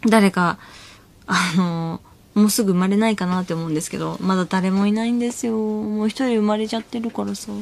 [0.07, 0.59] 誰か、
[1.27, 2.01] あの、
[2.35, 5.55] もうすぐ生まれないかなって思うんですけど、まだ誰もいないんですよ。
[5.55, 7.53] もう一人生まれちゃってるからさ。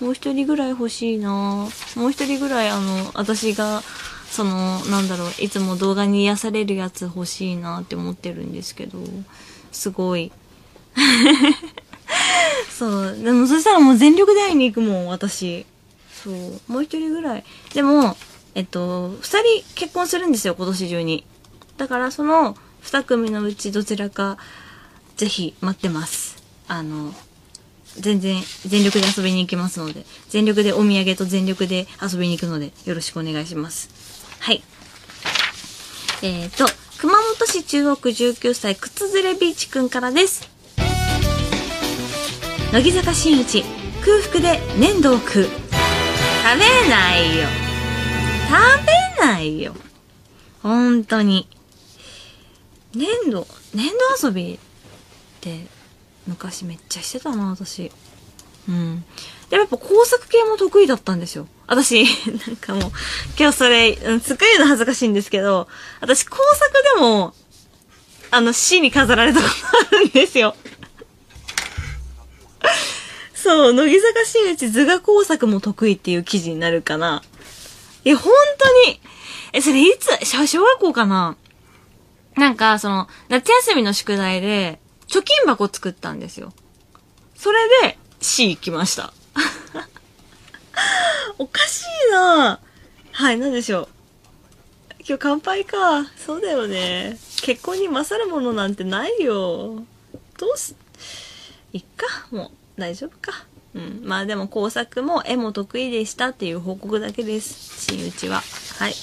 [0.00, 1.66] もう一人ぐらい欲しいなも
[2.06, 3.82] う一人ぐらいあの、私が、
[4.30, 9.00] その、なんだろう、いつも動画に癒されるやつ欲しいなって思ってるんですけど、
[9.72, 10.30] すごい。
[12.70, 13.16] そう。
[13.16, 15.66] でもそしたらもう全力で会いに行くもん、私。
[16.24, 16.72] そう。
[16.72, 17.44] もう一人ぐらい。
[17.74, 18.16] でも、
[18.54, 21.26] えっと、二人結婚するんですよ、今年中に。
[21.76, 24.38] だからその二組のうちどちらか、
[25.16, 26.42] ぜひ待ってます。
[26.66, 27.14] あの、
[27.98, 33.88] 全然全力で遊びに行きますので、全力でお土産と全力で遊びに行くので、よろしくお願いします。
[34.40, 34.62] はい。
[36.22, 36.66] えーと、
[36.98, 40.48] 熊本市中央区19歳、靴ずれビーチくんからです。
[42.72, 43.62] 乃木坂新内、
[44.04, 45.63] 空腹で粘土を食う。
[46.44, 47.48] 食べないよ。
[48.50, 48.86] 食
[49.18, 49.74] べないよ。
[50.62, 51.48] 本当に。
[52.94, 53.88] 粘土、粘
[54.20, 54.58] 土遊びっ
[55.40, 55.66] て
[56.26, 57.90] 昔めっちゃしてたな、私。
[58.68, 59.02] うん。
[59.48, 61.48] でもやっぱ工作系も得意だったんですよ。
[61.66, 62.04] 私、
[62.46, 62.92] なんかもう、
[63.38, 65.66] 今日それ、うん作るの恥ずかしいんですけど、
[66.02, 67.34] 私工作でも、
[68.30, 70.54] あの、死に飾られたことあるんですよ。
[73.44, 77.22] そう、乃木坂新内図画工作も得意っていう記事になるかな。
[78.02, 78.98] いや、本当に。
[79.52, 81.36] え、それいつ、小小学校かな？
[82.36, 86.54] なんか、その、夏休みの宿題で、貯金箱作ったんですよ。
[87.36, 89.12] それで、C 行きました。
[91.36, 92.60] おかしいな
[93.12, 93.88] はい、なんでしょう。
[95.06, 96.06] 今日乾杯か。
[96.16, 97.18] そうだよね。
[97.42, 99.84] 結婚に勝るものなんてないよ。
[100.38, 100.74] どうす、
[101.74, 102.06] いっか。
[102.30, 103.46] もう、大丈夫か。
[103.74, 104.02] うん。
[104.04, 107.86] まあでも工作も絵も得意でしたっていう報告だけです。
[107.86, 108.42] 新内は。
[108.78, 108.94] はい。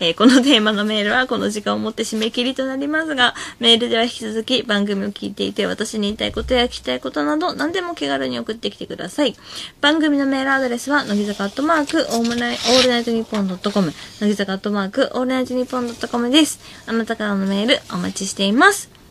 [0.00, 9.36] えーこのテーマのメールはこの時間をもって締め切りとなりますが、メールでは引き続き番組を聞いていて私に言いたいことや聞きたいことなど何でも気軽に送ってきてください。
[9.80, 16.58] 番組のメールアドレスは、乃木坂アットマーク、オームナイ、オールナイトニッポンドットコム、乃木坂アットマーク、オールナイトニッポンドットコムです。
[16.86, 19.01] あなたからのメールお待ちしています。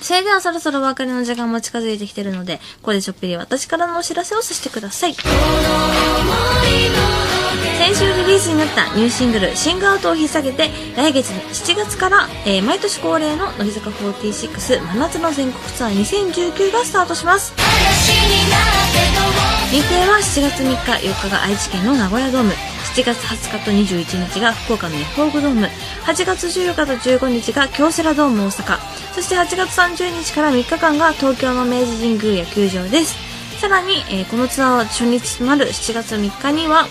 [0.00, 5.14] それではそろそろお別れの時間も近づいてきてるので、ここでちょっぴり私からのお知らせをさせてください。
[7.78, 17.52] 先週リリースになったニューシングル「シングアウト」を引っ提げて来月7月から、えー毎年恒例の乃木坂46真夏の全国ツアー2019がスタートします。
[19.70, 22.52] 日程は7月3日4日が愛知県の名古屋ドーム。
[22.94, 25.68] 7月20日と21日が福岡のヤフオクドーム。
[26.06, 28.93] 8月14日と15日が京セラドーム大阪。
[29.14, 33.14] そして8月30日から3日間が東京の明治神宮野球場です
[33.60, 36.86] さらに、えーこのツアー初日となる7月3日には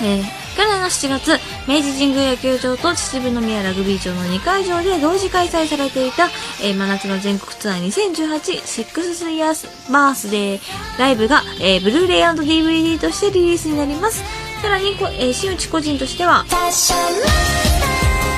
[0.00, 6.26] えー去年の7月、明治神宮野球場と秩父宮ラグビー場の2会場で同時開催されていた、
[6.62, 10.60] えー真夏の全国ツアー2018 6 years バースデー
[10.96, 14.22] ライブが、えーブルーレイ &DVD としてリリースになります。
[14.62, 16.44] さらにこ、えー新内個人としては、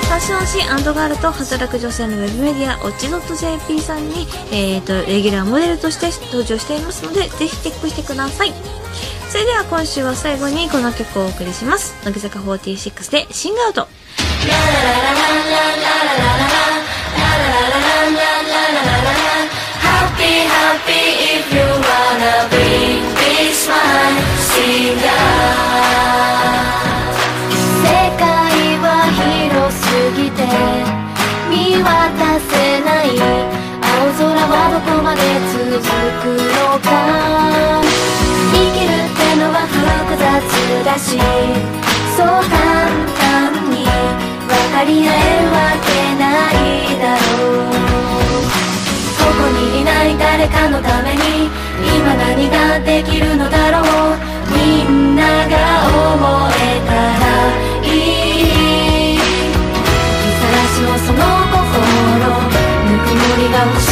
[0.07, 8.53] ファッション誌ガールと働く女性のウェブメディア、オッチ .jp さんに、えーと、レギュラーモデルとして登場していますので、ぜひチェックしてください。
[9.29, 11.93] それでは今週は最後にこの曲をお送りします。
[12.05, 13.87] 乃木坂46でシングアウト。
[19.83, 21.03] Happy, happy
[21.35, 25.96] if you wanna bring this one singer
[31.83, 33.05] 渡せない。
[33.81, 35.21] 青空はどこまで
[35.51, 35.81] 続
[36.21, 36.85] くのか。
[38.51, 40.23] 生きるってのは複雑
[40.83, 41.19] だし
[42.15, 42.57] そう簡
[43.17, 43.85] 単に
[44.47, 45.87] 分かり合えるわけ
[46.17, 46.55] ない
[46.99, 47.69] だろう。
[49.17, 51.49] ここにいない誰かのために
[51.81, 54.17] 今何ができるのだろう。
[54.49, 55.55] みんなが
[56.15, 57.66] 思えたら
[63.49, 63.86] ぬ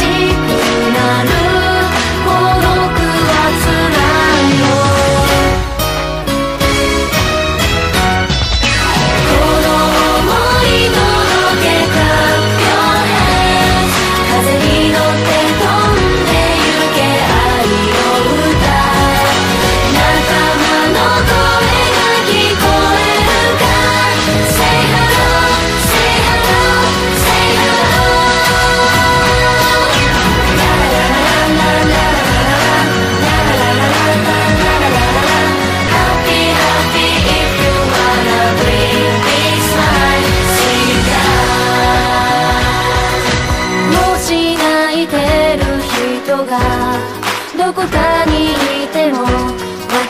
[47.76, 48.54] こかに
[48.84, 49.28] いてもわ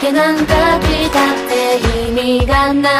[0.00, 2.92] けなんか聞いたって意味がない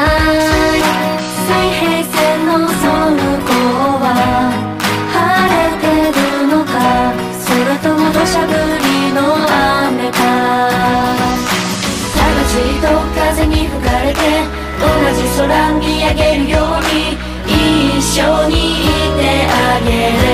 [1.46, 4.04] 水平線のその向こうは
[5.14, 5.22] 晴
[5.54, 5.86] れて
[6.18, 6.74] るのか
[7.38, 8.50] それとも土砂降
[8.82, 9.38] りの
[9.86, 10.18] 雨か
[12.18, 14.18] 魂と風に吹かれて
[14.82, 14.84] 同
[15.14, 17.14] じ空見上げるように
[17.46, 18.86] 一緒にい
[19.16, 20.25] てあげれ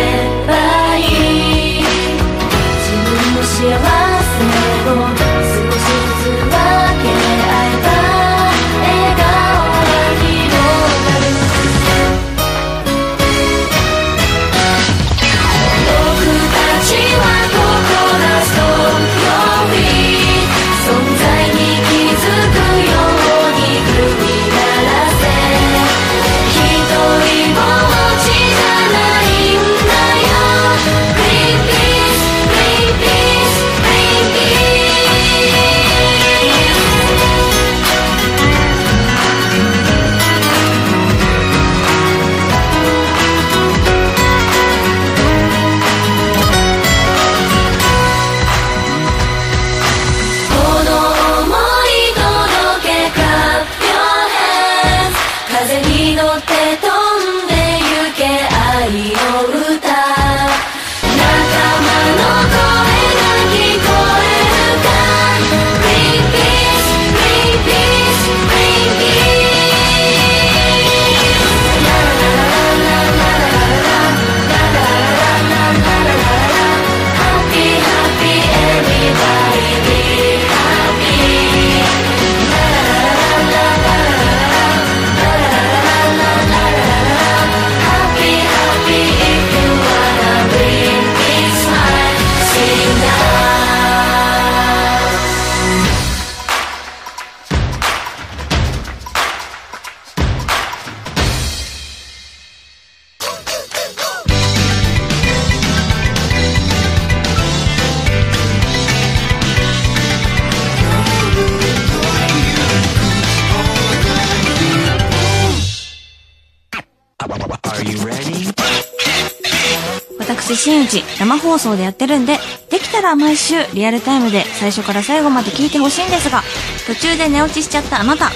[121.62, 122.38] 送でやってるんで、
[122.70, 126.42] できたら毎週リアルタイムで最初から最後まで聞いてほしいんですが、
[126.86, 128.30] 途中で寝落ちしちゃったあなた、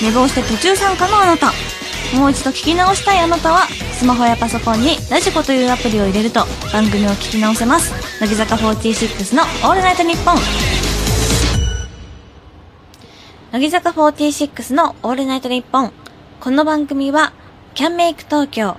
[0.00, 1.52] 寝坊して途中参加のあなた、
[2.16, 7.92] もう一度聞き直したいあなたは、スマホやパソコンにラジコというアプリを入れると番組を聞き直せます。
[8.20, 10.36] 乃木坂46のオールナイトニッポン。
[13.50, 15.92] 乃木坂46のオールナイトニッポン。
[16.40, 17.32] この番組は、
[17.74, 18.76] キャンメイク東京、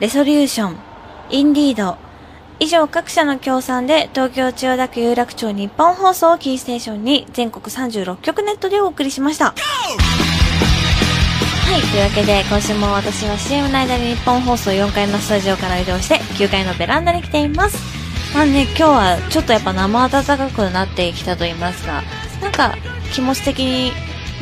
[0.00, 0.76] レソリューション、
[1.30, 1.96] インディード、
[2.68, 9.54] 以上各社の協賛で東京千代田区有楽町日本放送キーステーションに全国36局ネットでお送りしました。
[9.54, 9.54] は
[11.78, 17.78] い、というわけで今週も私は CM の間に日本放送4階のスタジオから移動して9階のベランダに来ています。
[18.34, 22.02] まあね、今日はちょっとやっぱ生暖かくなってきたと言いますか、
[22.42, 22.76] なんか
[23.14, 23.92] 気持ち的に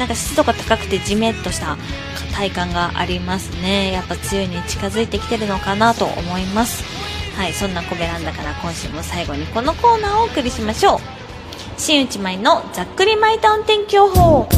[0.00, 1.76] なんか湿度が高くてジメッとした
[2.34, 3.92] 体感がありますね。
[3.92, 6.95] やっぱ梅雨に近づいてきてるのかなと思います。
[7.36, 10.98] はい、そんなコベランダから今週も最後にこのコーナーをお送りしましょう。
[11.76, 14.48] 新内舞のざっくりマイタウン天気予報。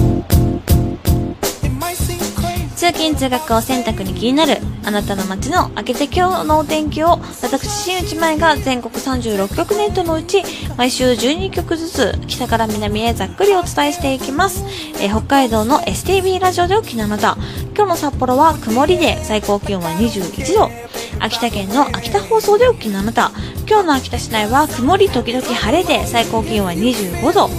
[2.76, 10.44] 通勤通学を選択に気になるあなたの街の明けて今日のお天気を私新内前が全国36局ネットのうち
[10.76, 14.64] 毎週12局ずつ北から南へざっくりお伝えしていきます、
[15.02, 17.36] え北海道の STB ラジオでお聞きのあなた
[17.74, 20.70] 今日の札幌は曇りで最高気温は21度
[21.20, 23.32] 秋田県の秋田放送でお聞きのあなた。
[23.68, 27.50] 今日の秋田市内は曇り時々晴れで最高気温は25度。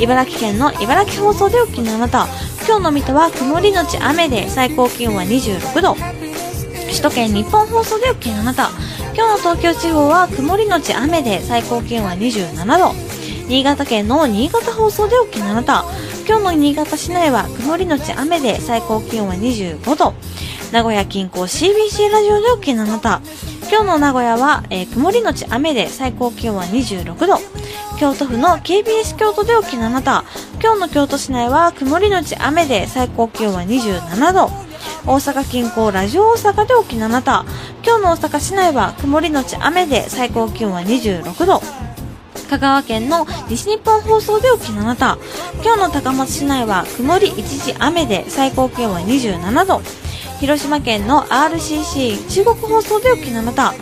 [0.00, 2.28] 茨城県の茨城放送でお聞きのあなた。
[2.66, 5.94] 今日の水戸は曇りのち雨で最高気温は26度。
[5.94, 8.70] 首都圏日本放送でお聞きのあなた。
[9.14, 12.94] 今日の東京地方は曇りのち雨で最高気温は27度。
[13.48, 15.84] 新潟県の新潟放送でお聞きのあなた。
[16.28, 20.14] 今日の新潟市内は曇りのち雨で最高気温は25度。
[20.72, 23.20] 名古屋近郊 CBC ラジオでお聞きのあなた。
[23.68, 27.38] 今日の名古屋は、えー曇りのち雨で最高気温は26度。
[27.98, 30.24] 京都府の KBS 京都でお聞きのあなた。
[30.62, 34.46] 今日の京都市内は曇りのち雨で最高気温は27度。
[35.06, 37.44] 大阪近郊ラジオ大阪でお聞きのあなた。
[37.84, 41.60] 今日の大阪市内は曇りのち雨で最高気温は26度。
[42.50, 45.18] 香川県の西日本放送でお聞きのあなた。
[45.62, 49.80] 今日の高松市内は曇り一時雨で最高気温は27度。
[50.40, 53.72] 広島県の RCC 中国放送でお聞きのあなた。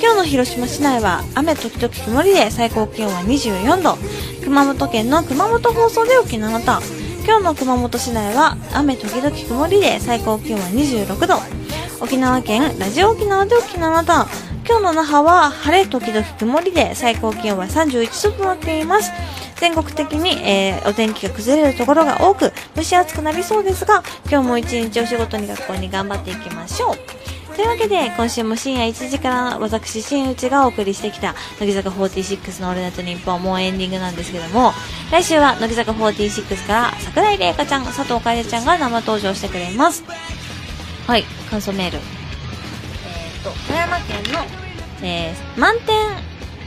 [0.00, 3.98] 今日の広島市内は雨時々曇りで最高気温は24度。
[4.44, 6.80] 熊本県の熊本放送で沖縄と
[7.24, 11.34] 今日の熊本市内は雨時々曇りで最高気温は26度。
[12.00, 14.12] 沖縄県ラジオ沖縄で沖縄と
[14.66, 19.10] 今日の那覇は晴れ時々曇りで最高気温は31度となっています。
[19.56, 27.22] 全国的に、えーお天気が崩れるところが多く蒸し暑くなりそうですが今日も一日お仕事に学校に頑張っていきましょう。
[27.54, 34.72] というわけで今週も深夜1時から私新内がお送りしてきた乃木坂46の「オールナイトニッポン」もうエンディングなんですけども
[35.10, 40.02] 来週は乃木坂46から桜井玲香ちゃん佐藤楓ちゃんが生登場してくれます。
[41.06, 41.98] はい感想メール、
[43.42, 44.40] と富山県の、
[45.02, 45.96] えー満点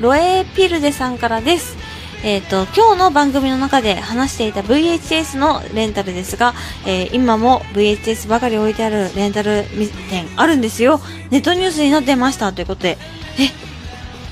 [0.02, 1.78] ロエピルデさんからです
[2.24, 6.56] えっ、と、今日の番組の中で話していた VHS のレンタルですが、
[6.88, 9.64] えー今も VHS ばかり置いてあるレンタル
[10.10, 11.00] 店あるんですよ。
[11.30, 12.98] ネットニュースになってましたということで、
[13.38, 13.52] え、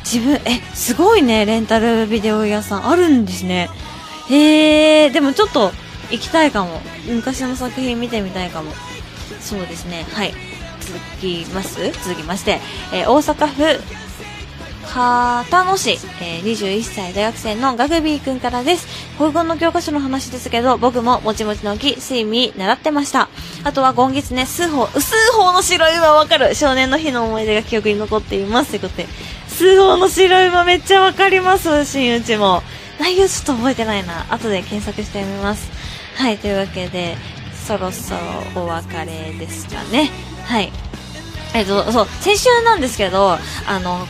[0.03, 3.69] 自分、え、すごいね、レンタルビデオ屋さんあるんですね。
[4.29, 5.71] へえ、でもちょっと
[6.09, 6.81] 行きたいかも。
[7.07, 8.71] 昔の作品見てみたいかも。
[9.39, 10.33] そうですね、はい。
[10.85, 12.59] 続きます続きまして、
[12.93, 14.03] えー大阪府
[14.93, 15.91] 片野市、
[16.21, 18.85] えー21歳大学生のガグビーくんからです。
[19.17, 23.27] 国語の教科書の話ですけど、僕ももちもちの木、睡眠習ってました。
[23.63, 26.53] あとは今月ね、数法、数法の白い馬わかる。
[26.53, 28.71] 少年の日の思い出が記憶に残っています。
[28.71, 29.07] ということで、
[29.47, 31.85] 数法の白い馬めっちゃわかります。
[31.85, 32.61] 新内も。
[32.99, 34.27] 内容ちょっと覚えてないな。
[34.29, 35.71] 後で検索してみます。
[36.17, 37.17] はい、というわけで、
[37.65, 38.13] そろそ
[38.55, 40.09] ろお別れですかね。
[40.45, 40.71] はい。
[41.53, 43.37] えっと、そう、先週なんですけど、
[43.67, 44.07] あの、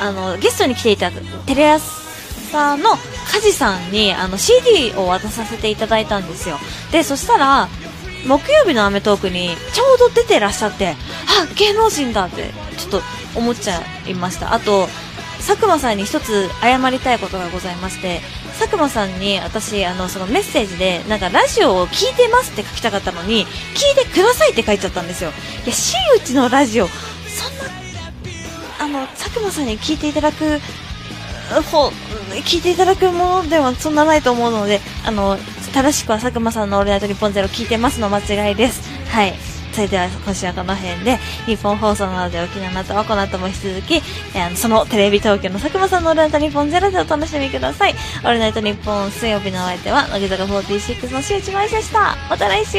[0.00, 1.10] あの、ゲストに来ていた
[1.46, 2.96] テレ朝の
[3.30, 6.58] 梶さんに、あの、CD を渡させていただいたんですよ。
[6.90, 7.68] で、そしたら、
[8.26, 13.02] 木曜日のアメトーークにちょうど出てらっしゃって、あ、芸能人だって、ちょっと
[13.34, 14.52] 思っちゃいました。
[14.52, 14.88] あと、
[15.38, 18.20] 佐久間さんに一つ謝りたいことがございまして、
[18.60, 25.30] 佐久間さんに私、あの、そのメッセージで、なんかラジオを聞いてますって書きたかったのに、聞いてくださいって書いちゃったんですよ。
[25.64, 26.92] いや、真打ちのラジオ、そ
[27.48, 27.64] んな、
[28.78, 30.60] あの、佐久間さんに聞いていただく、
[31.72, 31.90] ほ
[32.44, 35.38] 聞いていただくものではそんなないと思うので、あの、
[35.72, 38.82] 正しくは佐久間さんのオールナイトニッポンゼロ聞いてますの間違いです。
[39.08, 39.49] はい。
[39.72, 44.02] それでは、今週はこの辺で、日本放送などで沖縄などはこの後も引き続き、え、
[44.54, 47.94] そのテレビ東京の佐久間さんのオールナイト日本ゼロでお楽しみください。
[48.22, 52.16] オールナイト日本水曜日のお相手は、乃木坂46の周知前でした。
[52.28, 52.78] また来週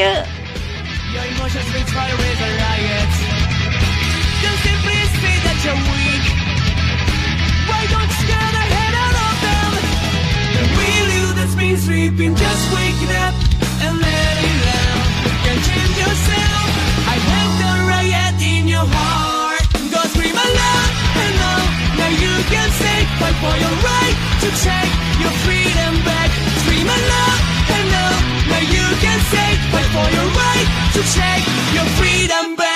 [11.81, 12.71] Sleeping, just
[18.81, 20.89] Go scream aloud
[21.21, 21.61] and now,
[22.01, 26.31] now you can say fight for your right to take your freedom back.
[26.65, 27.39] Scream aloud
[27.77, 28.13] and now,
[28.49, 30.67] now you can say fight for your right
[30.97, 31.45] to take
[31.75, 32.70] your freedom back.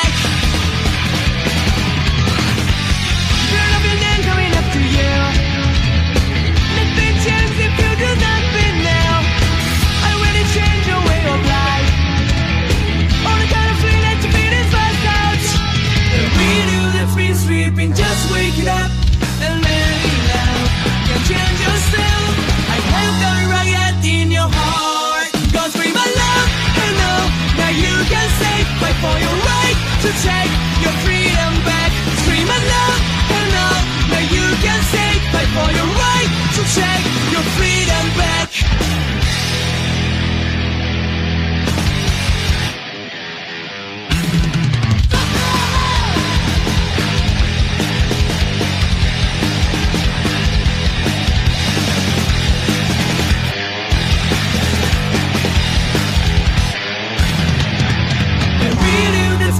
[36.75, 39.24] Take your freedom back.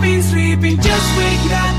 [0.06, 1.76] Been sleeping, just wake up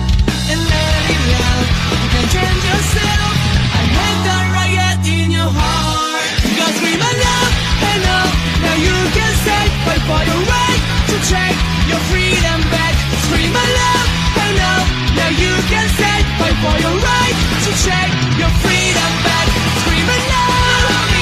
[0.50, 1.66] and let it out.
[1.94, 3.30] You can change yourself.
[3.78, 6.26] I have the riot in your heart.
[6.58, 7.50] Go scream aloud
[7.90, 8.26] and now,
[8.66, 12.94] now you can say fight for your right to take your freedom back.
[13.30, 14.06] Scream aloud
[14.42, 14.80] and now,
[15.18, 17.36] now you can say fight for your right
[17.66, 18.12] to take
[18.42, 19.46] your freedom back.
[19.86, 21.15] Scream aloud.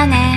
[0.00, 0.29] たね。